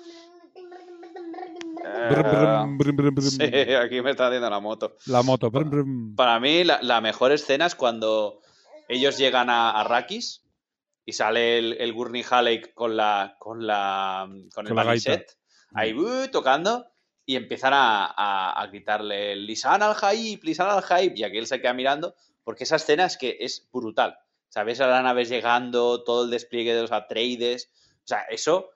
Sí, 3.21 3.43
aquí 3.75 4.03
me 4.03 4.11
está 4.11 4.27
haciendo 4.27 4.51
la 4.51 4.61
moto. 4.61 4.97
La 5.07 5.23
moto. 5.23 5.51
Para 6.17 6.41
mí, 6.41 6.65
la, 6.65 7.01
mejor 7.01 7.33
escena 7.33 7.67
es 7.67 7.75
cuando 7.75 8.41
ellos 8.89 9.19
llegan 9.19 9.51
a 9.51 9.71
Arrakis 9.81 10.45
y 11.05 11.13
sale 11.13 11.59
el, 11.59 11.93
Gurney 11.93 12.25
Halleck 12.29 12.75
con 12.75 12.97
la 12.97 13.37
con 13.39 13.67
la 13.67 14.29
con 14.55 14.67
el 14.67 14.75
maliset 14.75 15.37
ahí 15.75 15.93
uh, 15.93 16.29
tocando 16.29 16.87
y 17.27 17.37
empiezan 17.37 17.73
a, 17.75 18.67
gritarle 18.71 19.37
Lisan 19.37 19.83
al 19.83 19.95
hype, 19.95 20.47
Lisan 20.47 20.69
al 20.71 20.83
hype 20.83 21.15
y 21.17 21.25
aquí 21.25 21.39
él 21.39 21.47
se 21.47 21.61
queda 21.61 21.73
mirando 21.73 22.15
porque 22.43 22.65
esa 22.65 22.77
escena 22.77 23.07
es 23.07 23.17
que 23.17 23.39
es 23.41 23.69
brutal. 23.73 24.19
Sabes 24.49 24.81
a 24.81 24.87
las 24.87 25.03
naves 25.03 25.31
llegando, 25.31 26.05
todo 26.05 26.25
el 26.25 26.31
despliegue 26.31 26.75
de 26.75 26.83
los 26.83 26.93
Atreides. 26.93 27.71
O 28.05 28.07
sea, 28.07 28.21
eso. 28.29 28.71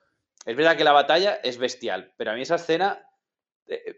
Es 0.45 0.55
verdad 0.55 0.75
que 0.75 0.83
la 0.83 0.91
batalla 0.91 1.35
es 1.43 1.57
bestial, 1.57 2.13
pero 2.17 2.31
a 2.31 2.33
mí 2.33 2.41
esa 2.41 2.55
escena 2.55 3.05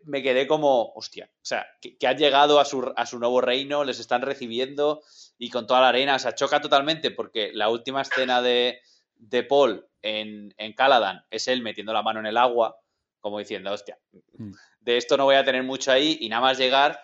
me 0.06 0.22
quedé 0.22 0.48
como, 0.48 0.92
hostia, 0.94 1.30
o 1.34 1.46
sea, 1.46 1.66
que, 1.82 1.96
han 2.06 2.18
llegado 2.18 2.60
a 2.60 2.66
su, 2.66 2.94
a 2.96 3.06
su, 3.06 3.20
nuevo 3.20 3.42
reino, 3.42 3.84
les 3.84 4.00
están 4.00 4.22
recibiendo 4.22 5.02
y 5.38 5.50
con 5.50 5.68
toda 5.68 5.82
la 5.82 5.90
arena, 5.90 6.16
o 6.16 6.20
sea, 6.20 6.36
choca 6.36 6.62
totalmente 6.62 7.12
porque 7.12 7.52
la 7.54 7.70
última 7.70 8.02
escena 8.02 8.42
de, 8.42 8.82
de 9.16 9.44
Paul 9.44 9.88
en, 10.02 10.54
en 10.58 10.74
Caladan 10.74 11.26
es 11.30 11.48
él 11.48 11.62
metiendo 11.62 11.94
la 11.94 12.04
mano 12.04 12.20
en 12.20 12.26
el 12.26 12.38
agua, 12.38 12.78
como 13.20 13.40
diciendo, 13.40 13.72
hostia, 13.72 13.98
mm. 14.34 14.52
de 14.82 14.98
esto 14.98 15.16
no 15.18 15.26
voy 15.26 15.36
a 15.36 15.46
tener 15.46 15.64
mucho 15.64 15.92
ahí 15.92 16.18
y 16.20 16.30
nada 16.30 16.42
más 16.42 16.58
llegar 16.58 17.00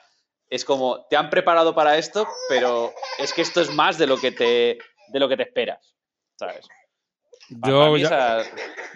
es 0.49 0.63
como, 0.63 1.05
te 1.09 1.17
han 1.17 1.29
preparado 1.29 1.75
para 1.75 1.97
esto, 1.97 2.27
pero 2.49 2.93
es 3.17 3.33
que 3.33 3.41
esto 3.41 3.61
es 3.61 3.69
más 3.73 3.97
de 3.97 4.07
lo 4.07 4.17
que 4.17 4.31
te, 4.31 4.77
de 5.09 5.19
lo 5.19 5.27
que 5.27 5.37
te 5.37 5.43
esperas, 5.43 5.95
¿sabes? 6.35 6.67
Yo 7.49 7.97
ya, 7.97 8.43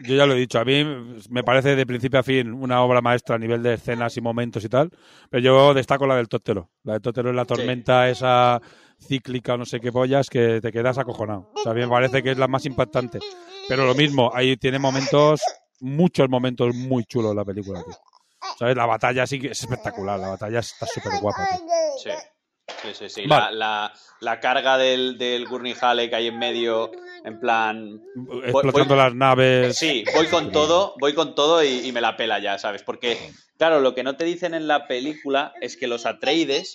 yo 0.04 0.16
ya 0.16 0.26
lo 0.26 0.34
he 0.34 0.40
dicho, 0.40 0.60
a 0.60 0.66
mí 0.66 0.84
me 1.30 1.44
parece 1.44 1.76
de 1.76 1.86
principio 1.86 2.20
a 2.20 2.24
fin 2.24 2.52
una 2.54 2.84
obra 2.84 3.02
maestra 3.02 3.36
a 3.36 3.40
nivel 3.40 3.64
de 3.64 3.76
escenas 3.76 4.18
y 4.18 4.22
momentos 4.22 4.64
y 4.66 4.70
tal, 4.70 4.90
pero 5.30 5.42
yo 5.42 5.74
destaco 5.74 6.06
la 6.06 6.18
del 6.18 6.28
Tótero. 6.28 6.70
La 6.84 6.94
del 6.94 7.02
Tótero 7.02 7.30
es 7.30 7.36
la 7.36 7.46
tormenta 7.46 8.10
esa 8.10 8.62
cíclica 9.00 9.58
no 9.58 9.66
sé 9.66 9.80
qué 9.80 9.92
pollas 9.92 10.30
que 10.30 10.62
te 10.62 10.72
quedas 10.72 10.98
acojonado. 10.98 11.52
O 11.56 11.62
sea, 11.62 11.72
a 11.72 11.76
mí 11.76 11.82
me 11.82 11.88
parece 11.88 12.22
que 12.22 12.32
es 12.32 12.38
la 12.38 12.48
más 12.48 12.66
impactante. 12.66 13.20
Pero 13.68 13.86
lo 13.86 13.96
mismo, 13.96 14.32
ahí 14.34 14.58
tiene 14.58 14.80
momentos, 14.80 15.42
muchos 15.80 16.30
momentos 16.30 16.76
muy 16.76 17.04
chulos 17.06 17.36
la 17.36 17.46
película. 17.46 17.84
Tío. 17.84 17.96
¿Sabes? 18.58 18.76
La 18.76 18.86
batalla 18.86 19.26
sí 19.26 19.40
que 19.40 19.48
es 19.48 19.62
espectacular, 19.62 20.20
la 20.20 20.30
batalla 20.30 20.60
está 20.60 20.86
súper 20.86 21.20
guapa. 21.20 21.48
Sí, 22.02 22.10
sí, 22.82 22.90
sí. 22.94 23.10
sí. 23.10 23.26
La, 23.26 23.92
la, 24.20 24.40
carga 24.40 24.78
del, 24.78 25.18
del 25.18 25.48
Gurney 25.48 25.74
que 25.74 26.16
hay 26.16 26.28
en 26.28 26.40
medio, 26.40 26.92
en 27.24 27.40
plan... 27.40 28.02
Explotando 28.44 28.96
las 28.96 29.16
naves. 29.16 29.78
Sí, 29.78 30.04
voy 30.16 30.28
con 30.28 30.52
todo, 30.52 30.96
voy 31.00 31.14
con 31.14 31.36
todo 31.36 31.64
y, 31.64 31.92
me 31.92 32.02
la 32.02 32.18
pela 32.18 32.40
ya, 32.40 32.58
¿sabes? 32.58 32.84
Porque, 32.84 33.18
claro, 33.58 33.80
lo 33.80 33.94
que 33.96 34.04
no 34.04 34.16
te 34.16 34.26
dicen 34.26 34.54
en 34.54 34.68
la 34.68 34.88
película 34.88 35.54
es 35.62 35.78
que 35.78 35.88
los 35.88 36.06
Atreides 36.06 36.74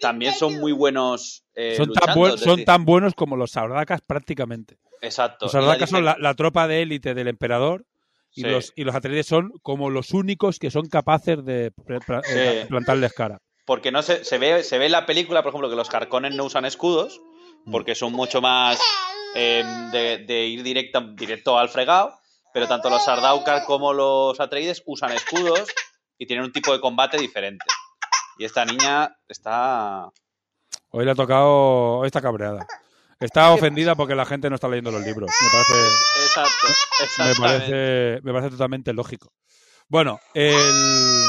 también 0.00 0.34
son 0.34 0.58
muy 0.60 0.72
buenos 0.72 1.44
eh, 1.54 1.76
son, 1.76 1.92
tan, 1.92 2.38
son 2.38 2.64
tan 2.64 2.84
buenos 2.84 3.14
como 3.14 3.36
los 3.36 3.52
Sardakas 3.52 4.00
prácticamente. 4.00 4.78
Exacto. 5.00 5.46
Los 5.46 5.52
Sardakas 5.52 5.90
son 5.90 6.04
la 6.04 6.34
tropa 6.34 6.66
de 6.68 6.82
élite 6.82 7.14
del 7.14 7.28
emperador 7.28 7.84
y, 8.34 8.42
los, 8.42 8.72
y 8.74 8.84
los 8.84 8.94
Atreides 8.94 9.26
son 9.26 9.52
como 9.62 9.90
los 9.90 10.12
únicos 10.12 10.58
que 10.58 10.70
son 10.70 10.88
capaces 10.88 11.44
de 11.44 11.66
eh, 11.66 12.66
plantarles 12.68 13.12
cara. 13.12 13.40
Porque 13.64 13.90
no 13.90 14.02
se, 14.02 14.24
se, 14.24 14.38
ve, 14.38 14.62
se 14.62 14.78
ve 14.78 14.86
en 14.86 14.92
la 14.92 15.06
película, 15.06 15.42
por 15.42 15.50
ejemplo, 15.50 15.70
que 15.70 15.76
los 15.76 15.88
carcones 15.88 16.34
no 16.34 16.44
usan 16.44 16.64
escudos, 16.64 17.20
mm. 17.64 17.72
porque 17.72 17.94
son 17.94 18.12
mucho 18.12 18.40
más 18.40 18.80
em, 19.34 19.90
de, 19.90 20.46
ir 20.46 20.62
directo, 20.62 21.00
directo 21.14 21.58
al 21.58 21.68
fregado, 21.68 22.14
pero 22.52 22.68
tanto 22.68 22.90
los 22.90 23.04
Sardaukar 23.04 23.64
como 23.64 23.92
los 23.92 24.38
Atreides 24.40 24.82
usan 24.86 25.12
escudos 25.12 25.68
y 26.18 26.26
tienen 26.26 26.44
un 26.44 26.52
tipo 26.52 26.72
de 26.72 26.80
combate 26.80 27.16
diferente. 27.18 27.64
Y 28.38 28.44
esta 28.44 28.64
niña 28.64 29.16
está... 29.28 30.08
Hoy 30.90 31.04
le 31.04 31.10
ha 31.12 31.14
tocado... 31.14 31.98
Hoy 31.98 32.06
está 32.06 32.20
cabreada. 32.20 32.66
Está 33.20 33.52
ofendida 33.52 33.94
porque 33.94 34.14
la 34.14 34.26
gente 34.26 34.50
no 34.50 34.56
está 34.56 34.68
leyendo 34.68 34.90
los 34.90 35.02
libros. 35.02 35.30
Me 35.40 35.48
parece, 35.50 35.96
Exacto, 36.26 36.66
me 37.18 37.34
parece, 37.34 38.20
me 38.22 38.32
parece 38.32 38.50
totalmente 38.50 38.92
lógico. 38.92 39.32
Bueno, 39.88 40.20
el... 40.34 41.23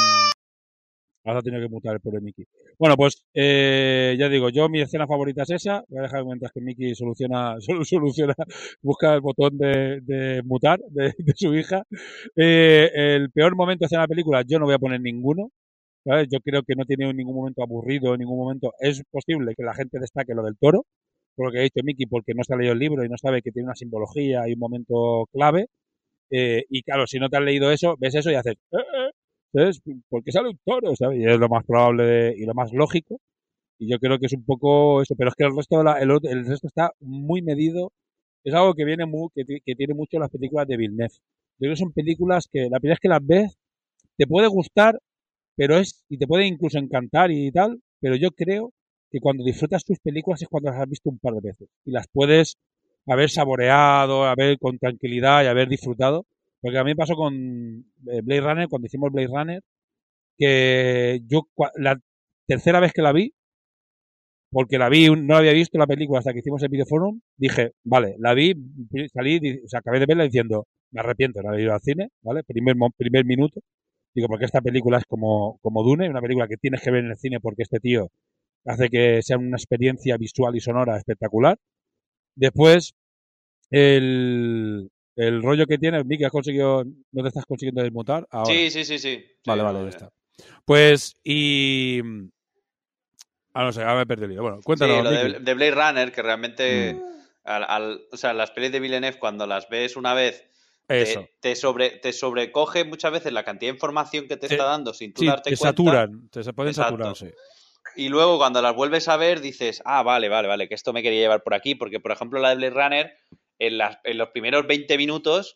Ahora 1.25 1.41
tiene 1.41 1.59
que 1.59 1.67
mutar 1.67 1.95
el 1.95 2.01
pobre 2.01 2.21
Mickey. 2.21 2.45
Bueno, 2.77 2.95
pues 2.95 3.25
eh, 3.33 4.15
ya 4.19 4.29
digo, 4.29 4.49
yo 4.49 4.69
mi 4.69 4.81
escena 4.81 5.07
favorita 5.07 5.41
es 5.41 5.49
esa. 5.49 5.83
Voy 5.87 5.99
a 5.99 6.03
dejar 6.03 6.23
mientras 6.23 6.51
que 6.51 6.61
Mickey 6.61 6.93
soluciona, 6.93 7.55
soluciona, 7.83 8.35
busca 8.83 9.15
el 9.15 9.21
botón 9.21 9.57
de, 9.57 10.41
mutar 10.45 10.79
de, 10.89 11.13
su 11.35 11.55
hija. 11.55 11.83
Eh, 12.35 12.91
el 12.93 13.31
peor 13.31 13.55
momento 13.55 13.85
de 13.85 13.95
de 13.95 13.97
la 13.97 14.07
película, 14.07 14.43
yo 14.47 14.59
no 14.59 14.65
voy 14.65 14.75
a 14.75 14.79
poner 14.79 15.01
ninguno. 15.01 15.49
Yo 16.05 16.39
creo 16.41 16.61
que 16.63 16.75
no 16.75 16.85
tiene 16.85 17.11
ningún 17.13 17.35
momento 17.35 17.63
aburrido, 17.63 18.13
en 18.13 18.19
ningún 18.19 18.37
momento. 18.37 18.73
Es 18.79 19.01
posible 19.09 19.55
que 19.55 19.63
la 19.63 19.73
gente 19.73 19.99
destaque 19.99 20.35
lo 20.35 20.43
del 20.43 20.57
toro, 20.57 20.85
por 21.35 21.47
lo 21.47 21.51
que 21.51 21.59
ha 21.59 21.63
dicho 21.63 21.81
Miki, 21.83 22.05
porque 22.05 22.33
no 22.35 22.43
se 22.43 22.53
ha 22.53 22.57
leído 22.57 22.73
el 22.73 22.79
libro 22.79 23.03
y 23.03 23.09
no 23.09 23.17
sabe 23.17 23.41
que 23.41 23.51
tiene 23.51 23.65
una 23.67 23.75
simbología 23.75 24.47
y 24.47 24.53
un 24.53 24.59
momento 24.59 25.27
clave. 25.33 25.67
Eh, 26.29 26.65
y 26.69 26.83
claro, 26.83 27.07
si 27.07 27.19
no 27.19 27.29
te 27.29 27.37
has 27.37 27.43
leído 27.43 27.71
eso, 27.71 27.95
ves 27.99 28.15
eso 28.15 28.31
y 28.31 28.35
haces, 28.35 28.55
eh, 28.71 29.04
eh", 29.59 29.71
¿Por 30.09 30.23
qué 30.23 30.31
sale 30.31 30.49
un 30.49 30.59
toro? 30.65 30.93
Y 31.13 31.25
es 31.25 31.39
lo 31.39 31.49
más 31.49 31.65
probable 31.65 32.33
y 32.37 32.45
lo 32.45 32.53
más 32.53 32.71
lógico. 32.73 33.19
Y 33.79 33.91
yo 33.91 33.99
creo 33.99 34.19
que 34.19 34.27
es 34.27 34.33
un 34.33 34.45
poco 34.45 35.01
eso, 35.01 35.15
pero 35.17 35.29
es 35.29 35.35
que 35.35 35.45
el 35.45 35.55
resto, 35.55 35.81
el, 35.81 36.45
resto 36.45 36.67
está 36.67 36.91
muy 37.01 37.41
medido. 37.41 37.91
Es 38.43 38.53
algo 38.53 38.73
que 38.73 38.85
viene 38.85 39.05
muy, 39.05 39.29
que 39.33 39.75
tiene 39.75 39.93
mucho 39.93 40.19
las 40.19 40.29
películas 40.29 40.67
de 40.67 40.77
Villeneuve. 40.77 41.13
Yo 41.57 41.67
creo 41.67 41.71
que 41.73 41.79
son 41.79 41.93
películas 41.93 42.47
que 42.51 42.69
la 42.69 42.79
primera 42.79 42.95
vez 42.95 42.99
que 42.99 43.09
las 43.09 43.25
ves 43.25 43.57
te 44.17 44.27
puede 44.27 44.47
gustar, 44.47 44.99
pero 45.55 45.77
es 45.77 46.05
y 46.09 46.17
te 46.17 46.27
puede 46.27 46.45
incluso 46.45 46.77
encantar 46.77 47.31
y 47.31 47.51
tal, 47.51 47.81
pero 47.99 48.15
yo 48.15 48.31
creo 48.31 48.73
que 49.11 49.19
cuando 49.19 49.43
disfrutas 49.43 49.85
tus 49.85 49.99
películas 49.99 50.41
es 50.41 50.49
cuando 50.49 50.71
las 50.71 50.81
has 50.81 50.89
visto 50.89 51.09
un 51.09 51.19
par 51.19 51.33
de 51.35 51.41
veces 51.41 51.69
y 51.85 51.91
las 51.91 52.07
puedes 52.11 52.57
haber 53.07 53.29
saboreado, 53.29 54.25
haber 54.25 54.57
con 54.59 54.77
tranquilidad 54.77 55.43
y 55.43 55.47
haber 55.47 55.69
disfrutado. 55.69 56.25
Porque 56.65 56.79
a 56.79 56.83
mí 56.83 56.91
me 56.91 56.95
pasó 56.95 57.13
con 57.15 57.31
eh, 58.07 58.21
Blade 58.23 58.41
Runner, 58.41 58.67
cuando 58.67 58.87
hicimos 58.87 59.11
Blade 59.11 59.27
Runner, 59.27 59.61
que 60.35 61.21
yo 61.27 61.43
la 61.75 61.95
tercera 62.47 62.79
vez 62.79 62.91
que 62.91 63.03
la 63.03 63.11
vi, 63.11 63.35
porque 64.49 64.79
la 64.79 64.89
vi, 64.89 65.11
no 65.11 65.37
había 65.37 65.53
visto 65.53 65.77
la 65.77 65.85
película 65.85 66.17
hasta 66.17 66.33
que 66.33 66.39
hicimos 66.39 66.63
el 66.63 66.69
videoforum, 66.69 67.21
dije, 67.37 67.73
vale, 67.83 68.15
la 68.17 68.33
vi, 68.33 68.55
salí, 69.13 69.61
o 69.63 69.67
sea, 69.67 69.81
acabé 69.81 69.99
de 69.99 70.07
verla 70.07 70.23
diciendo, 70.23 70.65
me 70.89 71.01
arrepiento 71.01 71.39
de 71.39 71.47
haber 71.49 71.59
ido 71.59 71.73
al 71.75 71.81
cine, 71.81 72.09
¿vale? 72.23 72.43
Primer, 72.43 72.75
primer 72.97 73.25
minuto. 73.25 73.59
Digo, 74.15 74.27
porque 74.27 74.45
esta 74.45 74.61
película 74.61 74.97
es 74.97 75.05
como, 75.05 75.59
como 75.61 75.83
Dune, 75.83 76.09
una 76.09 76.21
película 76.21 76.47
que 76.47 76.57
tienes 76.57 76.81
que 76.81 76.89
ver 76.89 77.05
en 77.05 77.11
el 77.11 77.17
cine 77.17 77.39
porque 77.39 77.61
este 77.61 77.79
tío 77.79 78.09
hace 78.65 78.89
que 78.89 79.21
sea 79.21 79.37
una 79.37 79.57
experiencia 79.57 80.17
visual 80.17 80.55
y 80.55 80.61
sonora 80.61 80.97
espectacular. 80.97 81.59
Después, 82.35 82.95
el, 83.69 84.89
el 85.15 85.41
rollo 85.41 85.65
que 85.65 85.77
tiene, 85.77 86.03
Miki, 86.03 86.23
has 86.23 86.31
conseguido, 86.31 86.83
no 86.83 87.21
te 87.21 87.29
estás 87.29 87.45
consiguiendo 87.45 87.81
desmutar 87.81 88.27
ahora. 88.29 88.53
Sí, 88.53 88.69
sí, 88.69 88.83
sí, 88.83 88.99
sí. 88.99 89.25
Vale, 89.45 89.63
vale, 89.63 89.83
ya 89.83 89.89
está. 89.89 90.09
Pues, 90.65 91.15
y... 91.23 92.01
Ah, 93.53 93.63
no 93.63 93.71
sé, 93.71 93.81
ahora 93.81 93.95
me 93.95 94.01
he 94.01 94.05
perdido. 94.05 94.41
Bueno, 94.41 94.59
cuéntanos. 94.63 94.97
Sí, 94.97 95.03
lo 95.03 95.39
de, 95.39 95.53
Blade 95.53 95.71
Runner, 95.71 96.11
que 96.11 96.21
realmente, 96.21 96.93
mm. 96.93 97.01
al, 97.45 98.01
o 98.11 98.17
sea, 98.17 98.33
las 98.33 98.51
pelis 98.51 98.71
de 98.73 98.81
Villeneuve, 98.81 99.17
cuando 99.17 99.47
las 99.47 99.69
ves 99.69 99.95
una 99.95 100.13
vez, 100.13 100.43
Eso. 100.89 101.25
Te, 101.39 101.55
sobre, 101.55 101.91
te 101.91 102.11
sobrecoge 102.11 102.83
muchas 102.83 103.13
veces 103.13 103.31
la 103.31 103.45
cantidad 103.45 103.71
de 103.71 103.75
información 103.75 104.27
que 104.27 104.35
te, 104.35 104.47
está 104.47 104.65
dando 104.65 104.93
sin 104.93 105.13
tú 105.13 105.21
sí, 105.21 105.27
darte 105.27 105.51
te 105.51 105.57
cuenta. 105.57 105.69
saturan, 105.69 106.29
te 106.29 106.53
pueden 106.53 106.73
saturar, 106.73 107.15
sí. 107.15 107.31
Y 107.95 108.09
luego 108.09 108.37
cuando 108.37 108.61
las 108.61 108.75
vuelves 108.75 109.07
a 109.07 109.15
ver 109.15 109.39
dices, 109.39 109.81
ah, 109.85 110.03
vale, 110.03 110.27
vale, 110.27 110.49
vale, 110.49 110.67
que 110.67 110.75
esto 110.75 110.91
me 110.91 111.01
quería 111.01 111.21
llevar 111.21 111.43
por 111.43 111.53
aquí, 111.53 111.75
porque 111.75 112.01
por 112.01 112.11
ejemplo 112.11 112.39
la 112.39 112.49
de 112.49 112.55
Blade 112.55 112.71
Runner, 112.71 113.17
en, 113.59 113.77
las, 113.77 113.99
en 114.03 114.17
los 114.17 114.29
primeros 114.29 114.67
20 114.67 114.97
minutos 114.97 115.55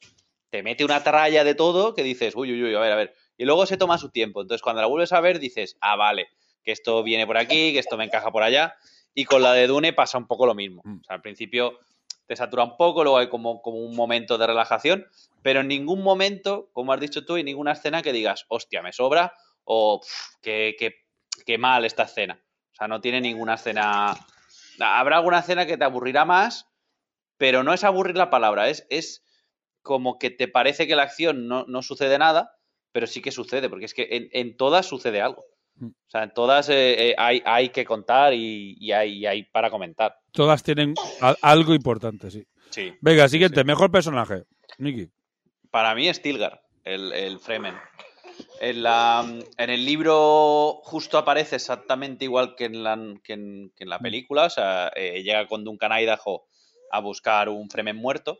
te 0.49 0.63
mete 0.63 0.83
una 0.83 1.03
tralla 1.03 1.43
de 1.43 1.55
todo 1.55 1.93
que 1.93 2.03
dices, 2.03 2.35
uy, 2.35 2.51
uy, 2.51 2.63
uy, 2.63 2.75
a 2.75 2.79
ver, 2.79 2.91
a 2.91 2.95
ver. 2.95 3.13
Y 3.37 3.45
luego 3.45 3.65
se 3.65 3.77
toma 3.77 3.97
su 3.97 4.09
tiempo. 4.09 4.41
Entonces 4.41 4.61
cuando 4.61 4.81
la 4.81 4.87
vuelves 4.87 5.13
a 5.13 5.21
ver 5.21 5.39
dices, 5.39 5.77
ah, 5.81 5.95
vale, 5.95 6.29
que 6.63 6.71
esto 6.71 7.03
viene 7.03 7.27
por 7.27 7.37
aquí, 7.37 7.73
que 7.73 7.79
esto 7.79 7.97
me 7.97 8.05
encaja 8.05 8.31
por 8.31 8.43
allá. 8.43 8.75
Y 9.13 9.25
con 9.25 9.41
la 9.41 9.53
de 9.53 9.67
Dune 9.67 9.93
pasa 9.93 10.17
un 10.17 10.27
poco 10.27 10.45
lo 10.45 10.55
mismo. 10.55 10.81
O 10.85 11.03
sea, 11.03 11.15
al 11.15 11.21
principio 11.21 11.79
te 12.29 12.35
satura 12.35 12.63
un 12.63 12.77
poco, 12.77 13.03
luego 13.03 13.17
hay 13.17 13.27
como, 13.27 13.59
como 13.61 13.77
un 13.77 13.95
momento 13.95 14.37
de 14.37 14.45
relajación, 14.45 15.07
pero 15.41 15.61
en 15.61 15.67
ningún 15.67 16.03
momento, 16.03 16.69
como 16.73 16.93
has 16.93 16.99
dicho 16.99 17.25
tú, 17.25 17.37
en 17.37 17.45
ninguna 17.45 17.71
escena 17.71 18.03
que 18.03 18.13
digas, 18.13 18.45
hostia, 18.49 18.83
me 18.83 18.93
sobra 18.93 19.33
o 19.63 19.99
qué, 20.43 20.75
qué, 21.43 21.57
mal 21.57 21.85
esta 21.85 22.03
escena. 22.03 22.39
O 22.71 22.75
sea, 22.75 22.87
no 22.87 23.01
tiene 23.01 23.19
ninguna 23.19 23.55
escena. 23.55 24.15
Habrá 24.79 25.17
alguna 25.17 25.39
escena 25.39 25.65
que 25.65 25.75
te 25.75 25.83
aburrirá 25.83 26.23
más, 26.23 26.68
pero 27.39 27.63
no 27.63 27.73
es 27.73 27.83
aburrir 27.83 28.17
la 28.17 28.29
palabra, 28.29 28.69
es, 28.69 28.85
es 28.89 29.23
como 29.81 30.19
que 30.19 30.29
te 30.29 30.49
parece 30.49 30.85
que 30.85 30.95
la 30.95 31.03
acción 31.03 31.47
no, 31.47 31.65
no 31.67 31.81
sucede 31.81 32.19
nada, 32.19 32.51
pero 32.91 33.07
sí 33.07 33.21
que 33.21 33.31
sucede, 33.31 33.69
porque 33.69 33.85
es 33.85 33.93
que 33.93 34.09
en, 34.11 34.29
en 34.33 34.57
todas 34.57 34.85
sucede 34.85 35.21
algo. 35.21 35.45
Mm. 35.75 35.87
O 35.87 36.09
sea, 36.09 36.23
en 36.23 36.33
todas 36.33 36.67
eh, 36.67 37.09
eh, 37.09 37.15
hay, 37.17 37.41
hay, 37.45 37.69
que 37.69 37.85
contar 37.85 38.33
y, 38.33 38.91
hay, 38.91 39.25
hay, 39.25 39.43
para 39.43 39.71
comentar. 39.71 40.19
Todas 40.33 40.61
tienen 40.61 40.93
algo 41.41 41.73
importante, 41.73 42.29
sí. 42.29 42.45
sí 42.69 42.93
Venga, 42.99 43.29
siguiente, 43.29 43.63
mejor 43.63 43.89
personaje. 43.89 44.43
Niki. 44.77 45.09
Para 45.71 45.95
mí, 45.95 46.13
Stilgar, 46.13 46.61
el, 46.83 47.13
el 47.13 47.39
Fremen. 47.39 47.75
En, 48.59 48.83
la, 48.83 49.25
en, 49.57 49.69
el 49.69 49.85
libro 49.85 50.81
justo 50.83 51.17
aparece 51.17 51.55
exactamente 51.55 52.25
igual 52.25 52.55
que 52.55 52.65
en 52.65 52.83
la, 52.83 52.97
que 53.23 53.33
en, 53.33 53.71
la 53.77 53.97
mm. 53.97 54.01
película. 54.01 54.45
O 54.45 54.49
sea, 54.49 54.91
eh, 54.93 55.23
llega 55.23 55.47
con 55.47 55.63
Duncan 55.63 55.93
Idaho 55.93 56.48
a 56.91 56.99
buscar 56.99 57.49
un 57.49 57.69
Fremen 57.69 57.95
muerto. 57.95 58.39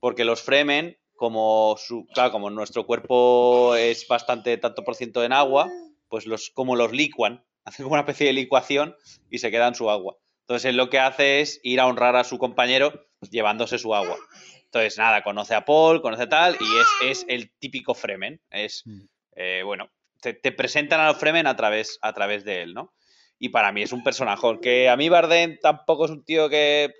Porque 0.00 0.24
los 0.24 0.42
Fremen, 0.42 0.98
como, 1.16 1.76
su, 1.78 2.06
claro, 2.14 2.30
como 2.32 2.50
nuestro 2.50 2.86
cuerpo 2.86 3.74
es 3.74 4.06
bastante 4.06 4.56
tanto 4.58 4.84
por 4.84 4.94
ciento 4.94 5.24
en 5.24 5.32
agua, 5.32 5.68
pues 6.08 6.26
los, 6.26 6.50
como 6.50 6.76
los 6.76 6.92
licuan, 6.92 7.44
hacen 7.64 7.84
como 7.84 7.94
una 7.94 8.02
especie 8.02 8.28
de 8.28 8.32
licuación 8.32 8.96
y 9.30 9.38
se 9.38 9.50
queda 9.50 9.68
en 9.68 9.74
su 9.74 9.90
agua. 9.90 10.16
Entonces 10.42 10.70
él 10.70 10.76
lo 10.76 10.88
que 10.88 10.98
hace 10.98 11.40
es 11.40 11.60
ir 11.62 11.80
a 11.80 11.86
honrar 11.86 12.16
a 12.16 12.24
su 12.24 12.38
compañero 12.38 13.06
llevándose 13.30 13.78
su 13.78 13.94
agua. 13.94 14.16
Entonces, 14.64 14.98
nada, 14.98 15.22
conoce 15.22 15.54
a 15.54 15.64
Paul, 15.64 16.02
conoce 16.02 16.26
tal, 16.26 16.56
y 16.60 16.78
es, 16.78 16.88
es 17.10 17.26
el 17.28 17.50
típico 17.58 17.94
Fremen. 17.94 18.40
Es, 18.50 18.82
mm. 18.84 19.00
eh, 19.36 19.62
bueno, 19.64 19.90
te, 20.20 20.52
presentan 20.52 21.00
a 21.00 21.06
los 21.06 21.16
Fremen 21.16 21.46
a 21.46 21.56
través, 21.56 21.98
a 22.02 22.12
través 22.12 22.44
de 22.44 22.62
él, 22.62 22.74
¿no? 22.74 22.92
Y 23.38 23.50
para 23.50 23.72
mí 23.72 23.82
es 23.82 23.92
un 23.92 24.02
personaje 24.02 24.46
que 24.60 24.88
a 24.88 24.96
mí 24.96 25.08
Barden 25.08 25.58
tampoco 25.62 26.06
es 26.06 26.10
un 26.10 26.24
tío 26.24 26.48
que, 26.48 26.92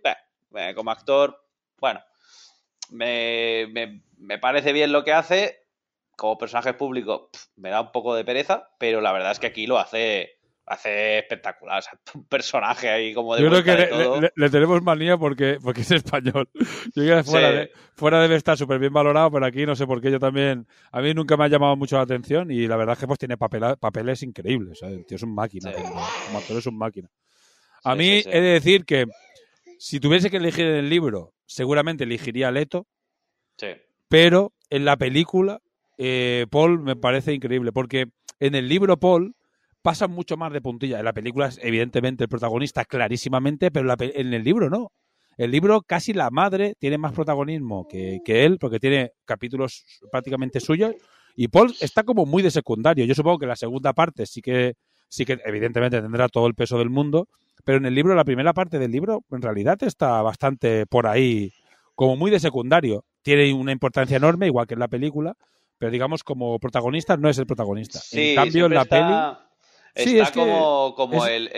eh, 0.55 0.73
como 0.75 0.91
actor, 0.91 1.45
bueno, 1.79 2.01
me, 2.91 3.67
me, 3.71 4.03
me, 4.17 4.39
parece 4.39 4.73
bien 4.73 4.93
lo 4.93 5.05
que 5.05 5.13
hace, 5.13 5.67
como 6.17 6.39
personaje 6.39 6.75
público 6.75 7.31
me 7.57 7.71
da 7.71 7.81
un 7.81 7.93
poco 7.93 8.15
de 8.15 8.25
pereza, 8.25 8.71
pero 8.79 9.01
la 9.01 9.13
verdad 9.13 9.33
es 9.33 9.39
que 9.39 9.47
aquí 9.49 9.67
lo 9.67 9.79
hace 9.79 10.39
hace 10.69 11.19
espectacular. 11.19 11.79
O 11.79 11.83
sea, 11.83 11.99
un 12.15 12.25
personaje 12.25 12.89
ahí 12.89 13.15
como 13.15 13.35
de. 13.35 13.43
Yo 13.43 13.51
creo 13.51 13.65
que 13.65 14.31
le, 14.35 14.51
tenemos 14.51 14.83
manía 14.83 15.17
porque, 15.17 15.59
porque 15.63 15.81
es 15.81 15.91
español. 15.91 16.49
Yo 16.95 17.03
creo 17.03 17.17
que 17.19 17.23
fuera, 17.25 17.69
fuera 17.95 18.21
debe 18.21 18.37
estar 18.37 18.57
súper 18.57 18.79
bien 18.79 18.93
valorado, 18.93 19.31
pero 19.31 19.47
aquí 19.47 19.67
no 19.67 19.75
sé 19.75 19.87
por 19.87 20.01
qué 20.01 20.11
yo 20.11 20.19
también. 20.19 20.67
A 20.93 21.01
mí 21.01 21.15
nunca 21.15 21.37
me 21.37 21.45
ha 21.45 21.49
llamado 21.49 21.77
mucho 21.77 21.97
la 21.97 22.03
atención 22.03 22.51
y 22.51 22.67
la 22.67 22.77
verdad 22.77 22.95
es 22.95 23.01
que 23.01 23.07
pues 23.07 23.19
tiene 23.19 23.37
papeles 23.37 24.23
increíbles. 24.23 24.83
El 24.83 25.05
tío 25.05 25.17
es 25.17 25.23
un 25.23 25.35
máquina. 25.35 25.73
Como, 25.73 26.39
actor 26.39 26.59
es 26.59 26.67
un 26.67 26.79
máquina. 26.79 27.09
A 27.85 27.95
mí 27.95 28.23
he 28.25 28.41
de 28.41 28.49
decir 28.49 28.85
que 28.85 29.07
si 29.79 30.01
tuviese 30.01 30.31
que 30.31 30.39
elegir 30.39 30.67
en 30.67 30.77
el 30.77 30.91
libro, 30.91 31.33
seguramente 31.47 32.05
elegiría 32.05 32.51
Leto. 32.51 32.87
Sí. 33.57 33.69
Pero 34.09 34.53
en 34.71 34.85
la 34.85 34.97
película 34.97 35.61
eh, 35.99 36.47
Paul 36.49 36.81
me 36.81 36.97
parece 36.97 37.35
increíble, 37.35 37.73
porque 37.73 38.07
en 38.39 38.55
el 38.55 38.69
libro 38.69 38.99
Paul 38.99 39.35
pasa 39.83 40.07
mucho 40.07 40.37
más 40.37 40.53
de 40.53 40.63
puntilla. 40.63 41.01
En 41.01 41.05
la 41.05 41.13
película 41.13 41.49
es 41.49 41.59
evidentemente 41.63 42.25
el 42.25 42.29
protagonista 42.29 42.85
clarísimamente, 42.85 43.71
pero 43.71 43.93
en 43.99 44.33
el 44.33 44.45
libro 44.45 44.71
no. 44.71 44.93
El 45.37 45.51
libro 45.51 45.83
casi 45.83 46.13
la 46.13 46.31
madre 46.31 46.75
tiene 46.79 46.99
más 46.99 47.13
protagonismo 47.13 47.87
que, 47.89 48.21
él, 48.27 48.59
porque 48.59 48.81
tiene 48.81 49.13
capítulos 49.25 49.85
prácticamente 50.11 50.61
suyos, 50.61 50.95
y 51.37 51.49
Paul 51.49 51.75
está 51.81 52.03
como 52.03 52.27
muy 52.27 52.43
de 52.43 52.51
secundario. 52.51 53.05
Yo 53.05 53.15
supongo 53.15 53.39
que 53.39 53.47
la 53.47 53.55
segunda 53.55 53.93
parte 53.93 54.27
sí 54.27 54.41
que, 54.41 54.75
sí 55.09 55.25
que 55.25 55.39
evidentemente 55.45 56.01
tendrá 56.01 56.29
todo 56.29 56.49
el 56.49 56.55
peso 56.55 56.79
del 56.79 56.91
mundo, 56.91 57.29
pero 57.69 57.77
en 57.77 57.85
el 57.85 57.95
libro, 57.95 58.15
la 58.15 58.25
primera 58.25 58.55
parte 58.55 58.79
del 58.79 58.91
libro, 58.91 59.27
en 59.31 59.43
realidad 59.43 59.77
está 59.83 60.23
bastante 60.23 60.87
por 60.87 61.07
ahí, 61.07 61.53
como 61.95 62.17
muy 62.17 62.31
de 62.31 62.41
secundario. 62.41 63.05
Tiene 63.21 63.53
una 63.53 63.73
importancia 63.73 64.17
enorme, 64.17 64.47
igual 64.47 64.67
que 64.67 64.73
en 64.73 64.81
la 64.81 64.89
película, 64.89 65.35
pero 65.77 65.93
digamos 65.93 66.25
como 66.25 66.59
protagonista 66.61 67.19
no 67.19 67.29
es 67.29 67.37
el 67.37 67.45
protagonista. 67.45 68.01
en 68.13 68.35
cambio, 68.37 68.65
en 68.65 68.73
la 68.73 68.87
peli... 68.87 69.13
Sí, 69.97 70.19
es 70.19 70.31
como, 70.31 70.95
como 70.97 71.27
el, 71.27 71.51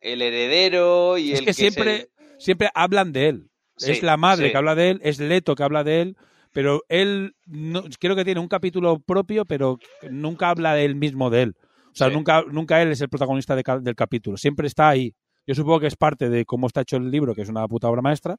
heredero 0.00 1.18
y 1.18 1.32
es 1.32 1.40
el 1.40 1.44
que, 1.44 1.52
siempre, 1.52 2.08
siempre 2.38 2.70
hablan 2.72 3.12
de 3.12 3.28
él. 3.28 3.50
es 3.76 4.02
la 4.02 4.16
madre 4.16 4.50
que 4.50 4.56
habla 4.56 4.74
de 4.74 4.88
él, 4.88 5.00
es 5.02 5.20
Leto 5.20 5.54
que 5.54 5.64
habla 5.64 5.84
de 5.84 6.00
él, 6.00 6.16
pero 6.52 6.80
él 6.88 7.36
no, 7.44 7.82
creo 8.00 8.16
que 8.16 8.24
tiene 8.24 8.40
un 8.40 8.48
capítulo 8.48 9.00
propio, 9.00 9.44
pero 9.44 9.78
nunca 10.10 10.48
habla 10.48 10.72
de 10.72 10.86
él 10.86 10.94
mismo 10.94 11.28
de 11.28 11.42
él. 11.42 11.56
O 11.58 11.94
sea, 11.94 12.08
nunca, 12.08 12.42
nunca 12.50 12.80
él 12.80 12.90
es 12.90 13.02
el 13.02 13.10
protagonista 13.10 13.54
del 13.54 13.94
capítulo, 13.94 14.38
siempre 14.38 14.66
está 14.66 14.88
ahí. 14.88 15.14
Yo 15.46 15.54
supongo 15.54 15.80
que 15.80 15.86
es 15.86 15.96
parte 15.96 16.28
de 16.28 16.44
cómo 16.44 16.66
está 16.66 16.80
hecho 16.82 16.96
el 16.96 17.10
libro, 17.10 17.34
que 17.34 17.42
es 17.42 17.48
una 17.48 17.66
puta 17.68 17.88
obra 17.88 18.02
maestra, 18.02 18.36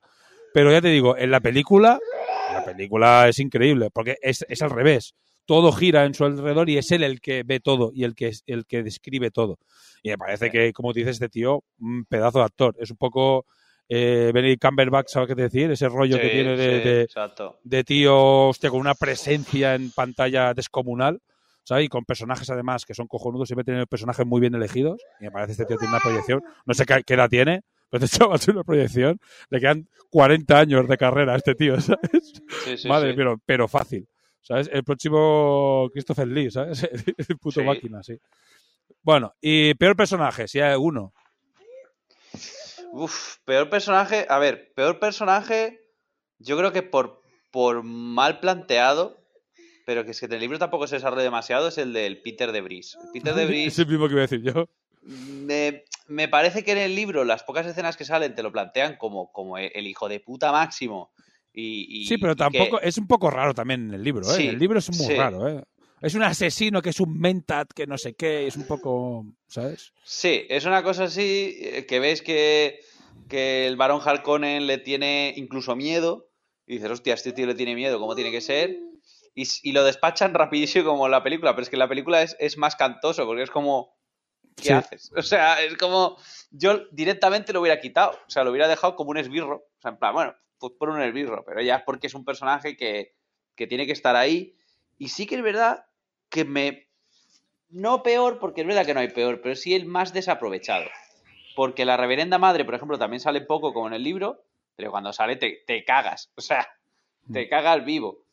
pero 0.54 0.72
ya 0.72 0.82
te 0.82 0.90
digo, 0.90 1.18
en 1.18 1.32
la 1.32 1.40
película 1.40 2.00
la 2.54 2.64
película 2.64 3.28
es 3.28 3.40
increíble, 3.40 3.90
porque 3.92 4.18
es, 4.22 4.46
es, 4.48 4.62
al 4.62 4.70
revés. 4.70 5.14
Todo 5.46 5.72
gira 5.72 6.06
en 6.06 6.14
su 6.14 6.26
alrededor 6.26 6.70
y 6.70 6.78
es 6.78 6.92
él 6.92 7.04
el 7.04 7.22
que 7.22 7.44
ve 7.44 7.60
todo 7.60 7.92
y 7.94 8.04
el 8.04 8.16
que, 8.16 8.34
el 8.48 8.66
que 8.66 8.84
describe 8.84 9.32
todo. 9.32 9.60
Y 10.04 10.10
me 10.10 10.18
parece 10.18 10.50
que, 10.50 10.74
como 10.74 10.92
dices, 10.92 11.16
este 11.16 11.30
tío, 11.30 11.64
un 11.80 12.06
pedazo 12.06 12.40
de 12.40 12.46
actor. 12.46 12.76
Es 12.80 12.92
un 12.92 12.98
poco 12.98 13.46
eh, 13.88 14.32
Benedict 14.34 14.62
Cumberbatch, 14.62 15.10
¿sabes 15.10 15.30
qué 15.30 15.36
decir? 15.36 15.72
Ese 15.72 15.88
rollo 15.88 16.20
que 16.20 16.30
tiene 16.30 16.58
de, 16.58 17.08
de, 17.64 17.84
tío, 17.86 18.50
hostia, 18.50 18.70
con 18.70 18.80
una 18.80 18.96
presencia 18.96 19.76
en 19.76 19.92
pantalla 19.92 20.54
descomunal. 20.54 21.22
¿Sabes? 21.68 21.86
Y 21.86 21.90
con 21.90 22.06
personajes 22.06 22.50
además 22.50 22.86
que 22.86 22.94
son 22.94 23.08
cojonudos, 23.08 23.50
siempre 23.50 23.66
tiene 23.66 23.86
personajes 23.88 24.26
muy 24.26 24.40
bien 24.40 24.56
elegidos. 24.56 25.02
Y 25.20 25.26
me 25.26 25.32
parece 25.32 25.48
que 25.48 25.52
este 25.52 25.66
tío 25.66 25.78
tiene 25.78 25.94
una 25.94 26.00
proyección. 26.00 26.42
No 26.66 26.74
sé 26.74 26.86
qué, 26.86 27.04
qué 27.06 27.16
edad 27.16 27.30
tiene, 27.30 27.62
pero 27.90 28.06
este 28.06 28.18
chaval 28.20 28.40
tiene 28.40 28.60
una 28.60 28.64
proyección. 28.64 29.20
Le 29.50 29.60
quedan 29.60 29.90
40 30.10 30.58
años 30.58 30.88
de 30.88 30.98
carrera 30.98 31.34
a 31.34 31.36
este 31.36 31.56
tío, 31.56 31.80
¿sabes? 31.82 32.42
Sí, 32.64 32.78
sí, 32.78 32.88
Madre, 32.88 33.14
Pero, 33.14 33.38
pero 33.46 33.68
fácil. 33.68 34.08
¿Sabes? 34.42 34.70
El 34.72 34.86
próximo 34.86 35.90
Christopher 35.92 36.26
Lee, 36.26 36.50
¿sabes? 36.50 36.84
El 37.30 37.38
puto 37.38 37.62
máquina, 37.66 38.02
sí. 38.02 38.18
Bueno, 39.02 39.34
y 39.42 39.74
peor 39.74 39.98
personaje, 39.98 40.48
si 40.48 40.62
hay 40.62 40.78
uno. 40.78 41.12
Uf, 42.94 43.40
peor 43.44 43.70
personaje. 43.70 44.26
A 44.30 44.40
ver, 44.40 44.72
peor 44.74 45.00
personaje. 45.00 45.82
Yo 46.40 46.58
creo 46.58 46.72
que 46.72 46.82
por, 46.82 47.22
por 47.52 47.84
mal 47.84 48.40
planteado, 48.40 49.18
pero 49.88 50.04
que 50.04 50.12
es 50.12 50.20
que 50.20 50.26
en 50.26 50.34
el 50.34 50.42
libro 50.42 50.60
tampoco 50.60 50.86
se 50.86 50.96
desarrolla 50.96 51.24
demasiado, 51.24 51.70
es 51.70 51.78
el 51.78 51.94
del 51.94 52.22
Peter 52.22 52.52
de 52.52 52.60
Bris. 52.60 52.98
Peter 53.14 53.34
de 53.34 53.46
Bris. 53.46 53.68
es 53.72 53.80
el 53.80 53.88
mismo 53.88 54.08
que 54.08 54.16
iba 54.16 54.22
a 54.22 54.28
decir 54.28 54.42
yo. 54.42 54.68
Me, 55.02 55.86
me, 56.10 56.28
parece 56.28 56.66
que 56.66 56.74
en 56.74 56.80
el 56.80 56.94
libro 56.94 57.24
las 57.24 57.44
pocas 57.44 57.66
escenas 57.66 57.96
que 57.96 58.04
salen 58.04 58.36
te 58.36 58.44
lo 58.44 58.52
plantean 58.52 58.98
como, 58.98 59.32
como 59.32 59.58
el 59.58 59.88
hijo 59.88 60.10
de 60.10 60.20
puta 60.20 60.52
máximo. 60.52 61.14
Y, 61.54 62.06
sí, 62.06 62.18
pero 62.18 62.36
tampoco 62.36 62.82
es 62.82 62.98
un 62.98 63.08
poco 63.08 63.32
raro 63.32 63.54
también 63.54 63.88
en 63.88 63.94
el 63.94 64.04
libro. 64.04 64.30
¿eh? 64.36 64.50
el 64.50 64.60
libro 64.60 64.78
es 64.78 64.92
muy 64.92 65.16
raro. 65.16 65.48
¿eh? 65.48 65.64
Es 66.02 66.16
un 66.16 66.24
asesino 66.24 66.82
que 66.82 66.90
es 66.90 67.00
un 67.00 67.18
mentat, 67.18 67.72
que 67.72 67.88
no 67.88 67.98
sé 67.98 68.14
qué, 68.14 68.46
es 68.46 68.58
un 68.58 68.68
poco, 68.68 69.26
¿sabes? 69.48 69.94
Sí, 70.04 70.44
es 70.50 70.66
una 70.66 70.84
cosa 70.84 71.06
así 71.06 71.60
eh, 71.62 71.86
que 71.86 72.02
ves 72.02 72.22
que, 72.22 72.82
que 73.30 73.68
el 73.68 73.78
varón 73.78 74.02
Harkonnen 74.04 74.68
le 74.68 74.80
tiene 74.80 75.34
incluso 75.38 75.78
miedo. 75.78 76.28
Y 76.66 76.74
dices, 76.74 76.92
hostia, 76.92 77.14
este 77.14 77.32
tío 77.32 77.46
le 77.46 77.56
tiene 77.56 77.74
miedo, 77.74 77.98
¿cómo 78.02 78.14
tiene 78.14 78.32
que 78.32 78.42
ser? 78.42 78.78
Y, 79.38 79.48
y 79.62 79.72
lo 79.72 79.84
despachan 79.84 80.34
rapidísimo 80.34 80.90
como 80.90 81.08
la 81.08 81.22
película, 81.22 81.54
pero 81.54 81.62
es 81.62 81.70
que 81.70 81.78
la 81.78 81.88
película 81.88 82.24
es, 82.24 82.36
es 82.40 82.58
más 82.58 82.76
cantoso, 82.76 83.24
porque 83.28 83.44
es 83.44 83.52
como, 83.52 83.96
¿qué 84.56 84.74
haces? 84.74 85.12
O 85.16 85.22
sea, 85.22 85.62
es 85.62 85.78
como, 85.78 86.18
yo 86.50 86.88
directamente 86.90 87.54
lo 87.54 87.62
hubiera 87.62 87.80
quitado, 87.80 88.20
o 88.28 88.30
sea, 88.32 88.44
lo 88.44 88.50
hubiera 88.50 88.68
dejado 88.68 88.96
como 88.96 89.12
un 89.12 89.18
esbirro, 89.18 89.58
o 89.58 89.82
sea, 89.82 89.92
en 89.92 89.98
plan, 89.98 90.16
bueno, 90.16 90.36
pues 90.58 90.74
por 90.80 90.90
un 90.90 91.00
esbirro, 91.04 91.46
pero 91.46 91.62
ya 91.62 91.76
es 91.76 91.84
porque 91.84 92.08
es 92.08 92.16
un 92.16 92.26
personaje 92.26 92.76
que, 92.76 93.14
que 93.56 93.68
tiene 93.68 93.86
que 93.86 93.92
estar 93.92 94.16
ahí. 94.16 94.56
Y 94.98 95.10
sí 95.10 95.28
que 95.28 95.36
es 95.36 95.44
verdad 95.44 95.86
que 96.30 96.44
me... 96.44 96.88
No 97.70 98.02
peor, 98.02 98.40
porque 98.40 98.62
es 98.62 98.68
verdad 98.68 98.88
que 98.88 98.96
no 98.96 99.02
hay 99.02 99.10
peor, 99.10 99.40
pero 99.42 99.54
sí 99.54 99.76
el 99.76 99.86
más 99.86 100.14
desaprovechado. 100.14 100.86
Porque 101.56 101.86
la 101.86 101.96
reverenda 101.96 102.40
madre, 102.40 102.66
por 102.66 102.74
ejemplo, 102.74 102.98
también 102.98 103.20
sale 103.20 103.42
poco 103.42 103.72
como 103.72 103.86
en 103.86 103.94
el 103.94 104.04
libro, 104.04 104.44
pero 104.76 104.90
cuando 104.90 105.14
sale 105.14 105.36
te, 105.36 105.64
te 105.68 105.84
cagas, 105.84 106.32
o 106.36 106.42
sea, 106.42 106.68
te 107.32 107.46
mm. 107.46 107.50
cagas 107.50 107.86
vivo. 107.86 108.24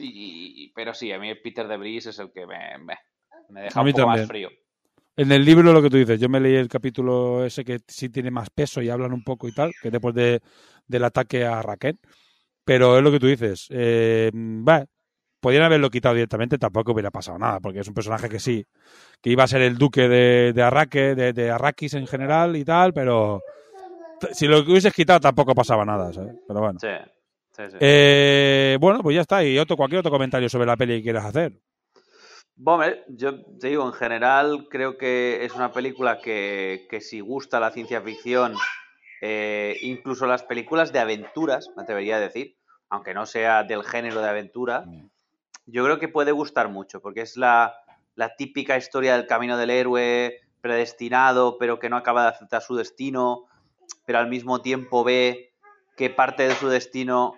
Y, 0.00 0.72
pero 0.74 0.94
sí, 0.94 1.12
a 1.12 1.18
mí 1.18 1.34
Peter 1.36 1.66
de 1.68 1.76
Vries 1.76 2.06
es 2.06 2.18
el 2.18 2.32
que 2.32 2.46
me, 2.46 2.58
me, 3.48 3.62
deja 3.62 3.80
un 3.80 3.92
poco 3.92 4.06
más 4.06 4.26
frío. 4.26 4.48
En 5.16 5.32
el 5.32 5.44
libro 5.44 5.72
lo 5.72 5.82
que 5.82 5.90
tú 5.90 5.96
dices, 5.96 6.18
yo 6.18 6.28
me 6.28 6.40
leí 6.40 6.54
el 6.54 6.68
capítulo 6.68 7.44
ese 7.44 7.64
que 7.64 7.80
sí 7.86 8.08
tiene 8.08 8.30
más 8.30 8.48
peso 8.50 8.80
y 8.80 8.88
hablan 8.88 9.12
un 9.12 9.22
poco 9.22 9.48
y 9.48 9.52
tal, 9.52 9.72
que 9.82 9.90
después 9.90 10.14
de, 10.14 10.40
del 10.86 11.04
ataque 11.04 11.44
a 11.44 11.60
Raquel. 11.60 11.98
Pero 12.64 12.96
es 12.96 13.02
lo 13.02 13.10
que 13.10 13.18
tú 13.18 13.26
dices. 13.26 13.66
Eh, 13.70 14.30
podrían 15.40 15.64
haberlo 15.64 15.90
quitado 15.90 16.14
directamente, 16.14 16.58
tampoco 16.58 16.92
hubiera 16.92 17.10
pasado 17.10 17.38
nada, 17.38 17.60
porque 17.60 17.80
es 17.80 17.88
un 17.88 17.94
personaje 17.94 18.28
que 18.28 18.38
sí, 18.38 18.64
que 19.20 19.30
iba 19.30 19.44
a 19.44 19.48
ser 19.48 19.62
el 19.62 19.76
duque 19.76 20.08
de, 20.08 20.52
de 20.54 20.62
Arraque, 20.62 21.14
de, 21.14 21.32
de 21.32 21.50
Arrakis 21.50 21.94
en 21.94 22.06
general 22.06 22.56
y 22.56 22.64
tal, 22.64 22.92
pero 22.92 23.42
si 24.32 24.46
lo 24.46 24.60
hubieses 24.60 24.92
quitado 24.92 25.20
tampoco 25.20 25.54
pasaba 25.54 25.84
nada, 25.84 26.12
¿sabes? 26.12 26.34
Pero 26.46 26.60
bueno. 26.60 26.78
Sí, 26.78 26.88
sí, 27.68 27.72
sí. 27.72 27.78
Eh, 27.80 28.78
bueno, 28.80 29.00
pues 29.00 29.14
ya 29.14 29.22
está. 29.22 29.44
Y 29.44 29.58
otro, 29.58 29.76
cualquier 29.76 30.00
otro 30.00 30.10
comentario 30.10 30.48
sobre 30.48 30.66
la 30.66 30.76
peli 30.76 30.98
que 30.98 31.02
quieras 31.02 31.24
hacer. 31.24 31.52
Bueno, 32.56 32.94
yo 33.08 33.42
te 33.58 33.68
digo, 33.68 33.86
en 33.86 33.92
general 33.92 34.68
creo 34.70 34.98
que 34.98 35.44
es 35.44 35.54
una 35.54 35.72
película 35.72 36.20
que, 36.20 36.86
que 36.90 37.00
si 37.00 37.20
gusta 37.20 37.58
la 37.58 37.70
ciencia 37.70 38.02
ficción, 38.02 38.54
eh, 39.22 39.76
incluso 39.82 40.26
las 40.26 40.42
películas 40.42 40.92
de 40.92 40.98
aventuras, 40.98 41.70
me 41.76 41.82
atrevería 41.82 42.16
a 42.16 42.20
decir, 42.20 42.56
aunque 42.90 43.14
no 43.14 43.24
sea 43.24 43.64
del 43.64 43.82
género 43.82 44.20
de 44.20 44.28
aventura, 44.28 44.84
mm 44.86 45.08
yo 45.70 45.84
creo 45.84 45.98
que 45.98 46.08
puede 46.08 46.32
gustar 46.32 46.68
mucho, 46.68 47.00
porque 47.00 47.22
es 47.22 47.36
la, 47.36 47.76
típica 48.36 48.76
historia 48.76 49.16
del 49.16 49.26
camino 49.26 49.56
del 49.56 49.70
héroe 49.70 50.40
predestinado, 50.60 51.56
pero 51.58 51.78
que 51.78 51.88
no 51.88 51.96
acaba 51.96 52.22
de 52.22 52.28
aceptar 52.28 52.60
su 52.60 52.76
destino, 52.76 53.46
pero 54.04 54.18
al 54.18 54.28
mismo 54.28 54.60
tiempo 54.60 55.04
ve 55.04 55.54
que 55.96 56.10
parte 56.10 56.46
de 56.46 56.54
su 56.54 56.68
destino 56.68 57.34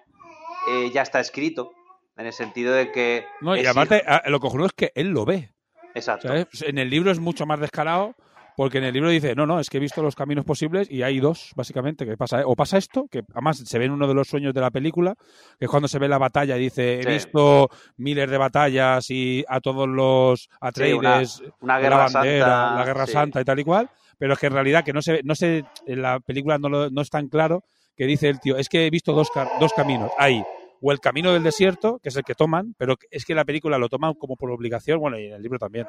eh, 0.69 0.91
ya 0.93 1.03
está 1.03 1.21
escrito, 1.21 1.73
en 2.17 2.27
el 2.27 2.33
sentido 2.33 2.75
de 2.75 2.93
que... 2.93 3.25
No, 3.41 3.57
y 3.57 3.67
aparte, 3.67 4.03
lo 4.27 4.41
cojonudo 4.41 4.67
es 4.67 4.73
que 4.73 4.93
él 4.95 5.09
lo 5.09 5.25
ve. 5.25 5.51
Exacto. 5.95 6.33
En 6.33 6.79
el 6.79 6.91
libro 6.91 7.11
es 7.11 7.19
mucho 7.19 7.47
más 7.47 7.61
descarado 7.61 8.15
porque 8.57 8.79
en 8.79 8.85
el 8.85 8.93
libro 8.93 9.09
dice, 9.09 9.35
no, 9.35 9.47
no, 9.47 9.61
es 9.61 9.71
que 9.71 9.79
he 9.79 9.81
visto 9.81 10.03
los 10.03 10.15
caminos 10.15 10.45
posibles 10.45 10.91
y 10.91 11.03
hay 11.03 11.21
dos, 11.21 11.53
básicamente, 11.57 12.05
que 12.05 12.17
pasa, 12.17 12.43
o 12.45 12.55
pasa 12.55 12.79
esto, 12.79 13.07
que 13.11 13.23
además 13.33 13.59
se 13.65 13.79
ve 13.79 13.87
en 13.87 13.93
uno 13.93 14.07
de 14.07 14.15
los 14.15 14.29
sueños 14.29 14.53
de 14.53 14.61
la 14.61 14.71
película, 14.71 15.15
que 15.59 15.65
es 15.65 15.71
cuando 15.71 15.89
se 15.89 15.99
ve 15.99 16.09
la 16.09 16.19
batalla, 16.19 16.57
dice, 16.57 17.01
he 17.01 17.07
visto 17.07 17.71
miles 17.97 18.31
de 18.31 18.39
batallas 18.39 19.11
y 19.11 19.45
a 19.49 19.61
todos 19.61 19.89
los 19.89 20.49
Atreides, 20.61 21.43
una, 21.61 21.79
guerra 21.79 22.09
santa, 22.09 22.75
la 22.77 22.85
guerra 22.85 23.07
santa 23.07 23.41
y 23.41 23.45
tal 23.45 23.59
y 23.59 23.65
cual, 23.65 23.91
pero 24.19 24.35
es 24.35 24.39
que 24.39 24.47
en 24.47 24.53
realidad 24.53 24.85
que 24.85 24.93
no 24.93 25.03
se, 25.03 25.23
no 25.25 25.35
se, 25.35 25.65
en 25.87 26.03
la 26.03 26.21
película 26.21 26.59
no, 26.59 26.91
no 26.91 27.01
es 27.01 27.11
tan 27.11 27.29
claro 27.29 27.65
que 27.97 28.07
dice 28.07 28.29
el 28.29 28.41
tío, 28.41 28.57
es 28.57 28.69
que 28.69 28.87
he 28.87 28.91
visto 28.91 29.13
dos, 29.13 29.29
dos 29.61 29.73
caminos, 29.73 30.11
hay 30.19 30.43
o 30.83 30.91
el 30.91 30.99
camino 30.99 31.33
del 31.33 31.45
desierto, 31.45 32.01
que 32.03 32.09
es 32.09 32.17
el 32.17 32.25
que 32.25 32.35
toman, 32.35 32.75
pero 32.77 32.97
es 33.11 33.25
que 33.25 33.37
la 33.37 33.45
película 33.45 33.79
lo 33.79 33.89
toman 33.89 34.15
como 34.15 34.37
por 34.37 34.51
obligación, 34.51 34.99
bueno, 34.99 35.19
y 35.19 35.27
en 35.27 35.35
el 35.35 35.43
libro 35.43 35.59
también. 35.59 35.87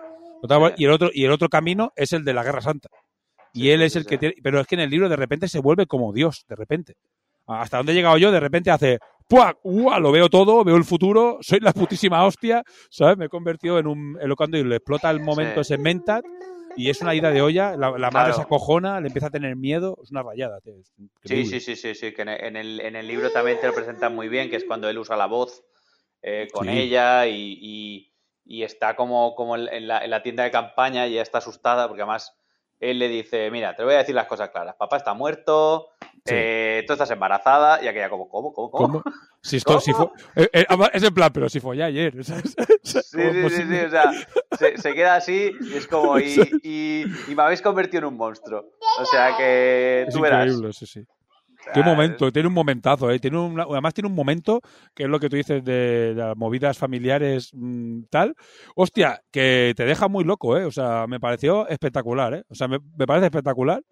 Y 0.78 0.86
el 0.86 0.92
otro, 0.92 1.10
y 1.12 1.26
el 1.26 1.32
otro 1.32 1.50
camino 1.50 1.92
es 1.96 2.14
el 2.14 2.24
de 2.24 2.34
la 2.34 2.44
Guerra 2.44 2.62
Santa. 2.62 2.90
Y 3.54 3.70
él 3.70 3.82
es 3.82 3.96
el 3.96 4.06
que 4.06 4.20
tiene, 4.20 4.36
pero 4.44 4.60
es 4.60 4.68
que 4.68 4.76
en 4.76 4.82
el 4.82 4.92
libro 4.92 5.10
de 5.10 5.16
repente 5.16 5.48
se 5.48 5.60
vuelve 5.60 5.88
como 5.88 6.14
Dios, 6.14 6.46
de 6.48 6.56
repente. 6.56 6.96
Hasta 7.48 7.78
donde 7.78 7.92
he 7.92 7.96
llegado 7.96 8.18
yo, 8.18 8.32
de 8.32 8.40
repente 8.40 8.70
hace 8.70 9.00
¡Pua! 9.28 9.58
¡Ua! 9.64 10.00
Lo 10.00 10.12
veo 10.12 10.30
todo, 10.30 10.64
veo 10.64 10.76
el 10.76 10.84
futuro, 10.84 11.40
soy 11.42 11.60
la 11.60 11.74
putísima 11.74 12.24
hostia, 12.26 12.64
¿sabes? 12.90 13.18
Me 13.18 13.26
he 13.26 13.30
convertido 13.30 13.80
en 13.80 13.88
un 13.88 14.18
elocando 14.22 14.58
y 14.58 14.64
le 14.64 14.76
explota 14.76 15.10
el 15.10 15.22
momento 15.22 15.62
ese 15.62 15.78
mentat 15.78 16.24
y 16.76 16.90
es 16.90 17.02
una 17.02 17.16
ida 17.16 17.32
de 17.32 17.42
olla, 17.42 17.76
la, 17.76 18.12
madre 18.12 18.34
se 18.34 18.42
acojona, 18.42 19.00
le 19.00 19.08
empieza 19.08 19.28
a 19.28 19.32
tener 19.32 19.56
miedo, 19.56 19.98
es 20.04 20.12
una 20.12 20.24
rayada. 20.24 20.60
sí, 21.24 21.46
sí, 21.46 21.60
sí, 21.60 21.76
sí, 21.76 21.96
sí, 21.96 22.14
que 22.14 22.22
en 22.22 22.30
el, 22.56 22.80
en 22.80 22.96
el, 22.96 23.08
libro 23.08 23.32
también 23.32 23.60
te 23.60 23.68
lo 23.68 23.74
presentan 23.74 24.16
muy 24.16 24.30
bien, 24.30 24.50
que 24.50 24.56
es 24.56 24.66
cuando 24.66 24.90
él 24.90 24.98
usa 24.98 25.16
la 25.16 25.28
voz 25.28 25.64
eh, 26.22 26.48
con 26.52 26.70
ella 26.70 27.28
y, 27.28 28.10
y, 28.46 28.64
está 28.64 28.96
como, 28.96 29.36
como 29.36 29.56
en, 29.56 29.88
la, 29.88 30.04
en, 30.04 30.10
la, 30.10 30.24
tienda 30.24 30.44
de 30.44 30.52
campaña 30.52 31.08
y 31.08 31.16
ya 31.16 31.22
está 31.22 31.40
asustada 31.40 31.88
porque 31.88 32.02
además 32.02 32.38
él 32.80 33.00
le 33.00 33.08
dice, 33.08 33.50
mira, 33.52 33.76
te 33.76 33.84
voy 33.84 33.94
a 33.94 34.00
decir 34.00 34.16
las 34.16 34.28
cosas 34.28 34.50
claras, 34.50 34.76
papá 34.76 34.98
está 34.98 35.14
muerto, 35.14 35.90
eh, 36.26 36.84
tú 36.88 36.94
estás 36.94 37.12
embarazada 37.12 37.84
y 37.84 37.88
aquella 37.88 38.10
como, 38.10 38.30
¿cómo? 38.30 38.54
¿Cómo? 38.54 38.72
¿Cómo? 38.72 39.04
Si 39.42 39.58
esto, 39.58 39.80
Si 39.82 39.92
fue, 39.92 40.06
eh, 40.36 40.50
eh, 40.54 40.66
es 40.94 41.04
en 41.04 41.14
plan, 41.14 41.32
pero 41.34 41.50
si 41.50 41.60
fue 41.60 41.78
ya 41.78 41.86
ayer. 41.86 42.14
Sí, 42.84 43.00
sí, 43.02 43.50
sí, 43.50 43.64
sí, 43.64 43.80
o 43.80 43.90
sea, 43.90 44.12
se, 44.78 44.94
queda 44.94 45.16
así 45.16 45.52
y 45.62 45.74
es 45.74 45.88
como, 45.88 46.20
y, 46.20 46.36
y, 46.64 47.06
y, 47.32 47.36
me 47.36 47.44
habéis 47.44 47.62
convertido 47.62 48.00
en 48.00 48.06
un 48.06 48.18
monstruo. 48.18 48.72
O 49.00 49.06
sea 49.06 49.38
que 49.38 50.06
tú 50.12 50.18
es 50.18 50.22
verás. 50.22 50.48
Increíble, 50.48 50.74
sí, 50.74 51.06
sí. 51.64 51.70
Qué 51.74 51.84
momento, 51.84 52.32
tiene 52.32 52.48
un 52.48 52.54
momentazo, 52.54 53.12
¿eh? 53.12 53.20
Tiene 53.20 53.38
un, 53.40 53.60
además 53.60 53.94
tiene 53.94 54.08
un 54.08 54.16
momento, 54.16 54.62
que 54.94 55.04
es 55.04 55.10
lo 55.10 55.20
que 55.20 55.30
tú 55.30 55.36
dices 55.36 55.64
de, 55.64 56.14
las 56.16 56.36
movidas 56.38 56.78
familiares 56.78 57.52
mm, 57.54 58.04
tal. 58.10 58.36
Hostia, 58.76 59.22
que 59.32 59.74
te 59.76 59.86
deja 59.86 60.08
muy 60.08 60.24
loco, 60.24 60.58
¿eh? 60.58 60.66
O 60.66 60.72
sea, 60.72 61.08
me 61.08 61.20
pareció 61.20 61.68
espectacular, 61.68 62.34
¿eh? 62.34 62.44
O 62.50 62.56
sea, 62.56 62.68
me, 62.68 62.80
me 62.98 63.08
parece 63.08 63.28
espectacular. 63.28 63.84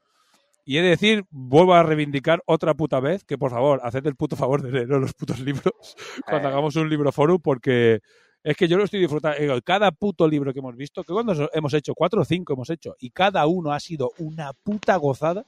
Y 0.63 0.77
he 0.77 0.81
de 0.81 0.89
decir, 0.89 1.25
vuelvo 1.31 1.73
a 1.73 1.83
reivindicar 1.83 2.43
otra 2.45 2.75
puta 2.75 2.99
vez 2.99 3.23
que, 3.23 3.37
por 3.37 3.51
favor, 3.51 3.79
haced 3.83 4.05
el 4.05 4.15
puto 4.15 4.35
favor 4.35 4.61
de 4.61 4.71
leer 4.71 4.87
los 4.87 5.13
putos 5.13 5.39
libros 5.41 5.95
cuando 6.25 6.47
eh. 6.47 6.51
hagamos 6.51 6.75
un 6.75 6.89
libro 6.89 7.11
forum, 7.11 7.39
porque 7.41 8.01
es 8.43 8.55
que 8.55 8.67
yo 8.67 8.77
lo 8.77 8.83
estoy 8.83 8.99
disfrutando. 8.99 9.37
Cada 9.63 9.91
puto 9.91 10.27
libro 10.27 10.53
que 10.53 10.59
hemos 10.59 10.75
visto, 10.75 11.03
que 11.03 11.13
cuando 11.13 11.49
hemos 11.53 11.73
hecho, 11.73 11.93
cuatro 11.95 12.21
o 12.21 12.25
cinco 12.25 12.53
hemos 12.53 12.69
hecho, 12.69 12.95
y 12.99 13.09
cada 13.09 13.45
uno 13.47 13.71
ha 13.71 13.79
sido 13.79 14.11
una 14.19 14.53
puta 14.53 14.95
gozada. 14.97 15.45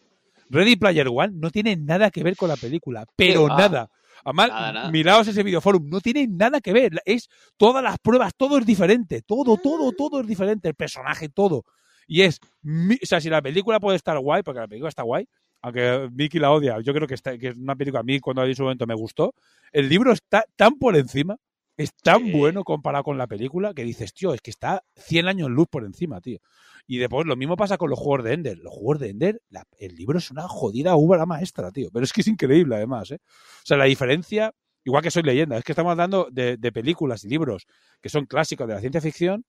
Ready 0.54 0.76
Player 0.76 1.08
One 1.10 1.34
no 1.36 1.50
tiene 1.50 1.76
nada 1.76 2.12
que 2.12 2.24
ver 2.24 2.36
con 2.36 2.48
la 2.48 2.56
película, 2.56 3.06
pero 3.16 3.48
nada. 3.48 3.90
Además, 4.24 4.92
miraos 4.92 5.28
ese 5.28 5.44
videoforum, 5.44 5.90
no 5.90 6.00
tiene 6.00 6.28
nada 6.28 6.62
que 6.62 6.72
ver. 6.72 7.02
Es 7.06 7.28
todas 7.58 7.84
las 7.84 7.98
pruebas, 7.98 8.34
todo 8.38 8.58
es 8.60 8.66
diferente. 8.66 9.22
Todo, 9.24 9.58
todo, 9.58 9.92
todo 9.92 10.22
es 10.22 10.28
diferente. 10.28 10.70
El 10.70 10.76
personaje, 10.76 11.28
todo. 11.28 11.66
Y 12.08 12.22
es, 12.22 12.40
o 12.64 13.06
sea, 13.06 13.20
si 13.20 13.30
la 13.30 13.42
película 13.42 13.80
puede 13.80 13.98
estar 13.98 14.18
guay, 14.20 14.44
porque 14.44 14.60
la 14.60 14.68
película 14.68 14.90
está 14.90 15.04
guay, 15.04 15.28
aunque 15.62 16.08
Vicky 16.12 16.38
la 16.38 16.52
odia, 16.52 16.80
yo 16.82 16.94
creo 16.94 17.08
que, 17.08 17.16
está, 17.16 17.38
que 17.38 17.50
es 17.50 17.58
una 17.58 17.76
película 17.76 18.02
a 18.02 18.04
mí 18.04 18.20
cuando 18.20 18.46
en 18.46 18.56
su 18.56 18.64
momento 18.64 18.86
me 18.86 18.94
gustó, 18.94 19.34
el 19.72 19.90
libro 19.90 20.12
está 20.12 20.46
tan 20.56 20.78
por 20.78 20.96
encima, 20.96 21.38
es 21.78 21.94
tan 21.96 22.32
bueno 22.32 22.64
comparado 22.64 23.04
con 23.04 23.18
la 23.18 23.28
película, 23.28 23.74
que 23.74 23.84
dices, 23.84 24.14
tío, 24.14 24.34
es 24.34 24.42
que 24.42 24.52
está 24.52 24.84
100 24.96 25.28
años 25.28 25.50
luz 25.50 25.68
por 25.70 25.86
encima, 25.86 26.22
tío. 26.22 26.40
Y 26.86 26.98
después 26.98 27.26
lo 27.26 27.36
mismo 27.36 27.56
pasa 27.56 27.78
con 27.78 27.90
los 27.90 28.00
juegos 28.00 28.26
de 28.26 28.34
Ender. 28.34 28.58
Los 28.60 28.74
juegos 28.74 29.00
de 29.00 29.10
Ender, 29.10 29.42
el 29.80 29.96
libro 29.96 30.18
es 30.18 30.30
una 30.32 30.48
jodida 30.48 30.96
obra 30.96 31.26
maestra, 31.26 31.72
tío. 31.72 31.90
Pero 31.92 32.04
es 32.04 32.14
que 32.14 32.22
es 32.22 32.28
increíble, 32.28 32.76
además, 32.76 33.12
¿eh? 33.12 33.20
O 33.26 33.66
sea, 33.66 33.78
la 33.78 33.86
diferencia, 33.86 34.54
igual 34.84 35.02
que 35.02 35.12
soy 35.12 35.24
leyenda, 35.24 35.58
es 35.58 35.64
que 35.64 35.72
estamos 35.72 35.92
hablando 35.92 36.28
de, 36.32 36.58
de 36.58 36.72
películas 36.72 37.24
y 37.24 37.30
libros 37.30 37.66
que 38.02 38.10
son 38.10 38.26
clásicos 38.26 38.68
de 38.68 38.74
la 38.74 38.82
ciencia 38.82 39.02
ficción 39.02 39.46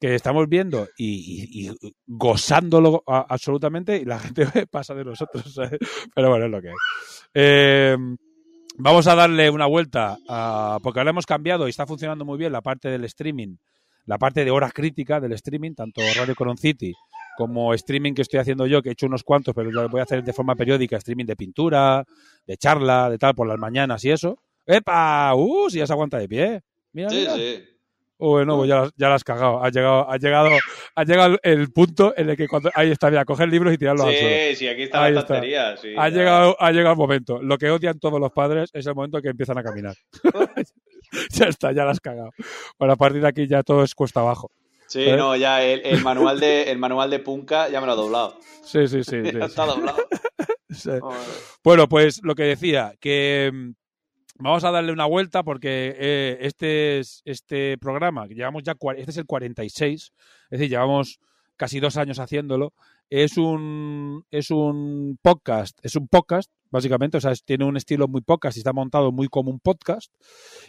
que 0.00 0.14
estamos 0.14 0.48
viendo 0.48 0.88
y, 0.98 1.70
gozándolo 2.06 3.02
absolutamente 3.06 3.96
y 3.96 4.04
la 4.04 4.18
gente 4.18 4.46
pasa 4.70 4.94
de 4.94 5.04
nosotros. 5.04 5.58
Pero 6.14 6.30
bueno, 6.30 6.46
es 6.46 6.50
lo 6.50 6.60
que 6.60 6.68
es. 6.68 6.74
Em, 7.34 8.16
vamos 8.78 9.06
a 9.06 9.14
darle 9.14 9.50
una 9.50 9.66
vuelta 9.66 10.18
porque 10.82 11.00
ahora 11.00 11.10
hemos 11.10 11.26
cambiado 11.26 11.66
y 11.66 11.70
está 11.70 11.86
funcionando 11.86 12.24
muy 12.24 12.38
bien 12.38 12.52
la 12.52 12.62
parte 12.62 12.88
del 12.88 13.04
streaming, 13.04 13.56
la 14.06 14.18
parte 14.18 14.44
de 14.44 14.50
horas 14.50 14.72
críticas 14.72 15.20
del 15.22 15.32
streaming, 15.32 15.74
tanto 15.74 16.00
Radio 16.16 16.34
Coron 16.34 16.56
City 16.56 16.92
como 17.36 17.74
streaming 17.74 18.14
que 18.14 18.22
estoy 18.22 18.40
haciendo 18.40 18.66
yo, 18.66 18.80
que 18.80 18.88
he 18.88 18.92
hecho 18.92 19.06
unos 19.06 19.22
cuantos, 19.22 19.54
pero 19.54 19.70
lo 19.70 19.88
voy 19.90 20.00
a 20.00 20.04
hacer 20.04 20.24
de 20.24 20.32
forma 20.32 20.54
periódica, 20.54 20.96
streaming 20.96 21.26
de 21.26 21.36
pintura, 21.36 22.02
de 22.46 22.56
charla, 22.56 23.10
de 23.10 23.18
tal, 23.18 23.34
por 23.34 23.46
las 23.46 23.58
mañanas 23.58 24.02
y 24.06 24.10
eso. 24.10 24.38
¡Epa! 24.64 25.34
¡Uh! 25.34 25.68
Si 25.68 25.76
ya 25.76 25.86
se 25.86 25.92
aguanta 25.92 26.18
de 26.18 26.28
pie. 26.28 26.62
Mira, 26.92 27.10
sí, 27.10 27.26
sí. 27.36 27.64
Bueno, 28.18 28.56
pues 28.56 28.68
ya, 28.68 28.88
ya 28.96 29.08
la 29.08 29.16
has 29.16 29.24
cagado. 29.24 29.62
Ha 29.62 29.70
llegado, 29.70 30.10
ha 30.10 30.16
llegado, 30.16 30.50
ha 30.94 31.04
llegado 31.04 31.38
el 31.42 31.70
punto 31.70 32.14
en 32.16 32.30
el 32.30 32.36
que 32.36 32.48
cuando 32.48 32.70
ahí 32.74 32.90
está, 32.90 33.10
mira, 33.10 33.24
coger 33.24 33.48
libros 33.48 33.74
y 33.74 33.78
tirarlos 33.78 34.06
al 34.06 34.14
suelo. 34.14 34.36
Sí, 34.50 34.56
sí, 34.56 34.68
aquí 34.68 34.82
está 34.84 35.10
la 35.10 35.20
estantería. 35.20 35.76
Sí, 35.76 35.94
ha, 35.96 36.08
llegado, 36.08 36.56
ha 36.58 36.72
llegado 36.72 36.92
el 36.92 36.98
momento. 36.98 37.42
Lo 37.42 37.58
que 37.58 37.70
odian 37.70 37.98
todos 37.98 38.18
los 38.18 38.32
padres 38.32 38.70
es 38.72 38.86
el 38.86 38.94
momento 38.94 39.18
en 39.18 39.22
que 39.22 39.28
empiezan 39.30 39.58
a 39.58 39.62
caminar. 39.62 39.94
ya 41.30 41.46
está, 41.46 41.72
ya 41.72 41.84
la 41.84 41.90
has 41.90 42.00
cagado. 42.00 42.30
Bueno, 42.78 42.94
a 42.94 42.96
partir 42.96 43.20
de 43.20 43.28
aquí 43.28 43.46
ya 43.46 43.62
todo 43.62 43.82
es 43.82 43.94
cuesta 43.94 44.20
abajo. 44.20 44.50
Sí, 44.86 45.02
¿Eh? 45.02 45.16
no, 45.16 45.36
ya 45.36 45.62
el, 45.62 45.84
el, 45.84 46.00
manual 46.02 46.40
de, 46.40 46.70
el 46.70 46.78
manual 46.78 47.10
de 47.10 47.18
Punka 47.18 47.68
ya 47.68 47.80
me 47.80 47.86
lo 47.86 47.92
ha 47.92 47.96
doblado. 47.96 48.38
Sí, 48.62 48.86
sí, 48.88 49.02
sí. 49.04 49.16
ya 49.22 49.44
está 49.46 49.66
doblado. 49.66 49.98
Bueno, 51.64 51.88
pues 51.88 52.20
lo 52.22 52.34
que 52.34 52.42
decía, 52.42 52.94
que 53.00 53.50
mm, 53.52 53.70
Vamos 54.38 54.64
a 54.64 54.70
darle 54.70 54.92
una 54.92 55.06
vuelta 55.06 55.42
porque 55.42 55.94
eh, 55.98 56.38
este, 56.40 56.98
es, 56.98 57.22
este 57.24 57.78
programa, 57.78 58.28
que 58.28 58.34
llevamos 58.34 58.62
ya, 58.62 58.74
este 58.96 59.10
es 59.10 59.16
el 59.16 59.26
46, 59.26 59.94
es 60.02 60.50
decir, 60.50 60.68
llevamos 60.68 61.20
casi 61.56 61.80
dos 61.80 61.96
años 61.96 62.18
haciéndolo, 62.18 62.74
es 63.08 63.38
un, 63.38 64.24
es 64.30 64.50
un 64.50 65.18
podcast, 65.22 65.78
es 65.82 65.96
un 65.96 66.08
podcast, 66.08 66.50
básicamente, 66.70 67.16
o 67.16 67.20
sea, 67.20 67.32
tiene 67.44 67.64
un 67.64 67.76
estilo 67.76 68.08
muy 68.08 68.20
podcast 68.20 68.56
y 68.56 68.60
está 68.60 68.72
montado 68.72 69.10
muy 69.10 69.28
como 69.28 69.50
un 69.50 69.60
podcast. 69.60 70.12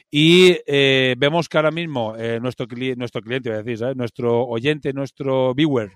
Y 0.09 0.57
eh, 0.65 1.15
vemos 1.17 1.49
que 1.49 1.57
ahora 1.57 1.71
mismo 1.71 2.15
eh, 2.15 2.39
nuestro, 2.39 2.67
nuestro 2.95 3.21
cliente, 3.21 3.49
voy 3.49 3.59
a 3.59 3.63
decir, 3.63 3.97
nuestro 3.97 4.45
oyente, 4.45 4.93
nuestro 4.93 5.53
viewer, 5.53 5.91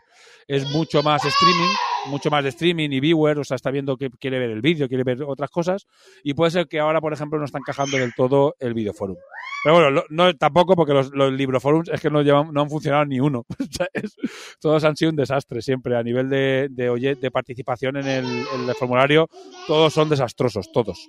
es 0.48 0.70
mucho 0.72 1.04
más 1.04 1.24
streaming 1.24 1.91
mucho 2.08 2.30
más 2.30 2.44
de 2.44 2.50
streaming 2.50 2.90
y 2.90 3.00
viewer, 3.00 3.40
o 3.40 3.44
sea, 3.44 3.56
está 3.56 3.72
viendo 3.72 3.98
que 3.98 4.10
quiere 4.10 4.40
ver 4.40 4.50
el 4.50 4.62
vídeo, 4.62 4.88
quiere 4.88 5.04
ver 5.04 5.24
otras 5.24 5.50
cosas, 5.50 5.88
y 6.24 6.34
puede 6.34 6.52
ser 6.52 6.68
que 6.68 6.80
ahora, 6.80 7.02
por 7.02 7.14
ejemplo, 7.14 7.38
no 7.40 7.46
está 7.46 7.60
encajando 7.60 7.98
del 7.98 8.14
todo 8.16 8.56
el 8.60 8.74
videoforum. 8.74 9.18
Pero 9.64 9.76
bueno, 9.76 10.04
no, 10.10 10.36
tampoco 10.36 10.76
porque 10.76 10.94
los, 10.94 11.12
los 11.12 11.32
libroforums 11.32 11.90
es 11.90 12.02
que 12.02 12.10
no, 12.10 12.24
llevan, 12.24 12.52
no 12.52 12.62
han 12.62 12.70
funcionado 12.70 13.06
ni 13.06 13.20
uno. 13.20 13.46
todos 14.60 14.84
han 14.84 14.96
sido 14.96 15.12
un 15.12 15.16
desastre 15.16 15.62
siempre. 15.62 15.96
A 15.96 16.02
nivel 16.02 16.30
de, 16.30 16.68
de, 16.72 17.18
de 17.20 17.32
participación 17.32 17.98
en 17.98 18.08
el, 18.08 18.26
en 18.26 18.68
el 18.68 18.76
formulario, 18.76 19.30
todos 19.68 19.94
son 19.94 20.10
desastrosos, 20.10 20.72
todos. 20.72 21.08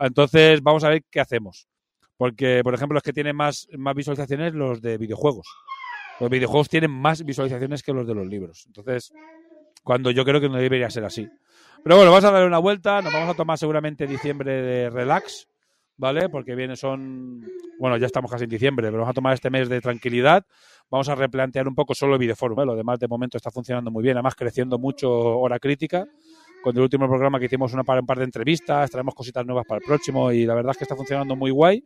Entonces, 0.00 0.62
vamos 0.62 0.82
a 0.82 0.88
ver 0.88 1.04
qué 1.10 1.20
hacemos. 1.20 1.68
Porque, 2.16 2.62
por 2.64 2.74
ejemplo, 2.74 2.94
los 2.94 3.02
que 3.04 3.12
tienen 3.12 3.36
más, 3.36 3.68
más 3.76 3.94
visualizaciones 3.94 4.52
los 4.52 4.82
de 4.82 4.98
videojuegos. 4.98 5.46
Los 6.18 6.28
videojuegos 6.28 6.68
tienen 6.68 6.90
más 6.90 7.24
visualizaciones 7.24 7.82
que 7.82 7.92
los 7.92 8.06
de 8.06 8.14
los 8.14 8.26
libros. 8.26 8.64
Entonces, 8.66 9.12
cuando 9.82 10.10
yo 10.10 10.24
creo 10.24 10.40
que 10.40 10.48
no 10.48 10.56
debería 10.56 10.90
ser 10.90 11.04
así. 11.04 11.28
Pero 11.82 11.96
bueno, 11.96 12.10
vamos 12.10 12.24
a 12.24 12.30
darle 12.30 12.46
una 12.46 12.58
vuelta. 12.58 13.02
Nos 13.02 13.12
vamos 13.12 13.30
a 13.30 13.34
tomar 13.34 13.58
seguramente 13.58 14.06
diciembre 14.06 14.62
de 14.62 14.90
relax. 14.90 15.48
¿vale? 16.02 16.28
Porque 16.28 16.56
viene 16.56 16.74
son, 16.74 17.40
bueno, 17.78 17.96
ya 17.96 18.06
estamos 18.06 18.28
casi 18.28 18.44
en 18.44 18.50
diciembre, 18.50 18.88
pero 18.88 18.98
vamos 18.98 19.10
a 19.10 19.14
tomar 19.14 19.34
este 19.34 19.50
mes 19.50 19.68
de 19.68 19.80
tranquilidad. 19.80 20.44
Vamos 20.90 21.08
a 21.08 21.14
replantear 21.14 21.68
un 21.68 21.76
poco 21.76 21.94
solo 21.94 22.14
el 22.14 22.18
videoforum, 22.18 22.60
¿eh? 22.60 22.66
Lo 22.66 22.74
demás 22.74 22.98
de 22.98 23.06
momento 23.06 23.36
está 23.36 23.52
funcionando 23.52 23.90
muy 23.90 24.02
bien, 24.02 24.16
además 24.16 24.34
creciendo 24.34 24.78
mucho 24.78 25.10
hora 25.10 25.60
crítica. 25.60 26.04
Con 26.62 26.76
el 26.76 26.82
último 26.82 27.08
programa 27.08 27.38
que 27.38 27.46
hicimos 27.46 27.72
una 27.72 27.84
par, 27.84 28.00
un 28.00 28.06
par 28.06 28.18
de 28.18 28.24
entrevistas, 28.24 28.90
traemos 28.90 29.14
cositas 29.14 29.46
nuevas 29.46 29.64
para 29.64 29.78
el 29.78 29.84
próximo 29.84 30.32
y 30.32 30.44
la 30.44 30.54
verdad 30.54 30.72
es 30.72 30.78
que 30.78 30.84
está 30.84 30.96
funcionando 30.96 31.36
muy 31.36 31.52
guay. 31.52 31.84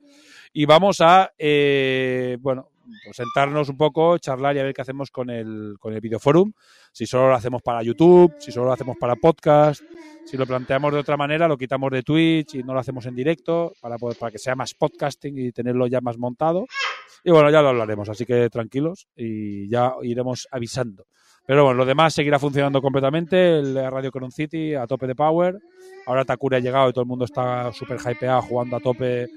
Y 0.53 0.65
vamos 0.65 1.01
a, 1.01 1.33
eh, 1.39 2.37
bueno, 2.41 2.71
pues 3.05 3.17
sentarnos 3.17 3.69
un 3.69 3.77
poco, 3.77 4.19
charlar 4.19 4.57
y 4.57 4.61
a 4.61 4.63
ver 4.63 4.75
qué 4.75 4.83
hacemos 4.83 5.11
con 5.11 5.31
el, 5.31 5.77
con 5.79 5.95
el 5.95 6.01
videoforum. 6.01 6.53
Si 6.93 7.07
solo 7.07 7.29
lo 7.29 7.35
hacemos 7.35 7.63
para 7.63 7.83
YouTube, 7.83 8.35
si 8.39 8.53
solo 8.53 8.67
lo 8.67 8.73
hacemos 8.73 8.97
para 8.99 9.17
podcast, 9.17 9.83
si 10.25 10.37
lo 10.37 10.47
planteamos 10.47 10.93
de 10.93 10.99
otra 10.99 11.17
manera, 11.17 11.49
lo 11.49 11.57
quitamos 11.57 11.91
de 11.91 12.03
Twitch 12.03 12.55
y 12.55 12.63
no 12.63 12.75
lo 12.75 12.81
hacemos 12.81 13.07
en 13.07 13.15
directo 13.15 13.73
para, 13.81 13.97
poder, 13.99 14.17
para 14.19 14.33
que 14.33 14.39
sea 14.39 14.55
más 14.55 14.75
podcasting 14.75 15.39
y 15.39 15.53
tenerlo 15.53 15.87
ya 15.87 16.01
más 16.01 16.19
montado. 16.19 16.67
Y 17.25 17.31
bueno, 17.31 17.51
ya 17.51 17.63
lo 17.63 17.69
hablaremos, 17.69 18.09
así 18.09 18.25
que 18.25 18.49
tranquilos 18.51 19.09
y 19.17 19.69
ya 19.69 19.95
iremos 20.03 20.49
avisando. 20.51 21.07
Pero 21.47 21.63
bueno, 21.63 21.79
lo 21.79 21.85
demás 21.85 22.13
seguirá 22.13 22.39
funcionando 22.41 22.83
completamente. 22.83 23.61
El 23.61 23.75
Radio 23.91 24.11
Coron 24.11 24.33
City 24.33 24.75
a 24.75 24.87
tope 24.87 25.07
de 25.07 25.15
power. 25.15 25.57
Ahora 26.07 26.25
Takuri 26.25 26.57
ha 26.57 26.61
llegado 26.61 26.89
y 26.89 26.93
todo 26.93 27.03
el 27.03 27.09
mundo 27.09 27.25
está 27.25 27.73
súper 27.73 27.99
hypeado 28.01 28.43
jugando 28.43 28.77
a 28.77 28.81
tope. 28.81 29.29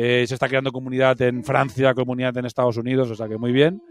Eh, 0.00 0.24
se 0.28 0.34
está 0.34 0.46
creando 0.46 0.70
comunidad 0.70 1.20
en 1.22 1.42
Francia, 1.42 1.92
comunidad 1.92 2.36
en 2.36 2.44
Estados 2.44 2.76
Unidos, 2.76 3.10
o 3.10 3.16
sea 3.16 3.26
que 3.26 3.36
muy 3.36 3.50
bien. 3.50 3.82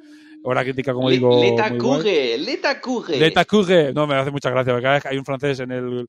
Hora 0.42 0.64
crítica, 0.64 0.94
como 0.94 1.10
digo. 1.10 1.42
Leta 1.42 1.78
Couge, 1.78 2.38
Leta 2.38 2.80
Couge. 2.80 3.20
Leta. 3.20 3.46
No, 3.94 4.08
me 4.08 4.16
hace 4.16 4.32
mucha 4.32 4.50
gracia, 4.50 4.72
porque 4.72 4.84
cada 4.84 4.96
vez 4.96 5.06
hay 5.06 5.18
un 5.18 5.26
francés 5.26 5.60
en 5.60 5.72
el, 5.74 6.08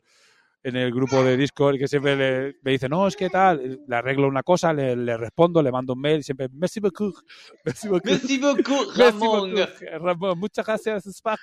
en 0.63 0.77
el 0.77 0.93
grupo 0.93 1.25
de 1.25 1.37
Discord 1.37 1.79
que 1.79 1.89
siempre 1.89 2.15
le, 2.15 2.57
me 2.63 2.71
dice, 2.71 2.89
no, 2.89 3.09
es 3.09 3.17
que 3.17 3.29
tal, 3.29 3.81
le 3.89 3.97
arreglo 3.97 4.29
una 4.29 4.45
cosa, 4.45 4.73
le, 4.73 4.95
le 4.95 5.17
respondo, 5.17 5.61
le 5.61 5.73
mando 5.73 5.95
un 5.95 6.01
mail, 6.01 6.21
y 6.21 6.23
siempre, 6.23 6.49
merci 6.53 6.79
beaucoup, 6.79 7.17
merci 7.65 7.89
beaucoup, 7.89 8.05
merci 8.09 8.39
beaucoup 8.39 8.97
Ramón. 8.97 9.53
Ramón, 10.01 10.39
muchas 10.39 10.65
gracias. 10.65 11.03
Son 11.03 11.37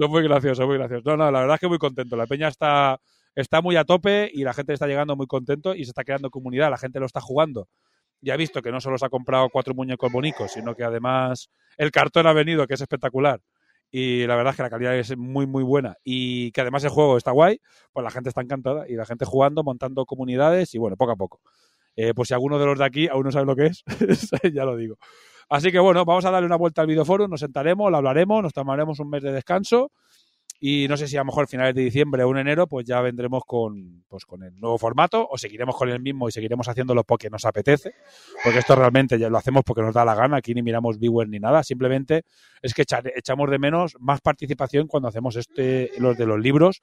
muy 0.10 0.24
graciosos, 0.24 0.66
muy 0.66 0.76
graciosos. 0.76 1.04
No, 1.06 1.16
no, 1.16 1.30
la 1.30 1.38
verdad 1.38 1.54
es 1.54 1.60
que 1.60 1.68
muy 1.68 1.78
contento. 1.78 2.16
La 2.16 2.26
peña 2.26 2.48
está, 2.48 2.98
está 3.40 3.62
muy 3.62 3.76
a 3.76 3.84
tope 3.84 4.30
y 4.32 4.44
la 4.44 4.52
gente 4.52 4.72
está 4.72 4.86
llegando 4.86 5.16
muy 5.16 5.26
contento 5.26 5.74
y 5.74 5.84
se 5.84 5.90
está 5.90 6.04
creando 6.04 6.30
comunidad, 6.30 6.70
la 6.70 6.78
gente 6.78 7.00
lo 7.00 7.06
está 7.06 7.20
jugando 7.20 7.68
ya 8.20 8.34
ha 8.34 8.36
visto 8.36 8.62
que 8.62 8.72
no 8.72 8.80
solo 8.80 8.98
se 8.98 9.06
ha 9.06 9.08
comprado 9.08 9.48
cuatro 9.50 9.74
muñecos 9.74 10.10
bonitos, 10.10 10.52
sino 10.52 10.74
que 10.74 10.84
además 10.84 11.50
el 11.76 11.90
cartón 11.90 12.26
ha 12.26 12.32
venido, 12.32 12.66
que 12.66 12.74
es 12.74 12.80
espectacular. 12.80 13.40
Y 13.90 14.26
la 14.26 14.36
verdad 14.36 14.50
es 14.50 14.56
que 14.56 14.62
la 14.62 14.70
calidad 14.70 14.94
es 14.96 15.16
muy, 15.16 15.46
muy 15.46 15.62
buena. 15.62 15.96
Y 16.04 16.52
que 16.52 16.60
además 16.60 16.84
el 16.84 16.90
juego 16.90 17.16
está 17.16 17.30
guay, 17.30 17.60
pues 17.92 18.04
la 18.04 18.10
gente 18.10 18.28
está 18.28 18.42
encantada. 18.42 18.86
Y 18.88 18.94
la 18.94 19.06
gente 19.06 19.24
jugando, 19.24 19.62
montando 19.62 20.04
comunidades 20.04 20.74
y 20.74 20.78
bueno, 20.78 20.96
poco 20.96 21.12
a 21.12 21.16
poco. 21.16 21.40
Eh, 21.96 22.12
pues 22.14 22.28
si 22.28 22.34
alguno 22.34 22.58
de 22.58 22.66
los 22.66 22.78
de 22.78 22.84
aquí 22.84 23.08
aún 23.08 23.24
no 23.24 23.32
sabe 23.32 23.46
lo 23.46 23.56
que 23.56 23.66
es, 23.66 23.84
ya 24.52 24.64
lo 24.64 24.76
digo. 24.76 24.96
Así 25.48 25.72
que 25.72 25.78
bueno, 25.78 26.04
vamos 26.04 26.24
a 26.26 26.30
darle 26.30 26.46
una 26.46 26.56
vuelta 26.56 26.82
al 26.82 26.86
videoforo, 26.86 27.26
nos 27.26 27.40
sentaremos, 27.40 27.90
lo 27.90 27.96
hablaremos, 27.96 28.42
nos 28.42 28.52
tomaremos 28.52 29.00
un 29.00 29.08
mes 29.08 29.22
de 29.22 29.32
descanso 29.32 29.90
y 30.60 30.88
no 30.88 30.96
sé 30.96 31.06
si 31.06 31.16
a 31.16 31.20
lo 31.20 31.26
mejor 31.26 31.46
finales 31.46 31.74
de 31.74 31.82
diciembre 31.82 32.24
o 32.24 32.30
en 32.32 32.38
enero, 32.38 32.66
pues 32.66 32.84
ya 32.84 33.00
vendremos 33.00 33.44
con, 33.46 34.04
pues 34.08 34.24
con 34.24 34.42
el 34.42 34.58
nuevo 34.58 34.76
formato 34.76 35.26
o 35.30 35.38
seguiremos 35.38 35.76
con 35.76 35.88
el 35.88 36.00
mismo 36.00 36.28
y 36.28 36.32
seguiremos 36.32 36.68
haciéndolo 36.68 37.04
porque 37.04 37.30
nos 37.30 37.44
apetece. 37.44 37.94
Porque 38.42 38.58
esto 38.58 38.74
realmente 38.74 39.18
ya 39.20 39.28
lo 39.28 39.38
hacemos 39.38 39.62
porque 39.64 39.82
nos 39.82 39.94
da 39.94 40.04
la 40.04 40.16
gana. 40.16 40.38
Aquí 40.38 40.54
ni 40.54 40.62
miramos 40.62 40.98
viewers 40.98 41.30
ni 41.30 41.38
nada. 41.38 41.62
Simplemente 41.62 42.24
es 42.60 42.74
que 42.74 42.82
echamos 42.82 43.50
de 43.50 43.58
menos 43.60 43.96
más 44.00 44.20
participación 44.20 44.88
cuando 44.88 45.08
hacemos 45.08 45.36
este, 45.36 45.92
los 45.98 46.18
de 46.18 46.26
los 46.26 46.40
libros. 46.40 46.80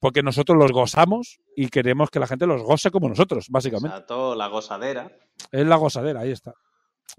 Porque 0.00 0.22
nosotros 0.22 0.58
los 0.58 0.72
gozamos 0.72 1.38
y 1.56 1.68
queremos 1.68 2.10
que 2.10 2.18
la 2.18 2.26
gente 2.26 2.46
los 2.46 2.62
goce 2.62 2.90
como 2.90 3.08
nosotros, 3.08 3.46
básicamente. 3.48 3.88
Exacto, 3.88 4.34
la 4.34 4.48
gozadera. 4.48 5.10
Es 5.52 5.64
la 5.64 5.76
gozadera, 5.76 6.20
ahí 6.20 6.32
está. 6.32 6.52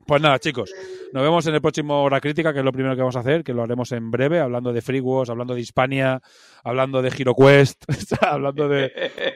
Pues 0.06 0.22
nada, 0.22 0.38
chicos, 0.38 0.72
nos 1.14 1.24
vemos 1.24 1.48
en 1.48 1.56
el 1.56 1.62
próximo 1.62 2.04
Hora 2.04 2.22
Crítica, 2.22 2.54
que 2.54 2.60
es 2.60 2.66
lo 2.66 2.72
primero 2.72 2.96
que 2.96 3.02
vamos 3.02 3.16
a 3.16 3.22
hacer, 3.22 3.44
que 3.44 3.54
lo 3.54 3.64
haremos 3.64 3.92
en 3.92 4.12
breve, 4.12 4.40
hablando 4.40 4.72
de 4.72 4.82
FreeWars, 4.82 5.30
hablando 5.30 5.56
de 5.56 5.62
Hispania, 5.62 6.22
hablando 6.64 7.02
de 7.02 7.10
HeroQuest, 7.10 7.86
hablando 8.22 8.68
de 8.68 8.92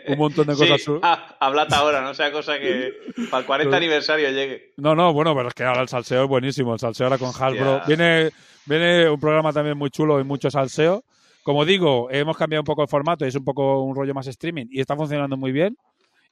un 0.10 0.18
montón 0.18 0.46
de 0.46 0.56
cosas. 0.56 0.82
Sí, 0.82 0.92
ah, 1.02 1.38
hablad 1.40 1.74
ahora, 1.74 2.02
no 2.02 2.14
sea 2.14 2.32
cosa 2.32 2.60
que 2.60 2.94
para 3.32 3.42
el 3.42 3.46
40 3.46 3.76
aniversario 3.76 4.30
llegue. 4.30 4.74
No, 4.78 4.96
no, 4.96 5.12
bueno, 5.12 5.34
pero 5.36 5.48
es 5.48 5.54
que 5.54 5.64
ahora 5.64 5.82
el 5.82 5.88
salseo 5.88 6.24
es 6.24 6.30
buenísimo, 6.30 6.74
el 6.74 6.80
salseo 6.80 7.08
ahora 7.08 7.18
con 7.18 7.30
Hasbro. 7.30 7.82
Viene, 7.88 8.30
viene 8.66 9.10
un 9.10 9.20
programa 9.20 9.52
también 9.52 9.78
muy 9.78 9.90
chulo 9.90 10.20
y 10.20 10.24
mucho 10.24 10.52
salseo. 10.52 11.04
Como 11.42 11.66
digo, 11.66 12.10
hemos 12.12 12.38
cambiado 12.38 12.62
un 12.62 12.66
poco 12.66 12.84
el 12.84 12.88
formato, 12.88 13.26
es 13.26 13.34
un 13.34 13.46
poco 13.46 13.82
un 13.82 13.96
rollo 13.96 14.14
más 14.14 14.28
streaming 14.28 14.68
y 14.70 14.82
está 14.82 14.96
funcionando 14.96 15.36
muy 15.36 15.52
bien. 15.52 15.78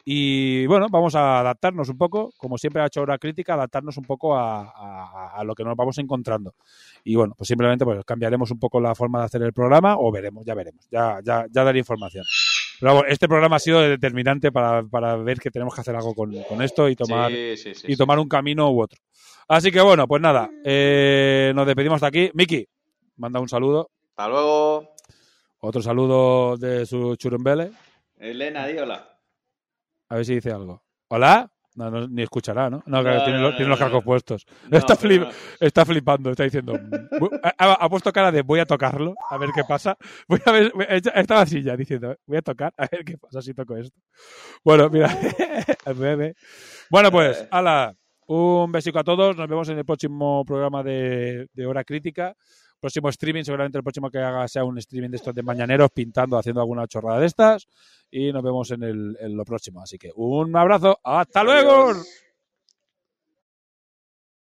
Y 0.09 0.65
bueno, 0.67 0.87
vamos 0.89 1.15
a 1.15 1.41
adaptarnos 1.41 1.89
un 1.89 1.97
poco, 1.97 2.31
como 2.37 2.57
siempre 2.57 2.81
ha 2.81 2.85
hecho 2.85 3.01
Hora 3.01 3.17
Crítica, 3.17 3.55
adaptarnos 3.55 3.97
un 3.97 4.05
poco 4.05 4.37
a, 4.37 5.43
lo 5.43 5.53
que 5.53 5.65
nos 5.65 5.75
vamos 5.75 5.97
encontrando. 5.97 6.55
Y 7.03 7.17
bueno, 7.17 7.33
pues 7.37 7.49
simplemente 7.49 7.83
pues 7.83 8.05
cambiaremos 8.05 8.49
un 8.51 8.57
poco 8.57 8.79
la 8.79 8.95
forma 8.95 9.19
de 9.19 9.25
hacer 9.25 9.41
el 9.41 9.51
programa 9.51 9.97
o 9.97 10.09
veremos, 10.09 10.45
ya 10.45 10.53
veremos, 10.53 10.87
ya, 10.89 11.19
ya, 11.21 11.45
ya 11.51 11.63
daré 11.65 11.79
información. 11.79 12.23
Pero 12.79 12.93
bueno, 12.93 13.09
este 13.09 13.27
programa 13.27 13.57
ha 13.57 13.59
sido 13.59 13.81
determinante 13.81 14.49
para, 14.49 14.81
para, 14.83 15.17
ver 15.17 15.41
que 15.41 15.51
tenemos 15.51 15.75
que 15.75 15.81
hacer 15.81 15.97
algo 15.97 16.15
con, 16.15 16.31
con 16.43 16.61
esto 16.61 16.87
y 16.87 16.95
tomar, 16.95 17.29
y 17.33 17.97
tomar 17.97 18.17
un 18.17 18.29
camino 18.29 18.71
u 18.71 18.81
otro. 18.81 19.01
Así 19.49 19.73
que 19.73 19.81
bueno, 19.81 20.07
pues 20.07 20.21
nada, 20.21 20.49
eh, 20.63 21.51
nos 21.53 21.67
despedimos 21.67 21.99
de 21.99 22.07
aquí. 22.07 22.31
Miki, 22.33 22.65
manda 23.17 23.41
un 23.41 23.49
saludo. 23.49 23.89
Hasta 24.11 24.29
luego. 24.29 24.95
Otro 25.59 25.81
saludo 25.81 26.55
de 26.55 26.85
su 26.85 27.17
churumbele. 27.17 27.71
Elena, 28.17 28.67
di 28.67 28.77
hola. 28.77 29.16
A 30.09 30.15
ver 30.15 30.25
si 30.25 30.35
dice 30.35 30.51
algo. 30.51 30.83
¿Hola? 31.09 31.51
No, 31.75 31.91
no 31.91 32.07
ni 32.07 32.23
escuchará, 32.23 32.71
¿no? 32.71 32.81
No, 32.87 33.03
claro, 33.03 33.23
tiene, 33.23 33.39
los, 33.39 33.55
tiene, 33.55 33.69
los, 33.69 33.77
cascos 33.77 34.03
puestos. 34.03 34.47
Está, 34.71 34.95
flip, 34.95 35.23
está, 35.59 35.85
flipando, 35.85 36.31
está 36.31 36.43
diciendo. 36.43 36.73
Ha, 37.43 37.73
ha, 37.73 37.87
puesto 37.87 38.11
cara 38.11 38.31
de 38.31 38.41
voy 38.41 38.59
a 38.59 38.65
tocarlo, 38.65 39.13
a 39.29 39.37
ver 39.37 39.51
qué 39.53 39.61
pasa. 39.63 39.95
Voy 40.27 40.39
a 40.43 40.51
ver, 40.51 40.71
estaba 41.13 41.41
así 41.41 41.61
ya 41.61 41.77
diciendo, 41.77 42.15
voy 42.25 42.37
a 42.37 42.41
tocar, 42.41 42.73
a 42.77 42.87
ver 42.91 43.05
qué 43.05 43.15
pasa 43.19 43.43
si 43.43 43.53
toco 43.53 43.77
esto. 43.77 43.95
Bueno, 44.63 44.89
mira. 44.89 45.15
bueno, 46.89 47.11
pues, 47.11 47.47
ala, 47.51 47.93
un 48.25 48.71
besico 48.71 48.97
a 48.97 49.03
todos. 49.03 49.37
Nos 49.37 49.47
vemos 49.47 49.69
en 49.69 49.77
el 49.77 49.85
próximo 49.85 50.43
programa 50.45 50.81
de, 50.81 51.47
de 51.53 51.65
Hora 51.67 51.83
Crítica 51.83 52.35
próximo 52.79 53.09
streaming, 53.09 53.43
seguramente 53.43 53.77
el 53.77 53.83
próximo 53.83 54.09
que 54.09 54.19
haga 54.19 54.47
sea 54.47 54.63
un 54.63 54.77
streaming 54.77 55.09
de 55.09 55.17
estos 55.17 55.33
de 55.33 55.43
mañaneros, 55.43 55.89
pintando, 55.91 56.37
haciendo 56.37 56.61
alguna 56.61 56.87
chorrada 56.87 57.19
de 57.19 57.27
estas. 57.27 57.67
Y 58.09 58.31
nos 58.31 58.43
vemos 58.43 58.71
en, 58.71 58.83
el, 58.83 59.17
en 59.19 59.35
lo 59.35 59.43
próximo. 59.43 59.81
Así 59.81 59.97
que 59.97 60.11
un 60.15 60.55
abrazo. 60.55 60.99
¡Hasta 61.03 61.43
luego! 61.43 61.93